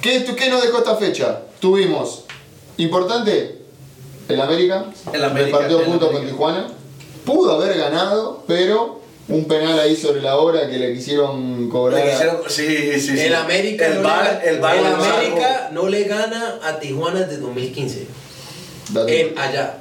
¿qué, 0.00 0.24
¿qué 0.24 0.48
nos 0.48 0.62
dejó 0.62 0.78
esta 0.78 0.96
fecha? 0.96 1.40
Tuvimos, 1.60 2.24
importante, 2.78 3.58
el 4.28 4.40
América, 4.40 4.86
El 5.12 5.24
América, 5.24 5.58
punto 5.84 6.10
con. 6.12 6.24
Tijuana. 6.24 6.68
Pudo 7.24 7.52
haber 7.60 7.76
ganado, 7.76 8.44
pero 8.46 8.99
un 9.30 9.44
penal 9.46 9.78
ahí 9.78 9.96
sobre 9.96 10.20
la 10.20 10.36
hora 10.36 10.68
que 10.68 10.78
le 10.78 10.92
quisieron 10.94 11.68
cobrar. 11.70 12.04
Le 12.04 12.12
a- 12.12 12.14
quisieron- 12.16 12.40
sí, 12.48 12.92
sí, 13.00 13.16
sí. 13.16 13.20
El 13.20 13.34
América, 13.34 13.86
el 13.86 13.94
no 13.96 14.02
bar, 14.02 14.40
le, 14.42 14.50
el 14.50 14.60
bar 14.60 14.76
el. 14.76 14.86
América 14.86 15.70
no 15.72 15.88
le 15.88 16.04
gana 16.04 16.58
a 16.62 16.78
Tijuana 16.80 17.20
desde 17.20 17.38
2015. 17.38 18.06
Dato. 18.92 19.08
En 19.08 19.38
allá. 19.38 19.76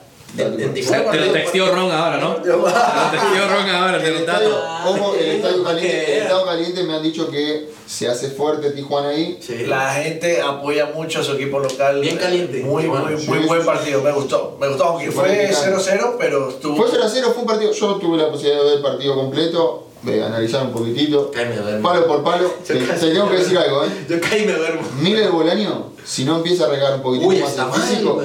Tijuana. 0.73 1.11
te 1.11 1.19
lo 1.19 1.31
texteó 1.31 1.75
Ron 1.75 1.91
ahora, 1.91 2.17
¿no? 2.17 2.35
Te 2.35 2.49
lo 2.49 2.63
texteó 2.63 3.47
Ron 3.49 3.69
ahora, 3.69 3.97
El 3.97 4.15
estadio, 4.15 4.57
ojo, 4.85 5.15
el 5.15 5.25
estadio 5.27 5.63
caliente, 5.63 6.17
el 6.17 6.23
estadio 6.23 6.45
caliente 6.45 6.83
me 6.83 6.95
han 6.95 7.03
dicho 7.03 7.29
que 7.29 7.69
se 7.89 8.07
hace 8.07 8.29
fuerte 8.29 8.71
Tijuana 8.71 9.09
ahí. 9.09 9.39
Sí. 9.41 9.65
La 9.65 9.93
gente 9.93 10.41
apoya 10.41 10.91
mucho 10.93 11.21
a 11.21 11.23
su 11.23 11.33
equipo 11.33 11.59
local. 11.59 11.99
Bien 12.01 12.17
caliente. 12.17 12.61
Muy, 12.61 12.85
muy, 12.85 12.99
muy 12.99 13.17
sí, 13.19 13.47
buen 13.47 13.65
partido. 13.65 14.01
Me 14.03 14.11
gustó. 14.11 14.57
Me 14.59 14.67
gustó. 14.67 14.83
Aunque 14.85 15.11
fue 15.11 15.27
picante. 15.29 15.71
0-0, 15.71 16.15
pero 16.19 16.49
estuvo. 16.49 16.75
Fue 16.75 16.87
0 16.91 17.03
a 17.03 17.09
0, 17.09 17.31
fue 17.33 17.41
un 17.41 17.47
partido. 17.47 17.71
Yo 17.71 17.95
tuve 17.95 18.17
la 18.17 18.29
posibilidad 18.29 18.59
de 18.59 18.65
ver 18.65 18.77
el 18.77 18.83
partido 18.83 19.15
completo, 19.15 19.87
de 20.03 20.23
analizar 20.23 20.63
un 20.63 20.71
poquitito. 20.71 21.31
Cállame, 21.31 21.55
duermo. 21.57 21.89
Palo 21.89 22.07
por 22.07 22.23
palo. 22.23 22.53
Te, 22.67 22.75
te 22.75 23.11
tengo 23.11 23.29
que 23.29 23.37
decir 23.37 23.57
algo, 23.57 23.83
¿eh? 23.83 23.89
Yo 24.07 24.21
caí 24.21 24.45
me 24.45 24.53
duermo. 24.53 24.81
Miguel 25.01 25.31
Bolaño, 25.31 25.91
si 26.05 26.25
no 26.25 26.37
empieza 26.37 26.65
a 26.65 26.67
arriesgar 26.67 26.93
un 26.95 27.01
poquitito 27.01 27.29
Uy, 27.29 27.39
más 27.39 27.57
el 27.57 27.81
físico. 27.81 28.21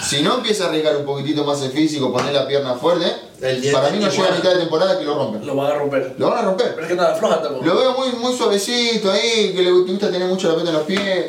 si 0.08 0.22
no 0.22 0.36
empieza 0.36 0.64
a 0.64 0.68
arriesgar 0.68 0.96
un 0.96 1.04
poquitito 1.04 1.44
más 1.44 1.60
el 1.62 1.70
físico, 1.70 2.12
poner 2.12 2.32
la 2.32 2.46
pierna 2.46 2.74
fuerte, 2.74 3.06
El 3.40 3.70
para 3.72 3.90
mí 3.90 3.98
no 3.98 4.08
llega 4.08 4.28
a 4.28 4.36
mitad 4.36 4.50
de 4.50 4.60
temporada 4.60 4.98
que 4.98 5.04
lo 5.04 5.14
rompen. 5.14 5.46
Lo 5.46 5.54
van 5.54 5.72
a 5.72 5.74
romper. 5.74 6.14
Lo 6.18 6.30
van 6.30 6.38
a 6.38 6.42
romper. 6.42 6.74
Pero 6.74 6.82
es 6.82 6.88
que 6.88 6.96
nada, 6.96 7.14
floja 7.14 7.42
tampoco. 7.42 7.64
Lo 7.64 7.76
veo 7.76 7.94
muy, 7.94 8.12
muy 8.12 8.36
suavecito 8.36 9.10
ahí, 9.10 9.52
que 9.54 9.62
le 9.62 9.70
gusta 9.70 10.10
tener 10.10 10.28
mucho 10.28 10.48
la 10.48 10.54
pelota 10.54 10.70
en 10.70 10.76
los 10.76 10.86
pies. 10.86 11.26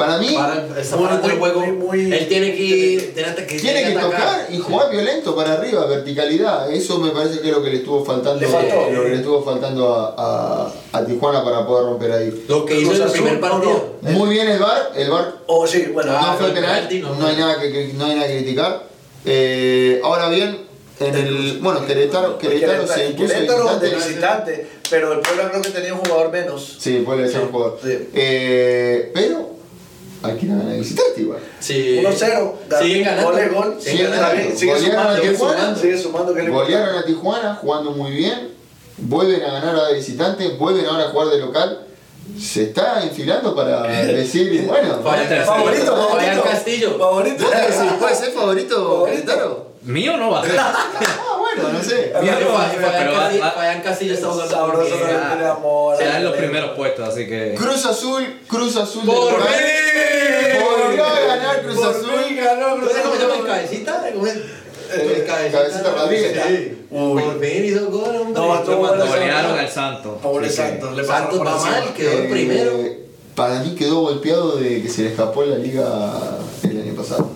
Para 0.00 0.16
mí, 0.16 0.34
Para, 0.34 0.54
Muy, 0.96 1.08
el 1.10 1.20
muy, 1.20 1.38
juego. 1.38 1.60
muy, 1.66 2.12
Él 2.12 2.26
tiene 2.26 2.56
que. 2.56 3.12
Tiene 3.14 3.34
que, 3.46 3.56
tiene 3.58 3.80
que 3.82 3.86
atacar. 3.98 4.10
tocar 4.10 4.46
y 4.50 4.56
jugar 4.58 4.90
violento 4.90 5.36
para 5.36 5.52
arriba, 5.52 5.84
verticalidad. 5.84 6.72
Eso 6.72 6.98
me 6.98 7.10
parece 7.10 7.40
que 7.40 7.48
es 7.50 7.54
lo 7.54 7.62
que 7.62 7.68
le 7.68 7.76
estuvo 7.76 8.02
faltando, 8.02 8.40
Le 8.40 8.46
faltó. 8.46 8.90
lo 8.90 9.02
que 9.02 9.08
le 9.10 9.16
estuvo 9.16 9.42
faltando 9.44 9.94
a, 9.94 10.14
a- 10.16 10.72
a 10.98 11.04
Tijuana 11.04 11.44
para 11.44 11.66
poder 11.66 11.84
romper 11.84 12.12
ahí. 12.12 12.44
Lo 12.48 12.64
que 12.64 12.80
hizo 12.80 12.94
en 12.94 13.02
el 13.02 13.10
primer 13.10 13.40
partido. 13.40 13.96
no, 14.00 14.10
Muy 14.10 14.30
bien 14.30 14.48
el 14.48 14.58
VAR, 14.58 14.90
el 14.96 15.10
VAR 15.10 15.34
Oh, 15.46 15.66
sí, 15.66 15.86
bueno. 15.92 16.12
Ah, 16.16 16.30
no 16.32 16.38
fue 16.38 16.48
no, 16.48 16.54
penal, 16.54 16.88
no, 17.02 17.14
no 17.16 17.26
hay 17.26 17.36
nada 17.36 17.60
que, 17.60 17.90
no 17.94 18.04
hay 18.06 18.14
nada 18.14 18.26
que 18.26 18.36
criticar. 18.38 18.82
Eh, 19.26 20.00
ahora 20.02 20.30
bien, 20.30 20.58
en 20.98 21.14
el 21.14 21.58
bueno 21.60 21.84
Querétaro, 21.86 22.38
Querétaro 22.38 22.86
se 22.86 23.06
impuso 23.10 23.34
visitante. 23.34 23.90
visitante, 23.94 24.66
pero 24.88 25.12
el 25.12 25.20
Puebla 25.20 25.50
creo 25.50 25.60
que 25.62 25.70
tenía 25.70 25.92
un 25.92 26.00
jugador 26.00 26.30
menos. 26.32 26.76
Sí, 26.80 27.02
puede 27.04 27.24
ser 27.28 27.32
Sí, 27.32 27.46
un 27.46 27.52
jugador. 27.52 27.78
Eh, 27.84 29.10
pero 29.12 29.59
hay 30.22 30.36
que 30.36 30.46
ir 30.46 30.52
a 30.52 30.56
ganar 30.56 30.72
de 30.72 30.78
visitante 30.78 31.20
igual. 31.20 31.40
Sí. 31.58 32.00
1-0. 32.02 32.52
Siguen 32.80 33.04
ganando. 33.04 33.32
Gol 33.54 33.76
Siguen 33.80 34.10
ganando. 34.10 34.56
Sigue 34.56 34.78
sumando, 34.78 35.08
a 35.08 35.16
sigue 35.16 35.30
Tijuana. 35.30 35.56
sumando, 35.58 35.80
sigue 35.80 35.98
sumando 35.98 36.34
que 36.34 36.42
le 36.42 36.50
Golearon 36.50 36.98
a 36.98 37.04
Tijuana 37.04 37.54
jugando 37.54 37.90
muy 37.92 38.10
bien, 38.12 38.50
vuelven 38.98 39.42
a 39.42 39.52
ganar 39.52 39.76
a 39.76 39.88
de 39.88 39.94
visitante, 39.94 40.48
vuelven 40.50 40.86
ahora 40.86 41.04
a 41.04 41.08
jugar 41.10 41.28
de 41.28 41.38
local. 41.38 41.86
Se 42.38 42.64
está 42.64 43.02
enfilando 43.02 43.56
para 43.56 43.82
decir, 44.06 44.64
bueno, 44.66 45.00
Fabián 45.02 45.44
Favorito, 45.44 45.96
Fabián 45.96 46.36
favorito. 46.36 46.42
Castillo. 46.44 46.98
Favorito. 46.98 47.44
¿vos 47.44 47.52
decís, 47.52 47.92
puede 47.98 48.14
ser 48.14 48.30
favorito 48.30 49.06
Favorito. 49.06 49.69
Mío 49.82 50.16
no 50.18 50.30
va 50.30 50.40
a 50.42 50.44
ser. 50.46 50.58
Ah, 50.58 51.36
bueno, 51.38 51.68
no 51.72 51.82
sé. 51.82 52.12
Mío 52.22 52.32
no 52.40 52.52
va 52.52 52.66
a 52.66 52.70
ser, 52.70 52.80
pero 52.80 53.12
Fabián 53.54 53.80
Castillo 53.82 54.14
está 54.14 54.26
jugando 54.28 54.50
Sabroso, 54.54 54.94
amor. 55.52 55.96
Se 55.96 56.04
dan 56.04 56.24
los 56.24 56.36
primeros 56.36 56.70
puestos, 56.76 57.08
así 57.08 57.26
que. 57.26 57.54
Cruz 57.56 57.84
Azul, 57.86 58.40
Cruz 58.46 58.76
Azul 58.76 59.06
de 59.06 59.12
Por 59.12 59.42
fin. 59.42 60.60
Volvió 60.84 61.04
a 61.04 61.20
ganar 61.20 61.62
Cruz 61.62 61.76
Por 61.76 61.88
Azul. 61.90 62.36
ganó 62.36 62.76
Cruz 62.76 62.92
¿Cómo 63.02 63.14
se 63.14 63.20
llama 63.20 63.34
el 63.34 63.40
Azul. 63.40 63.46
cabecita? 63.46 64.02
Cabecita 65.26 65.92
Rodríguez. 65.92 66.72
Uy. 66.90 67.22
Por 67.22 67.40
fin 67.40 67.64
hizo 67.64 67.86
gol, 67.90 68.16
hombre. 68.16 68.34
No. 68.42 68.64
Golearon 69.06 69.58
al 69.58 69.68
Santos. 69.68 70.18
Pobre 70.22 70.50
Santos. 70.50 71.06
Santos 71.06 71.40
va 71.40 71.56
mal, 71.56 71.94
quedó 71.96 72.10
el 72.12 72.24
Eh, 72.24 72.28
primero. 72.30 72.72
Para 73.34 73.60
mí 73.60 73.74
quedó 73.74 74.00
golpeado 74.00 74.56
de 74.56 74.82
que 74.82 74.88
se 74.88 75.02
le 75.02 75.08
escapó 75.10 75.42
la 75.44 75.56
liga 75.56 75.86
el 76.64 76.82
año 76.82 76.94
pasado. 76.94 77.30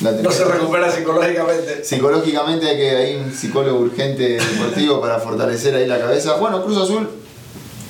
No 0.00 0.30
se 0.30 0.44
recupera 0.44 0.90
psicológicamente. 0.90 1.84
Psicológicamente 1.84 2.68
hay 2.68 2.76
que 2.76 2.90
hay 2.90 3.16
un 3.16 3.32
psicólogo 3.34 3.80
urgente 3.80 4.38
deportivo 4.40 5.00
para 5.00 5.18
fortalecer 5.18 5.74
ahí 5.74 5.86
la 5.86 5.98
cabeza. 5.98 6.36
Bueno, 6.36 6.64
Cruz 6.64 6.78
Azul, 6.78 7.08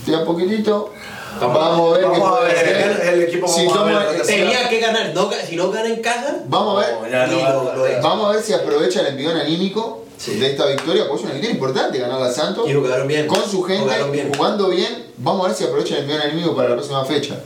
de 0.07 0.17
a 0.17 0.25
poquitito. 0.25 0.93
Vamos 1.41 1.91
a 1.91 1.99
ver 1.99 2.01
qué 2.05 2.11
Vamos 2.11 2.29
a 2.29 2.41
puede 2.41 2.53
ver, 2.53 2.91
hacer. 2.93 3.15
el 3.15 3.23
equipo 3.23 3.47
Si 3.47 3.65
vamos 3.67 3.73
a 3.73 3.79
toma- 3.79 3.99
ver 4.01 4.13
lo 4.19 4.23
que 4.25 4.27
Tenía 4.29 4.69
que 4.69 4.81
ganar. 4.81 5.15
No, 5.15 5.31
si 5.49 5.55
no 5.57 5.71
gana 5.71 5.89
en 5.89 6.03
casa, 6.03 6.39
Vamos 6.47 6.83
a 6.85 6.87
ver. 6.87 7.29
No, 7.31 7.53
no 7.53 7.65
lo- 7.77 7.87
lo. 7.87 8.03
Vamos 8.03 8.29
a 8.29 8.33
ver 8.37 8.43
si 8.45 8.53
aprovecha 8.53 9.01
el 9.01 9.07
envión 9.07 9.37
anímico 9.37 10.05
Sí. 10.19 10.35
de 10.39 10.51
esta 10.51 10.67
victoria, 10.67 11.05
porque 11.07 11.21
es 11.23 11.25
una 11.27 11.33
victoria 11.35 11.55
importante 11.55 11.99
ganar 11.99 12.21
a 12.21 12.31
Santos. 12.33 12.69
Y 12.69 12.75
jugaron 12.75 13.07
bien. 13.07 13.27
Con 13.29 13.49
su 13.49 13.63
gente, 13.63 13.89
bien. 14.13 14.33
jugando 14.37 14.69
bien. 14.69 15.07
Vamos 15.19 15.45
a 15.45 15.49
ver 15.49 15.57
si 15.57 15.65
aprovecha 15.65 15.95
el 15.97 16.01
envión 16.03 16.21
anímico 16.21 16.55
para 16.57 16.71
la 16.71 16.75
próxima 16.75 17.05
fecha. 17.05 17.37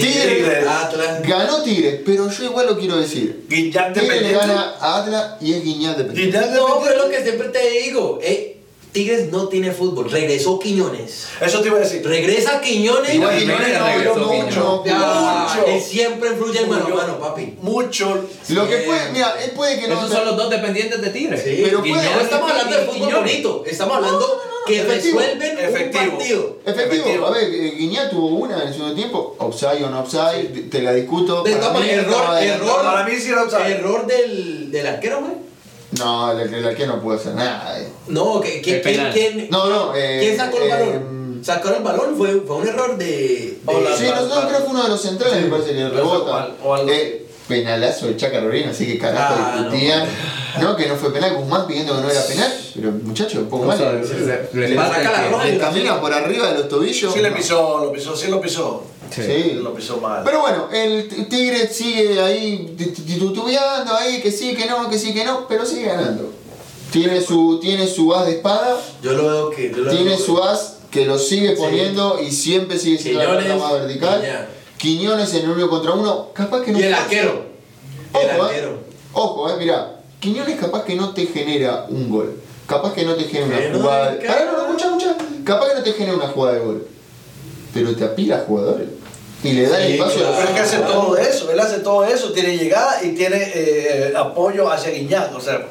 Tigres. 0.00 0.66
Atlas. 0.68 1.22
Ganó 1.22 1.62
Tigres, 1.62 2.00
pero 2.04 2.30
yo 2.30 2.44
igual 2.44 2.66
lo 2.66 2.78
quiero 2.78 2.96
decir. 2.98 3.44
Guiñán 3.48 3.92
Tigres 3.92 4.22
le 4.22 4.32
gana 4.32 4.74
a 4.80 5.02
Atlas 5.02 5.32
y 5.40 5.54
es 5.54 5.64
Guiñat 5.64 5.96
de 5.98 6.12
Guiñán 6.14 6.54
No, 6.54 6.80
pero 6.82 6.96
es 6.96 7.02
lo 7.04 7.10
que 7.10 7.22
siempre 7.22 7.48
te 7.48 7.70
digo. 7.70 8.18
eh, 8.22 8.57
Tigres 8.92 9.30
no 9.30 9.48
tiene 9.48 9.70
fútbol. 9.72 10.10
Regresó 10.10 10.58
Quiñones. 10.58 11.26
Eso 11.40 11.60
te 11.60 11.68
iba 11.68 11.76
a 11.76 11.80
decir. 11.80 12.06
Regresa 12.06 12.60
Quiñones. 12.60 13.14
Igual 13.14 13.38
Quiñones 13.38 13.68
no 13.78 14.14
Quiñones. 14.28 14.44
mucho. 14.56 14.82
Ya, 14.84 14.94
Mucho. 15.54 15.66
él 15.66 15.80
siempre 15.82 16.30
influye 16.30 16.60
en 16.62 16.68
mano 16.70 16.86
a 16.86 16.94
mano, 16.94 17.18
papi. 17.20 17.56
Mucho. 17.60 18.24
Lo 18.48 18.68
que 18.68 18.76
puede, 18.78 19.10
mira, 19.12 19.34
él 19.42 19.50
puede 19.52 19.78
que 19.80 19.88
no. 19.88 19.94
Esos 19.98 20.10
son 20.12 20.24
los 20.24 20.36
dos 20.36 20.50
dependientes 20.50 21.00
de 21.00 21.10
Tigres. 21.10 21.42
Sí, 21.44 21.60
Pero 21.64 21.80
puede- 21.80 21.92
no 22.14 22.20
estamos 22.20 22.50
hablando 22.50 22.76
de 22.76 22.82
fútbol 22.86 22.94
Quiñones. 23.08 23.30
bonito. 23.32 23.64
Estamos 23.66 23.96
hablando 23.96 24.42
que 24.66 24.80
efectivo. 24.80 25.18
resuelven 25.20 25.58
Efectivo. 25.58 26.02
un 26.04 26.10
partido. 26.18 26.56
Efectivo, 26.66 26.94
Efectivo. 27.04 27.26
a 27.26 27.30
ver, 27.30 27.44
eh, 27.54 27.74
Guiñat 27.78 28.10
tuvo 28.10 28.26
una 28.28 28.62
en 28.62 28.68
el 28.68 28.74
segundo 28.74 28.94
tiempo, 28.94 29.36
offside 29.38 29.84
o 29.84 29.90
no 29.90 30.00
offside, 30.00 30.44
te- 30.52 30.60
te 30.62 30.82
la 30.82 30.92
discuto. 30.92 31.42
De 31.42 31.56
para 31.56 31.72
mí 31.78 31.88
error, 31.88 32.36
error, 32.42 32.82
Para 32.82 33.04
mí 33.04 33.12
sí 33.18 33.30
era 33.30 33.44
offside. 33.44 33.76
error 33.76 34.06
del, 34.06 34.70
del 34.70 34.86
arquero, 34.86 35.20
güey. 35.20 35.47
No, 35.92 36.32
el, 36.38 36.52
el 36.52 36.64
arquero 36.66 36.96
no 36.96 37.02
puede 37.02 37.18
hacer 37.18 37.34
nada. 37.34 37.80
eh. 37.80 37.88
No, 38.08 38.40
que, 38.40 38.60
que- 38.60 38.76
El 38.76 38.82
¿quién, 38.82 38.96
penal. 38.96 39.12
quién, 39.12 39.48
No, 39.50 39.66
no, 39.70 39.94
eh, 39.96 40.18
¿quién 40.20 40.36
sacó 40.36 40.58
el 40.58 40.64
eh, 40.64 40.68
balón? 40.68 41.40
Sacó 41.42 41.68
el 41.70 41.82
balón, 41.82 42.16
fue, 42.16 42.40
fue 42.46 42.56
un 42.56 42.68
error 42.68 42.98
de. 42.98 43.06
de- 43.06 43.58
Hola. 43.64 43.90
Sí, 43.96 44.04
no, 44.06 44.26
no, 44.26 44.48
creo 44.48 44.58
que 44.58 44.64
fue 44.64 44.70
uno 44.70 44.82
de 44.82 44.88
los 44.90 45.00
centrales, 45.00 45.42
me 45.44 45.48
parece 45.50 45.72
que 45.72 45.84
o 45.84 45.90
rebota. 45.90 46.42
al- 46.42 46.56
o 46.62 46.74
algo 46.74 46.90
Eh, 46.90 47.26
penalazo 47.46 48.06
de 48.06 48.16
Chaca 48.16 48.40
Rodríguez, 48.40 48.70
así 48.72 48.86
que 48.86 48.98
carajo 48.98 49.34
Ah, 49.38 49.52
no. 49.56 49.62
discutían. 49.70 50.04
No. 50.60 50.76
que 50.76 50.86
no 50.86 50.96
fue 50.96 51.12
penal, 51.12 51.34
Guzmán 51.36 51.66
pidiendo 51.66 51.94
que 51.96 52.00
no 52.02 52.10
era 52.10 52.22
penal. 52.26 52.52
Pero 52.74 52.90
muchachos, 53.02 53.34
un 53.42 53.48
poco 53.48 53.66
mal. 53.66 53.78
Le- 54.52 55.58
camina 55.58 56.00
por 56.00 56.12
arriba 56.12 56.48
de 56.52 56.58
los 56.58 56.68
tobillos. 56.68 57.12
Sí 57.12 57.20
le 57.20 57.30
pisó, 57.32 57.78
lo 57.84 57.92
pisó, 57.92 58.16
sí 58.16 58.28
lo 58.28 58.40
pisó. 58.40 58.82
Sí. 59.10 59.22
Sí. 59.22 59.50
Lo 59.62 59.74
pisó 59.74 59.98
mal. 59.98 60.22
Pero 60.24 60.40
bueno, 60.40 60.68
el 60.72 61.08
Tigre 61.28 61.66
sigue 61.68 62.20
ahí 62.20 62.74
ti- 62.76 62.86
ti- 62.86 63.02
titubeando 63.02 63.94
ahí, 63.94 64.20
que 64.20 64.30
sí, 64.30 64.54
que 64.54 64.66
no, 64.66 64.88
que 64.90 64.98
sí, 64.98 65.14
que 65.14 65.24
no, 65.24 65.46
pero 65.48 65.64
sigue 65.64 65.86
ganando. 65.86 66.30
Tiene 66.90 67.20
su, 67.20 67.58
tiene 67.60 67.86
su 67.86 68.14
as 68.14 68.26
de 68.26 68.32
espada, 68.32 68.78
Yo 69.02 69.12
lo 69.12 69.24
veo 69.28 69.50
que. 69.50 69.70
Yo 69.70 69.78
lo 69.78 69.90
tiene 69.90 70.10
veo- 70.10 70.18
su 70.18 70.42
as 70.42 70.76
que 70.90 71.04
lo 71.06 71.18
sigue 71.18 71.54
Sí. 71.54 71.62
poniendo 71.62 72.18
y 72.20 72.30
siempre 72.30 72.78
sigue 72.78 72.98
siendo 72.98 73.22
la 73.22 73.38
Quiñones, 73.38 73.60
más 73.62 73.72
vertical. 73.72 74.20
Piña. 74.20 74.46
Quiñones 74.78 75.34
en 75.34 75.44
el 75.44 75.50
uno 75.50 75.68
contra 75.68 75.92
uno, 75.92 76.28
capaz 76.32 76.62
que 76.62 76.72
no 76.72 76.78
Y 76.78 76.82
el 76.84 76.94
arquero. 76.94 77.44
El 78.14 78.30
Ojo, 78.36 78.42
arquero. 78.44 78.68
eh. 78.70 78.76
Ojo, 79.12 79.50
eh, 79.50 79.54
mirá. 79.58 79.97
Quiñones 80.20 80.58
capaz 80.58 80.84
que 80.84 80.94
no 80.94 81.14
te 81.14 81.26
genera 81.26 81.86
un 81.88 82.10
gol. 82.10 82.40
Capaz 82.66 82.92
que 82.92 83.04
no 83.04 83.14
te 83.14 83.24
genera 83.24 83.68
una 83.70 83.78
jugada. 83.78 84.18
Pará, 84.18 84.44
no, 84.44 84.52
no, 84.52 84.76
escucha, 84.76 84.86
escucha. 84.88 85.16
Capaz 85.44 85.68
que 85.68 85.74
no 85.74 85.82
te 85.82 85.92
genera 85.92 86.16
una 86.16 86.28
jugada 86.28 86.58
de 86.58 86.64
gol. 86.64 86.86
Pero 87.72 87.94
te 87.94 88.04
apila 88.04 88.36
a 88.36 88.40
jugadores. 88.40 88.88
Y 89.42 89.52
le 89.52 89.68
da 89.68 89.84
el 89.84 89.92
espacio 89.92 90.20
claro. 90.20 90.34
a 90.34 90.38
Pero 90.38 90.48
es 90.48 90.54
que 90.54 90.60
hace 90.60 90.78
todo 90.78 91.16
eso, 91.16 91.50
él 91.52 91.60
hace 91.60 91.78
todo 91.78 92.04
eso, 92.04 92.32
tiene 92.32 92.56
llegada 92.56 93.02
y 93.04 93.14
tiene 93.14 93.52
eh, 93.54 94.12
apoyo 94.16 94.70
hacia 94.70 94.90
Guiñac, 94.90 95.34
o 95.34 95.40
sea, 95.40 95.64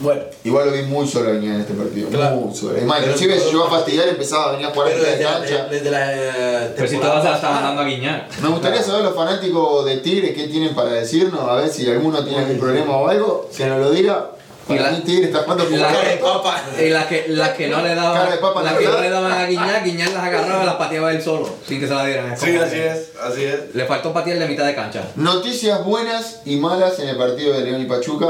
bueno. 0.00 0.22
Igual 0.44 0.66
lo 0.66 0.72
vi 0.72 0.82
muy 0.82 1.06
solo 1.06 1.28
a 1.30 1.32
Guiñac 1.32 1.54
en 1.54 1.60
este 1.60 1.74
partido. 1.74 2.08
Claro. 2.08 2.36
Muy 2.36 2.54
solo. 2.56 2.76
Es 2.76 2.84
más, 2.84 3.00
inclusive 3.00 3.38
se 3.38 3.50
llegó 3.50 3.64
a 3.64 3.70
fastidiar 3.70 4.06
y 4.06 4.10
empezaba 4.10 4.48
a 4.48 4.52
venir 4.52 4.66
a 4.66 4.70
jugar 4.70 4.88
la 4.88 4.94
desde 4.94 5.22
la, 5.24 5.30
cancha. 5.32 5.64
desde 5.70 5.90
la 5.90 6.12
eh, 6.14 6.72
Pero 6.74 6.88
si 6.88 6.96
se 6.96 7.02
la 7.02 7.34
estaban 7.34 7.62
dando 7.62 7.82
a 7.82 7.84
Guiñac. 7.84 8.38
Me 8.40 8.48
gustaría 8.48 8.82
saber 8.82 9.04
los 9.04 9.14
fanáticos 9.14 9.84
de 9.84 9.98
Tigre 9.98 10.32
qué 10.34 10.48
tienen 10.48 10.74
para 10.74 10.90
decirnos, 10.92 11.48
a 11.48 11.54
ver 11.56 11.68
si 11.68 11.88
alguno 11.88 12.24
tiene 12.24 12.38
algún 12.40 12.58
problema 12.58 12.96
o 12.96 13.08
algo, 13.08 13.48
que 13.56 13.66
nos 13.66 13.78
lo 13.78 13.90
diga. 13.90 14.30
Y 14.68 14.76
Para 14.76 14.92
la- 14.92 14.98
mí 14.98 15.02
Tigre 15.04 15.26
está 15.26 15.40
jugando 15.40 15.64
como 15.64 15.76
la- 15.78 15.92
Cara 15.92 16.08
de 16.08 16.16
papa. 16.16 16.62
Y 16.78 16.88
las 16.90 17.06
que, 17.06 17.24
las 17.28 17.48
que 17.50 17.68
no 17.68 17.82
le 17.82 17.94
daban, 17.94 18.30
las 18.30 18.38
que 18.78 18.84
la 18.84 18.90
no 18.90 19.00
le 19.00 19.10
daban 19.10 19.32
a 19.32 19.46
Guiñac, 19.46 19.84
Guiñac 19.84 20.14
las 20.14 20.22
agarraba 20.24 20.62
y 20.62 20.66
las 20.66 20.76
pateaba 20.76 21.12
él 21.12 21.20
solo, 21.20 21.48
sin 21.66 21.80
que 21.80 21.88
se 21.88 21.94
las 21.94 22.06
dieran. 22.06 22.38
Sí, 22.38 22.56
así 22.56 22.76
es, 22.78 23.10
así 23.20 23.44
es. 23.44 23.74
Le 23.74 23.84
faltó 23.86 24.12
patear 24.12 24.38
de 24.38 24.46
mitad 24.46 24.64
de 24.64 24.74
cancha. 24.74 25.02
Noticias 25.16 25.84
buenas 25.84 26.40
y 26.44 26.56
malas 26.56 26.98
en 27.00 27.08
el 27.08 27.16
partido 27.16 27.52
de 27.54 27.62
León 27.62 27.82
y 27.82 27.86
Pachuca. 27.86 28.28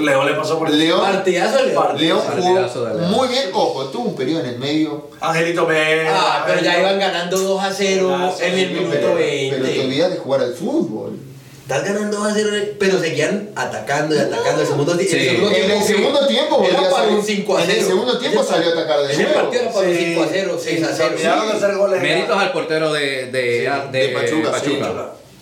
Leo 0.00 0.24
le 0.24 0.34
pasó 0.34 0.58
por 0.58 0.68
el 0.68 0.78
León, 0.78 1.00
Partidazo 1.00 1.58
de 1.58 1.66
León. 1.72 1.96
León 1.98 2.20
jugó 2.36 2.54
León. 2.88 3.10
muy 3.10 3.28
bien, 3.28 3.50
ojo, 3.52 3.84
tuvo 3.86 4.04
un 4.10 4.16
periodo 4.16 4.40
en 4.40 4.46
el 4.46 4.58
medio. 4.58 5.08
Angelito 5.20 5.66
Mena. 5.66 6.10
Ah, 6.14 6.44
pero 6.46 6.60
ya 6.60 6.78
iban 6.80 6.98
ganando 6.98 7.38
2 7.38 7.62
a 7.62 7.72
0 7.72 8.34
en 8.40 8.58
el 8.58 8.70
minuto 8.70 8.88
Pero, 8.90 9.06
pero 9.14 9.16
te 9.16 9.22
20. 9.70 9.80
olvidas 9.84 10.10
de 10.10 10.16
jugar 10.18 10.40
al 10.42 10.54
fútbol. 10.54 11.18
Estás 11.62 11.82
ganando 11.82 12.18
2 12.18 12.26
a 12.26 12.34
0, 12.34 12.50
pero 12.78 12.98
seguían 13.00 13.48
atacando 13.56 14.14
y 14.14 14.18
atacando. 14.18 14.60
El 14.60 14.66
segundo, 14.66 14.96
ti- 14.98 15.04
Sí. 15.06 15.16
el 15.16 15.24
segundo 15.30 15.48
En 15.48 15.54
el 15.54 15.66
tiempo 15.66 15.86
segundo 15.86 16.26
tiempo 16.26 16.56
volvió 16.58 16.78
a 16.78 16.82
para 16.90 17.04
salir- 17.04 17.18
un 17.18 17.24
5 17.24 17.56
a 17.56 17.60
0. 17.62 17.72
En 17.72 17.78
el 17.80 17.86
segundo 17.86 18.18
tiempo 18.18 18.42
salió 18.44 18.68
a 18.68 18.72
atacar 18.72 19.00
de 19.06 19.16
nuevo. 19.16 19.32
partido 19.34 19.62
era 19.62 19.72
para 19.72 19.86
un 19.88 19.94
Sí. 19.96 20.04
5 20.04 20.22
a 20.22 20.26
0, 20.30 20.58
6 20.62 20.82
a 20.82 20.86
Se 20.88 20.94
0. 20.96 21.10
olvidaron 21.14 21.46
de 21.48 21.52
hacer 21.54 21.74
goles. 21.76 22.02
Méritos 22.02 22.38
al 22.38 22.52
portero 22.52 22.92
de, 22.92 23.00
de, 23.30 23.70
de, 23.92 23.98
de 23.98 24.08
Pachuca, 24.10 24.60
sí. 24.62 24.78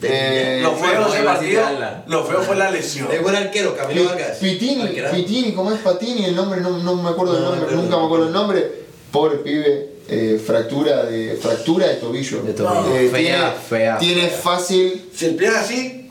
Eh, 0.05 0.61
Lo 0.63 0.75
feo 0.75 1.25
partido, 1.25 1.63
lo 2.07 2.25
fue 2.25 2.57
la 2.57 2.71
lesión. 2.71 3.09
Es 3.13 3.23
buen 3.23 3.37
arquero, 3.37 3.77
Camilo 3.77 4.05
Vargas. 4.07 4.39
Pitini. 4.39 4.85
Pitini, 5.13 5.53
¿cómo 5.53 5.71
es 5.73 5.79
Patini? 5.81 6.25
El 6.25 6.35
nombre 6.37 6.61
no, 6.61 6.79
no 6.79 6.97
me 6.97 7.11
acuerdo 7.11 7.35
del 7.35 7.43
No, 7.45 7.51
nombre, 7.51 7.67
pero- 7.69 7.83
nunca 7.83 7.97
me 7.99 8.05
acuerdo 8.07 8.27
el 8.27 8.33
nombre. 8.33 8.83
Pobre 9.13 9.37
pibe, 9.39 9.91
eh, 10.09 10.43
fractura 10.45 11.05
de 11.05 11.37
fractura 11.41 11.87
de 11.87 11.95
tobillo. 11.97 12.43
De 12.43 12.53
tobillo. 12.55 12.97
Eh, 12.97 13.11
Fea, 13.11 13.19
tiene, 13.21 13.53
fea, 13.69 13.99
Tiene 13.99 14.29
fea. 14.29 14.39
fácil, 14.39 15.11
Si 15.15 15.27
el 15.27 15.35
pie 15.37 15.49
es 15.49 15.55
así, 15.55 16.11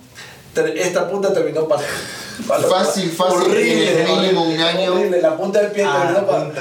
esta 0.75 1.09
punta 1.09 1.33
terminó 1.33 1.67
para. 1.67 1.81
Fácil, 2.47 3.09
fácil, 3.11 3.53
tiene 3.53 4.03
mínimo 4.05 4.43
un 4.45 4.59
año. 4.59 4.93
Horrible, 4.93 5.21
la 5.21 5.35
punta 5.37 5.61
del 5.61 5.71
pie 5.71 5.83
Ah, 5.85 6.01
terminó 6.13 6.27
para. 6.27 6.51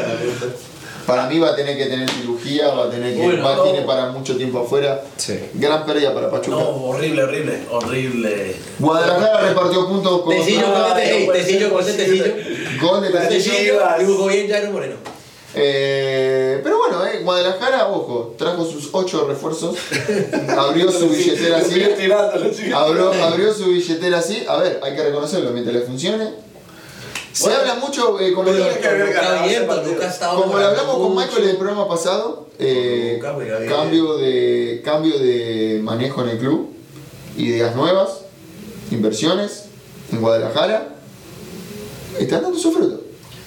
Para 1.11 1.27
mí 1.27 1.39
va 1.41 1.49
a 1.49 1.57
tener 1.57 1.77
que 1.77 1.87
tener 1.87 2.09
cirugía, 2.09 2.69
va 2.69 2.85
a 2.85 2.91
tener 2.91 3.15
que, 3.15 3.23
Bueno, 3.23 3.45
va, 3.45 3.57
no. 3.57 3.63
tiene 3.65 3.83
para 3.83 4.11
mucho 4.11 4.37
tiempo 4.37 4.61
afuera. 4.61 5.03
Sí. 5.17 5.39
Gran 5.55 5.85
pérdida 5.85 6.15
para 6.15 6.31
Pachuca. 6.31 6.57
No, 6.57 6.69
horrible, 6.85 7.25
horrible, 7.25 7.61
horrible. 7.69 8.57
Guadalajara 8.79 9.41
repartió 9.41 9.89
puntos 9.89 10.23
con 10.23 10.37
Tecillo, 10.37 10.63
ponte 10.63 11.27
no 11.27 11.33
Tecillo, 11.33 11.83
ser 11.83 11.97
Tecillo, 11.97 12.25
gol 12.81 13.03
de 13.03 13.11
Tecillo. 13.11 13.81
Jugó 14.07 14.27
bien 14.29 14.49
Jairo 14.49 14.71
Moreno. 14.71 14.95
Eh, 15.53 16.61
pero 16.63 16.79
bueno, 16.79 17.05
eh, 17.05 17.23
Guadalajara, 17.25 17.89
ojo, 17.89 18.37
trajo 18.39 18.65
sus 18.65 18.89
ocho 18.93 19.27
refuerzos, 19.27 19.77
abrió 20.57 20.93
su 20.93 21.09
billetera 21.09 21.57
así, 21.59 21.83
abrió, 22.73 23.13
abrió 23.13 23.53
su 23.53 23.67
billetera 23.67 24.19
así, 24.19 24.45
a 24.49 24.59
ver, 24.59 24.79
hay 24.81 24.95
que 24.95 25.03
reconocerlo 25.03 25.51
mientras 25.51 25.75
le 25.75 25.83
funcione. 25.83 26.50
Se 27.33 27.45
Bueno, 27.45 27.61
habla 27.61 27.75
mucho, 27.77 28.19
eh, 28.21 28.33
partido. 28.35 28.65
ha 30.03 30.07
estado 30.07 30.43
como 30.43 30.59
le 30.59 30.65
mejorando 30.65 30.69
hablamos 30.81 30.97
con 30.97 31.13
mucho. 31.15 31.27
Michael 31.27 31.45
en 31.45 31.51
el 31.51 31.57
programa 31.57 31.89
pasado, 31.89 32.49
eh, 32.59 33.21
cambio, 33.69 34.17
de, 34.17 34.83
cambio 34.85 35.19
de 35.19 35.81
manejo 35.83 36.23
en 36.23 36.31
el 36.31 36.39
club, 36.39 36.71
ideas 37.37 37.77
nuevas, 37.77 38.23
inversiones 38.91 39.67
en 40.13 40.21
Guadalajara, 40.21 40.89
están 42.19 42.43
dando 42.43 42.59
su 42.59 42.73
fruto. 42.73 43.01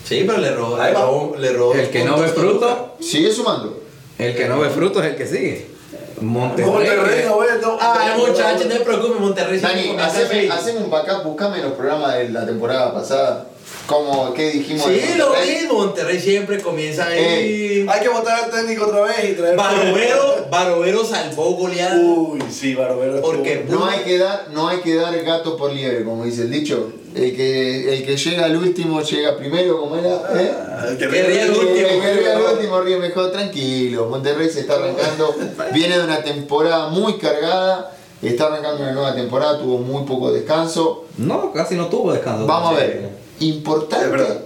Sí, 0.06 0.24
pero 0.26 0.40
le 0.40 0.52
robó, 0.56 0.78
le 0.78 0.94
robó, 0.94 1.36
le 1.38 1.54
robó 1.54 1.74
El 1.74 1.90
que 1.90 2.04
no 2.06 2.20
ve 2.20 2.28
fruto, 2.30 2.96
Sigue 3.02 3.32
sumando. 3.32 3.82
el 4.18 4.36
que 4.36 4.48
no 4.48 4.60
ve 4.60 4.70
fruto 4.70 5.02
es 5.04 5.12
el 5.12 5.16
que 5.18 5.28
sigue. 5.28 5.74
Monterrey. 6.22 6.72
Monterrey 6.72 7.26
no 7.26 7.38
ve, 7.40 7.48
no. 7.62 7.78
Ay, 7.82 8.18
muchachos, 8.18 8.66
no 8.66 8.74
te 8.74 8.80
preocupes, 8.80 9.20
Monterrey 9.20 9.60
Dani, 9.60 9.98
haceme, 10.00 10.50
haceme 10.50 10.80
un 10.80 10.90
backup, 10.90 11.24
buscame 11.24 11.62
los 11.62 11.74
programas 11.74 12.16
de 12.16 12.30
la 12.30 12.46
temporada 12.46 12.94
pasada. 12.94 13.48
Como, 13.88 14.34
¿qué 14.34 14.50
dijimos? 14.52 14.86
Sí, 14.88 15.02
lo 15.18 15.32
mismo, 15.46 15.74
Monterrey 15.74 16.18
siempre 16.20 16.62
comienza 16.62 17.06
ahí. 17.08 17.86
Hay 17.90 18.00
que 18.02 18.08
votar 18.10 18.46
al 18.46 18.50
técnico 18.50 18.86
otra 18.86 19.02
vez 19.02 19.32
y 19.32 19.34
traer. 19.34 19.58
Barovero, 19.58 20.46
Barovero 20.50 21.04
salvó 21.04 21.52
goleada. 21.56 21.98
Uy, 21.98 22.40
sí, 22.50 22.76
Barovero. 22.76 23.20
Porque 23.22 23.54
estuvo- 23.56 23.80
No 23.80 23.86
hay 23.86 24.00
que 24.04 24.18
dar, 24.18 24.48
no 24.54 24.70
hay 24.70 24.80
que 24.80 24.96
dar 24.96 25.14
gato 25.24 25.58
por 25.58 25.74
liebre, 25.74 26.06
como 26.06 26.24
dice 26.24 26.44
el 26.44 26.52
dicho. 26.52 26.94
El 27.14 27.36
que, 27.36 27.94
el 27.94 28.06
que 28.06 28.16
llega 28.18 28.46
al 28.46 28.56
último 28.56 29.02
llega 29.02 29.36
primero, 29.38 29.80
como 29.82 29.98
era. 29.98 30.16
¿eh? 30.34 30.52
Ah, 30.58 30.86
el 30.90 30.98
que 30.98 31.10
Que 31.10 31.24
ría 31.24 31.44
el 31.44 31.50
El 31.52 31.58
último. 31.60 31.74
que 32.02 32.14
llega 32.16 32.36
al 32.38 32.42
último 32.56 32.82
ríe 32.82 32.98
mejor, 32.98 33.32
tranquilo. 33.34 34.08
Monterrey 34.10 34.50
se 34.50 34.62
está 34.62 34.76
arrancando, 34.76 35.36
viene 35.74 35.98
de 35.98 36.06
una 36.06 36.24
temporada 36.24 36.88
muy 36.88 37.18
cargada, 37.18 37.92
está 38.22 38.46
arrancando 38.48 38.82
una 38.82 38.94
nueva 38.94 39.14
temporada, 39.14 39.60
tuvo 39.60 39.78
muy 39.78 40.06
poco 40.06 40.32
descanso. 40.32 41.06
No, 41.18 41.52
casi 41.52 41.76
no 41.76 41.88
tuvo 41.88 42.14
descanso. 42.14 42.48
Vamos 42.48 42.72
a 42.72 42.80
ver, 42.80 43.10
importante, 43.40 44.42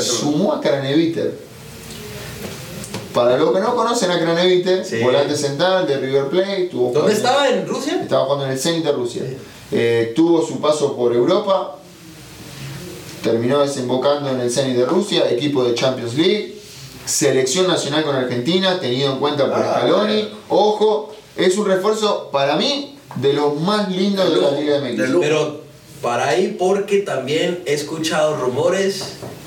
sumó 0.00 0.52
a 0.54 0.60
Craneviter. 0.60 1.38
Para 3.14 3.36
los 3.36 3.52
que 3.52 3.60
no 3.60 3.76
conocen 3.76 4.10
a 4.10 4.18
Craneviter, 4.18 4.84
Sí. 4.84 5.00
volante 5.00 5.36
central 5.36 5.86
de 5.86 5.98
River 5.98 6.28
Plate, 6.28 6.68
tuvo 6.70 6.84
¿Dónde 6.92 7.00
jugando- 7.00 7.16
estaba? 7.16 7.48
¿En 7.48 7.66
Rusia? 7.68 8.00
Estaba 8.02 8.24
jugando 8.24 8.46
en 8.46 8.52
el 8.52 8.58
Zenit 8.58 8.84
de 8.84 8.92
Rusia. 8.92 9.22
Eh, 9.70 10.12
tuvo 10.16 10.46
su 10.46 10.60
paso 10.60 10.96
por 10.96 11.14
Europa, 11.14 11.76
terminó 13.22 13.60
desembocando 13.60 14.30
en 14.30 14.40
el 14.40 14.50
Zenit 14.50 14.76
de 14.76 14.86
Rusia, 14.86 15.30
equipo 15.30 15.62
de 15.64 15.74
Champions 15.74 16.14
League, 16.14 16.58
selección 17.04 17.66
nacional 17.66 18.02
con 18.04 18.14
Argentina, 18.16 18.80
tenido 18.80 19.12
en 19.12 19.18
cuenta 19.18 19.44
por 19.46 19.62
Ah, 19.62 19.76
Scaloni. 19.80 20.14
bueno. 20.22 20.28
Ojo, 20.48 21.12
es 21.36 21.56
un 21.58 21.66
refuerzo 21.66 22.30
para 22.32 22.56
mí 22.56 22.96
de 23.16 23.32
los 23.34 23.60
más 23.60 23.90
lindos 23.90 24.28
de, 24.30 24.34
De 24.36 24.40
la 24.40 24.50
Liga 24.58 24.80
de. 24.80 25.18
Pero 25.20 25.60
para 26.02 26.28
ahí, 26.28 26.56
porque 26.58 26.98
también 26.98 27.60
he 27.64 27.74
escuchado 27.74 28.36
rumores 28.36 29.04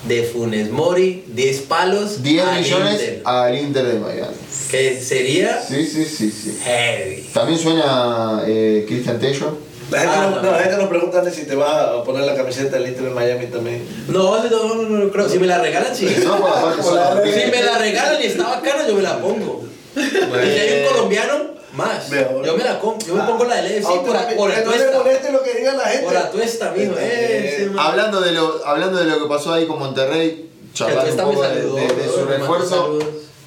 de 0.07 0.23
Funes 0.23 0.69
Mori, 0.71 1.23
10 1.27 1.61
palos 1.63 2.23
10 2.23 2.43
al 2.45 2.61
millones 2.61 2.93
Inter, 2.93 3.21
al 3.25 3.57
Inter 3.57 3.85
de 3.85 3.99
Miami. 3.99 4.35
que 4.71 5.01
sería 5.01 5.61
Sí, 5.61 5.85
sí, 5.85 6.05
sí, 6.05 6.31
sí. 6.31 6.57
heavy. 6.63 7.29
También 7.33 7.59
suena 7.59 8.43
eh, 8.47 8.85
Christian 8.87 9.19
Tello. 9.19 9.57
La 9.91 9.99
gente, 9.99 10.15
Ah, 10.17 10.39
no, 10.41 10.51
la 10.51 10.59
gente 10.59 10.77
nos 10.77 10.87
pregunta 10.87 11.29
si 11.31 11.43
te 11.43 11.55
vas 11.55 11.71
a 11.89 12.03
poner 12.03 12.23
la 12.25 12.35
camiseta 12.35 12.77
del 12.77 12.87
Inter 12.87 13.03
de 13.03 13.09
Miami 13.11 13.45
también. 13.47 13.83
No, 14.07 14.43
no, 14.43 14.49
no, 14.49 14.75
no, 14.81 14.97
no 15.05 15.11
creo. 15.11 15.29
Si 15.29 15.37
me 15.37 15.45
la 15.45 15.59
regalan, 15.59 15.95
sí. 15.95 16.07
No, 16.23 16.39
por 16.39 16.49
aparte 16.49 16.81
Por 16.81 16.93
la. 16.95 17.21
Si 17.23 17.51
me 17.51 17.61
la 17.63 17.77
regalan 17.77 18.21
y 18.21 18.25
está 18.25 18.43
bacana, 18.49 18.87
yo 18.87 18.95
me 18.95 19.03
la 19.03 19.19
pongo. 19.19 19.63
Y 19.95 19.99
si 20.01 20.59
hay 20.59 20.81
un 20.81 20.91
colombiano, 20.91 21.33
más. 21.75 22.09
Mejor. 22.09 22.45
Yo 22.45 22.57
me 22.57 22.63
la 22.63 22.79
compro. 22.79 23.07
Yo 23.07 23.15
me 23.15 23.23
pongo 23.23 23.43
la 23.45 23.55
del 23.57 23.65
A 23.65 23.69
EFC 23.75 23.87
usted 23.89 24.05
por, 24.05 24.15
no- 24.15 24.35
por 24.37 24.49
no 24.49 24.55
atuesta. 24.55 24.97
moleste 24.97 25.31
lo 25.31 25.43
que 25.43 25.53
diga 25.55 25.73
la 25.73 25.83
gente. 25.85 26.05
Por 26.05 26.17
atuesta, 26.17 26.73
mijo. 26.75 26.93
Eh. 26.97 27.71
Hablando 27.77 28.21
de, 28.21 28.31
lo, 28.31 28.61
hablando 28.65 28.97
de 28.99 29.05
lo 29.05 29.19
que 29.21 29.29
pasó 29.29 29.53
ahí 29.53 29.65
con 29.67 29.79
Monterrey, 29.79 30.49
charlar 30.73 31.09
un 31.09 31.17
poco 31.17 31.41
de, 31.41 31.47
saludó, 31.47 31.75
de- 31.75 31.87
de 31.87 32.09
su 32.09 32.25
refuerzo. 32.25 32.99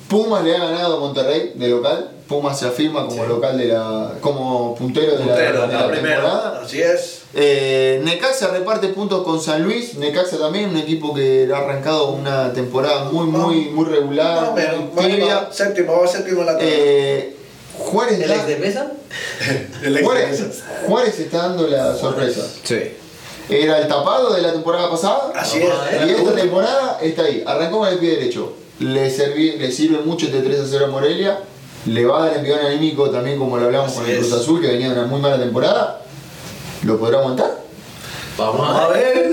Pumas 0.08 0.42
le 0.42 0.56
ha 0.56 0.58
ganado 0.60 0.96
a 0.96 1.00
Monterrey 1.00 1.52
de 1.54 1.68
local. 1.68 2.12
Pumas 2.26 2.58
se 2.58 2.66
afirma 2.66 3.06
como 3.06 3.24
local 3.24 3.56
de 3.58 3.66
la. 3.66 4.12
como 4.22 4.74
puntero 4.74 5.12
de 5.12 5.18
la, 5.18 5.24
Puntero, 5.26 5.60
de 5.66 5.68
la 5.74 5.80
la 5.82 5.88
primera. 5.90 6.16
temporada. 6.22 6.60
Así 6.64 6.80
es. 6.82 7.18
Eh, 7.34 8.00
Necaxa 8.04 8.48
reparte 8.48 8.88
puntos 8.88 9.22
con 9.22 9.40
San 9.40 9.62
Luis. 9.62 9.94
Necaxa 9.96 10.38
también, 10.38 10.70
un 10.70 10.78
equipo 10.78 11.12
que 11.14 11.48
ha 11.52 11.58
arrancado 11.58 12.08
una 12.08 12.52
temporada 12.54 13.04
muy, 13.04 13.26
muy, 13.26 13.66
muy 13.70 13.84
regular, 13.86 14.40
Más 14.40 14.48
o 14.50 14.54
menos, 14.54 14.94
muy 14.94 15.28
séptimo, 15.52 16.00
va 16.00 16.06
séptimo 16.08 16.40
en 16.40 16.46
la 16.46 16.52
tabla. 16.52 16.68
Eh, 16.68 17.36
Juárez, 17.78 18.20
¿El 18.20 18.30
ex 18.30 18.46
de 18.46 18.56
mesa? 18.56 18.92
El 19.82 19.96
ex- 19.96 20.04
Juárez, 20.04 20.44
Juárez 20.86 21.18
está 21.18 21.38
dando 21.48 21.66
la 21.68 21.94
sorpresa. 21.96 22.42
Sí. 22.64 22.92
Era 23.50 23.78
el 23.78 23.88
tapado 23.88 24.34
de 24.34 24.42
la 24.42 24.52
temporada 24.52 24.90
pasada. 24.90 25.32
Así 25.34 25.58
es. 25.62 25.68
ver. 26.00 26.08
Y 26.08 26.12
esta 26.12 26.34
temporada 26.34 26.98
está 27.00 27.22
ahí. 27.22 27.42
Arrancó 27.46 27.78
con 27.78 27.88
el 27.88 27.98
pie 27.98 28.10
derecho. 28.16 28.52
Le, 28.80 29.10
serví- 29.10 29.56
le 29.56 29.72
sirve 29.72 29.98
mucho 30.04 30.26
este 30.26 30.40
3 30.42 30.60
a 30.60 30.64
0 30.68 30.84
a 30.86 30.88
Morelia. 30.88 31.38
Le 31.86 32.04
va 32.04 32.22
a 32.22 32.26
dar 32.28 32.36
envión 32.36 32.58
anímico 32.60 33.08
también, 33.10 33.38
como 33.38 33.56
lo 33.56 33.64
hablamos 33.66 33.90
Así 33.92 34.00
con 34.00 34.10
el 34.10 34.16
es. 34.16 34.26
Cruz 34.26 34.32
Azul, 34.40 34.60
que 34.60 34.66
venía 34.66 34.88
de 34.88 34.94
una 34.98 35.06
muy 35.06 35.20
mala 35.20 35.38
temporada. 35.38 36.02
¿Lo 36.84 36.98
podrá 36.98 37.18
aguantar? 37.20 37.58
Vamos 38.36 38.60
Vamos 38.60 38.82
a 38.82 38.88
ver. 38.88 39.32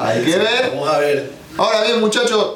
Hay 0.00 0.22
que 0.24 0.36
ver. 0.36 0.70
Vamos 0.72 0.88
a 0.88 0.98
ver. 0.98 1.30
Ahora 1.56 1.84
bien, 1.84 2.00
muchachos, 2.00 2.54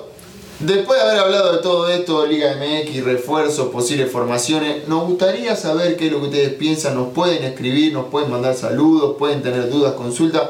después 0.60 0.98
de 1.00 1.08
haber 1.08 1.20
hablado 1.20 1.52
de 1.52 1.58
todo 1.58 1.88
esto, 1.88 2.26
Liga 2.26 2.56
MX, 2.56 3.04
refuerzos, 3.04 3.68
posibles 3.68 4.10
formaciones, 4.10 4.88
nos 4.88 5.06
gustaría 5.06 5.56
saber 5.56 5.96
qué 5.96 6.06
es 6.06 6.12
lo 6.12 6.20
que 6.20 6.26
ustedes 6.26 6.52
piensan. 6.54 6.94
Nos 6.94 7.12
pueden 7.12 7.44
escribir, 7.44 7.92
nos 7.92 8.06
pueden 8.06 8.30
mandar 8.30 8.54
saludos, 8.54 9.16
pueden 9.18 9.42
tener 9.42 9.70
dudas, 9.70 9.94
consultas. 9.94 10.42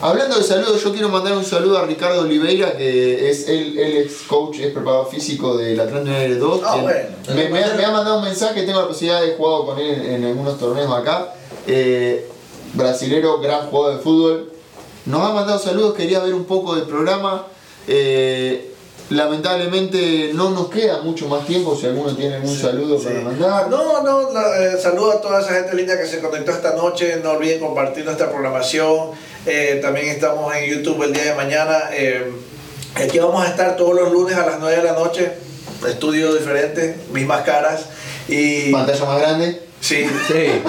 Hablando 0.00 0.36
de 0.36 0.44
saludos, 0.44 0.82
yo 0.84 0.92
quiero 0.92 1.08
mandar 1.08 1.36
un 1.36 1.44
saludo 1.44 1.76
a 1.76 1.84
Ricardo 1.84 2.20
Oliveira, 2.20 2.76
que 2.76 3.28
es 3.28 3.48
el, 3.48 3.76
el 3.76 3.96
ex 3.96 4.22
coach, 4.28 4.60
es 4.60 4.72
preparador 4.72 5.08
físico 5.10 5.56
del 5.56 5.80
Atlanta 5.80 6.10
United 6.10 6.38
2. 6.38 6.60
Ah, 6.64 6.76
Él 6.76 6.82
bueno. 6.82 7.08
me, 7.34 7.48
me 7.48 7.64
ha, 7.64 7.74
me 7.74 7.84
ha 7.84 7.90
mandado 7.90 8.18
un 8.18 8.24
mensaje, 8.24 8.62
tengo 8.62 8.80
la 8.80 8.86
posibilidad 8.86 9.20
de 9.22 9.34
jugar 9.34 9.66
con 9.66 9.78
él 9.80 10.00
en, 10.06 10.24
algunos 10.24 10.56
torneos 10.56 10.92
acá. 10.94 11.34
Eh, 11.66 12.28
brasilero, 12.74 13.40
gran 13.40 13.66
jugador 13.66 13.96
de 13.96 14.02
fútbol. 14.02 14.52
Nos 15.06 15.20
ha 15.20 15.32
mandado 15.32 15.58
saludos, 15.58 15.94
quería 15.94 16.20
ver 16.20 16.32
un 16.32 16.44
poco 16.44 16.76
del 16.76 16.84
programa. 16.84 17.46
Eh, 17.88 18.74
lamentablemente 19.10 20.32
no 20.34 20.50
nos 20.50 20.68
queda 20.68 21.00
mucho 21.02 21.28
más 21.28 21.46
tiempo, 21.46 21.76
si 21.76 21.86
alguno 21.86 22.14
tiene 22.14 22.36
algún 22.36 22.56
saludo 22.56 22.98
para 23.02 23.20
mandar. 23.20 23.70
No, 23.70 24.02
no, 24.02 24.30
eh, 24.54 24.76
saludo 24.80 25.12
a 25.12 25.20
toda 25.20 25.40
esa 25.40 25.54
gente 25.54 25.74
linda 25.74 25.98
que 25.98 26.06
se 26.06 26.20
conectó 26.20 26.52
esta 26.52 26.74
noche. 26.74 27.20
No 27.22 27.32
olviden 27.32 27.60
compartir 27.60 28.04
nuestra 28.04 28.30
programación. 28.30 29.10
Eh, 29.46 29.78
también 29.82 30.08
estamos 30.08 30.54
en 30.54 30.70
YouTube 30.70 31.02
el 31.04 31.12
día 31.12 31.24
de 31.24 31.34
mañana. 31.34 31.84
Eh, 31.92 32.32
aquí 32.94 33.18
vamos 33.18 33.44
a 33.44 33.48
estar 33.48 33.76
todos 33.76 33.94
los 33.94 34.12
lunes 34.12 34.36
a 34.36 34.44
las 34.44 34.58
9 34.60 34.76
de 34.76 34.82
la 34.82 34.92
noche. 34.92 35.32
Estudio 35.88 36.34
diferente, 36.34 36.96
mismas 37.12 37.42
caras. 37.42 37.86
Y 38.28 38.72
Pantalla 38.72 39.04
más 39.06 39.20
grande. 39.20 39.67
Sí, 39.80 40.06
Sí. 40.26 40.62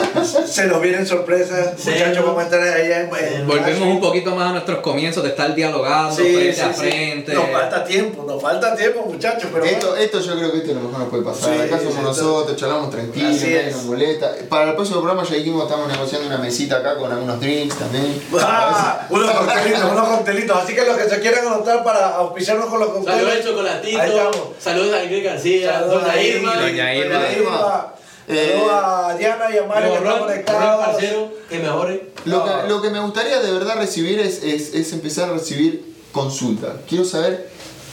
se 0.48 0.68
nos 0.68 0.82
vienen 0.82 1.06
sorpresas. 1.06 1.74
Sí. 1.78 1.92
Muchachos, 1.92 2.26
vamos 2.26 2.42
a 2.42 2.46
estar 2.46 2.62
allá 2.62 3.02
en, 3.02 3.10
en 3.40 3.48
Volvemos 3.48 3.82
un 3.88 4.00
poquito 4.00 4.36
más 4.36 4.50
a 4.50 4.52
nuestros 4.54 4.80
comienzos 4.80 5.24
de 5.24 5.30
estar 5.30 5.54
dialogando 5.56 6.16
Sí, 6.16 6.24
frente 6.34 6.54
sí, 6.54 6.62
a 6.62 6.74
sí. 6.74 6.80
frente. 6.80 7.34
Nos 7.34 7.50
falta 7.50 7.84
tiempo, 7.84 8.24
nos 8.24 8.42
falta 8.42 8.76
tiempo, 8.76 9.06
muchachos. 9.06 9.50
Pero 9.52 9.66
Esto, 9.66 9.88
bueno. 9.90 10.02
esto 10.04 10.20
yo 10.22 10.36
creo 10.38 10.52
que 10.52 10.58
esto 10.60 10.70
es 10.72 10.76
lo 10.78 10.84
mejor 10.84 11.00
nos 11.00 11.10
puede 11.10 11.24
pasar. 11.24 11.54
Sí, 11.56 11.62
Acá 11.62 11.78
somos 11.78 11.94
sí, 11.96 12.02
nosotros, 12.02 12.58
charlamos 12.58 12.90
tranquilos, 12.92 13.72
nos 13.74 13.84
molesta. 13.86 14.32
Para 14.50 14.70
el 14.70 14.76
próximo 14.76 15.02
programa 15.02 15.28
ya 15.28 15.36
dijimos 15.36 15.64
estamos 15.64 15.88
negociando 15.88 16.28
una 16.28 16.38
mesita 16.38 16.78
acá 16.78 16.96
con 16.98 17.12
algunos 17.12 17.40
drinks 17.40 17.76
también. 17.78 18.22
Ah, 18.40 19.06
unos 19.10 19.32
coctelitos, 19.32 19.84
unos 19.92 20.08
coctelitos. 20.08 20.58
Así 20.64 20.74
que 20.76 20.86
los 20.86 20.98
que 20.98 21.10
se 21.10 21.20
quieran 21.20 21.48
anotar 21.48 21.84
para 21.84 22.16
auspiciarnos 22.16 22.68
con 22.68 22.80
los 22.80 22.90
cocteles. 22.90 23.20
Saludos 23.20 23.36
al 23.36 23.44
chocolatito. 23.44 24.56
Saludos 24.60 24.94
a 24.94 25.04
Ingrid 25.04 25.26
García. 25.26 25.74
Saludos 25.74 26.04
a 26.08 26.22
Irma. 26.22 26.56
Doña 26.56 26.96
Irma. 26.96 27.16
Doña 27.16 27.32
Irma. 27.34 27.94
Eh, 28.32 28.54
Saludos 28.54 28.72
a 28.74 29.16
Diana 29.18 29.46
y 29.52 29.58
a 29.58 29.64
Mario 29.64 29.90
que 29.92 29.98
están 29.98 30.20
conectados. 30.20 30.86
parcero, 30.86 31.32
que 31.50 31.60
mejore. 31.60 32.10
Lo, 32.26 32.38
No. 32.38 32.46
que, 32.46 32.70
lo 32.70 32.82
que 32.82 32.90
me 32.92 33.00
gustaría 33.00 33.40
de 33.42 33.52
verdad 33.52 33.76
recibir 33.78 34.20
es, 34.20 34.44
es, 34.44 34.74
es 34.76 34.94
empezar 34.94 35.30
a 35.30 35.34
recibir 35.34 35.96
consultas. 36.12 36.74
Quiero 36.88 37.06
saber 37.06 37.50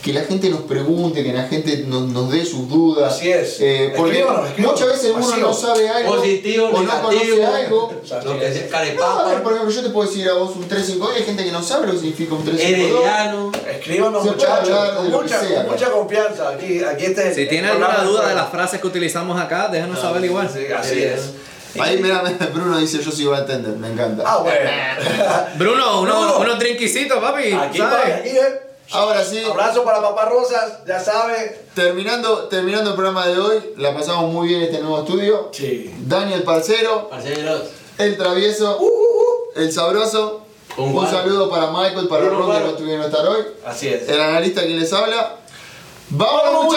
que 0.06 0.12
la 0.12 0.22
gente 0.22 0.48
nos 0.48 0.60
pregunte, 0.60 1.24
que 1.24 1.32
la 1.32 1.48
gente 1.48 1.78
nos, 1.88 2.02
nos 2.02 2.30
dé 2.30 2.44
sus 2.44 2.68
dudas. 2.68 3.12
Así 3.12 3.28
es. 3.28 3.56
Eh, 3.60 3.92
porque 3.96 4.12
Escríbanos, 4.20 4.46
escríbanos. 4.50 4.80
muchas 4.80 4.92
veces 4.94 5.10
uno 5.16 5.26
Vacío. 5.26 5.46
no 5.48 5.52
sabe 5.52 5.88
algo 5.88 6.14
Positivo, 6.14 6.66
o 6.68 6.80
no 6.80 7.02
conoce 7.02 7.44
algo. 7.44 7.92
Lo 8.24 8.38
que 8.38 8.52
sea, 8.52 8.62
No, 8.66 8.70
carepapa. 8.70 9.42
por 9.42 9.52
ejemplo, 9.52 9.74
yo 9.74 9.82
te 9.82 9.90
puedo 9.90 10.08
decir 10.08 10.28
a 10.28 10.34
vos 10.34 10.54
un 10.54 10.68
352 10.68 11.10
y 11.10 11.18
hay 11.18 11.24
gente 11.26 11.44
que 11.44 11.50
no 11.50 11.60
sabe 11.60 11.88
lo 11.88 11.92
que 11.94 11.98
significa 11.98 12.34
un 12.36 12.44
352. 12.44 13.00
Herediano. 13.04 13.52
Escríbanos, 13.68 14.24
muchachos. 14.24 14.90
Con 14.96 15.10
mucha, 15.10 15.40
sea, 15.40 15.62
con 15.64 15.72
mucha 15.72 15.90
confianza. 15.90 16.48
Aquí, 16.50 16.84
aquí 16.84 17.04
este 17.06 17.28
es 17.28 17.34
Si 17.34 17.42
el 17.42 17.48
tiene 17.48 17.68
programa 17.68 17.94
alguna 17.94 18.08
duda 18.18 18.28
de 18.28 18.34
las 18.36 18.48
frases 18.48 18.80
que 18.80 18.86
utilizamos 18.86 19.40
acá, 19.40 19.66
déjanos 19.72 19.98
saber 19.98 20.24
igual. 20.24 20.48
Sí, 20.48 20.66
así 20.72 21.02
es. 21.02 21.32
Ahí 21.80 21.98
mira, 22.00 22.22
Bruno 22.54 22.78
dice 22.78 23.02
yo 23.02 23.10
soy 23.10 23.24
bartender, 23.26 23.72
me 23.76 23.88
encanta. 23.88 24.22
Ah, 24.24 24.38
bueno. 24.38 24.70
Bruno, 25.58 26.00
unos, 26.02 26.16
Bruno. 26.16 26.38
unos 26.38 26.58
drinkicitos, 26.60 27.18
papi. 27.18 27.52
Aquí, 27.52 27.78
¿sabes? 27.78 28.14
aquí, 28.14 28.28
eh. 28.28 28.65
Ahora 28.92 29.24
sí, 29.24 29.42
Abrazo 29.44 29.82
para 29.84 30.00
Papá 30.00 30.26
Rosas, 30.26 30.78
ya 30.86 31.00
sabe. 31.00 31.66
terminando, 31.74 32.44
terminando 32.48 32.90
el 32.90 32.96
programa 32.96 33.26
de 33.26 33.38
hoy, 33.38 33.74
la 33.76 33.92
pasamos 33.94 34.32
muy 34.32 34.48
bien 34.48 34.60
en 34.62 34.66
este 34.66 34.80
nuevo 34.82 35.00
estudio. 35.00 35.48
Sí. 35.52 35.92
Daniel 36.06 36.42
Parcero, 36.44 37.08
Parceros. 37.10 37.62
el 37.98 38.16
travieso, 38.16 38.78
el 39.56 39.72
sabroso. 39.72 40.42
Un 40.76 41.06
saludo 41.08 41.48
para 41.48 41.70
Michael, 41.70 42.06
para 42.06 42.28
Ron 42.28 42.52
que 42.52 42.60
no 42.60 42.66
estuvieron 42.70 43.06
estar 43.06 43.26
hoy. 43.26 43.44
Así 43.64 43.88
es. 43.88 44.08
El 44.08 44.20
analista 44.20 44.62
quien 44.62 44.78
les 44.78 44.92
habla. 44.92 45.36
¡Vamos! 46.10 46.76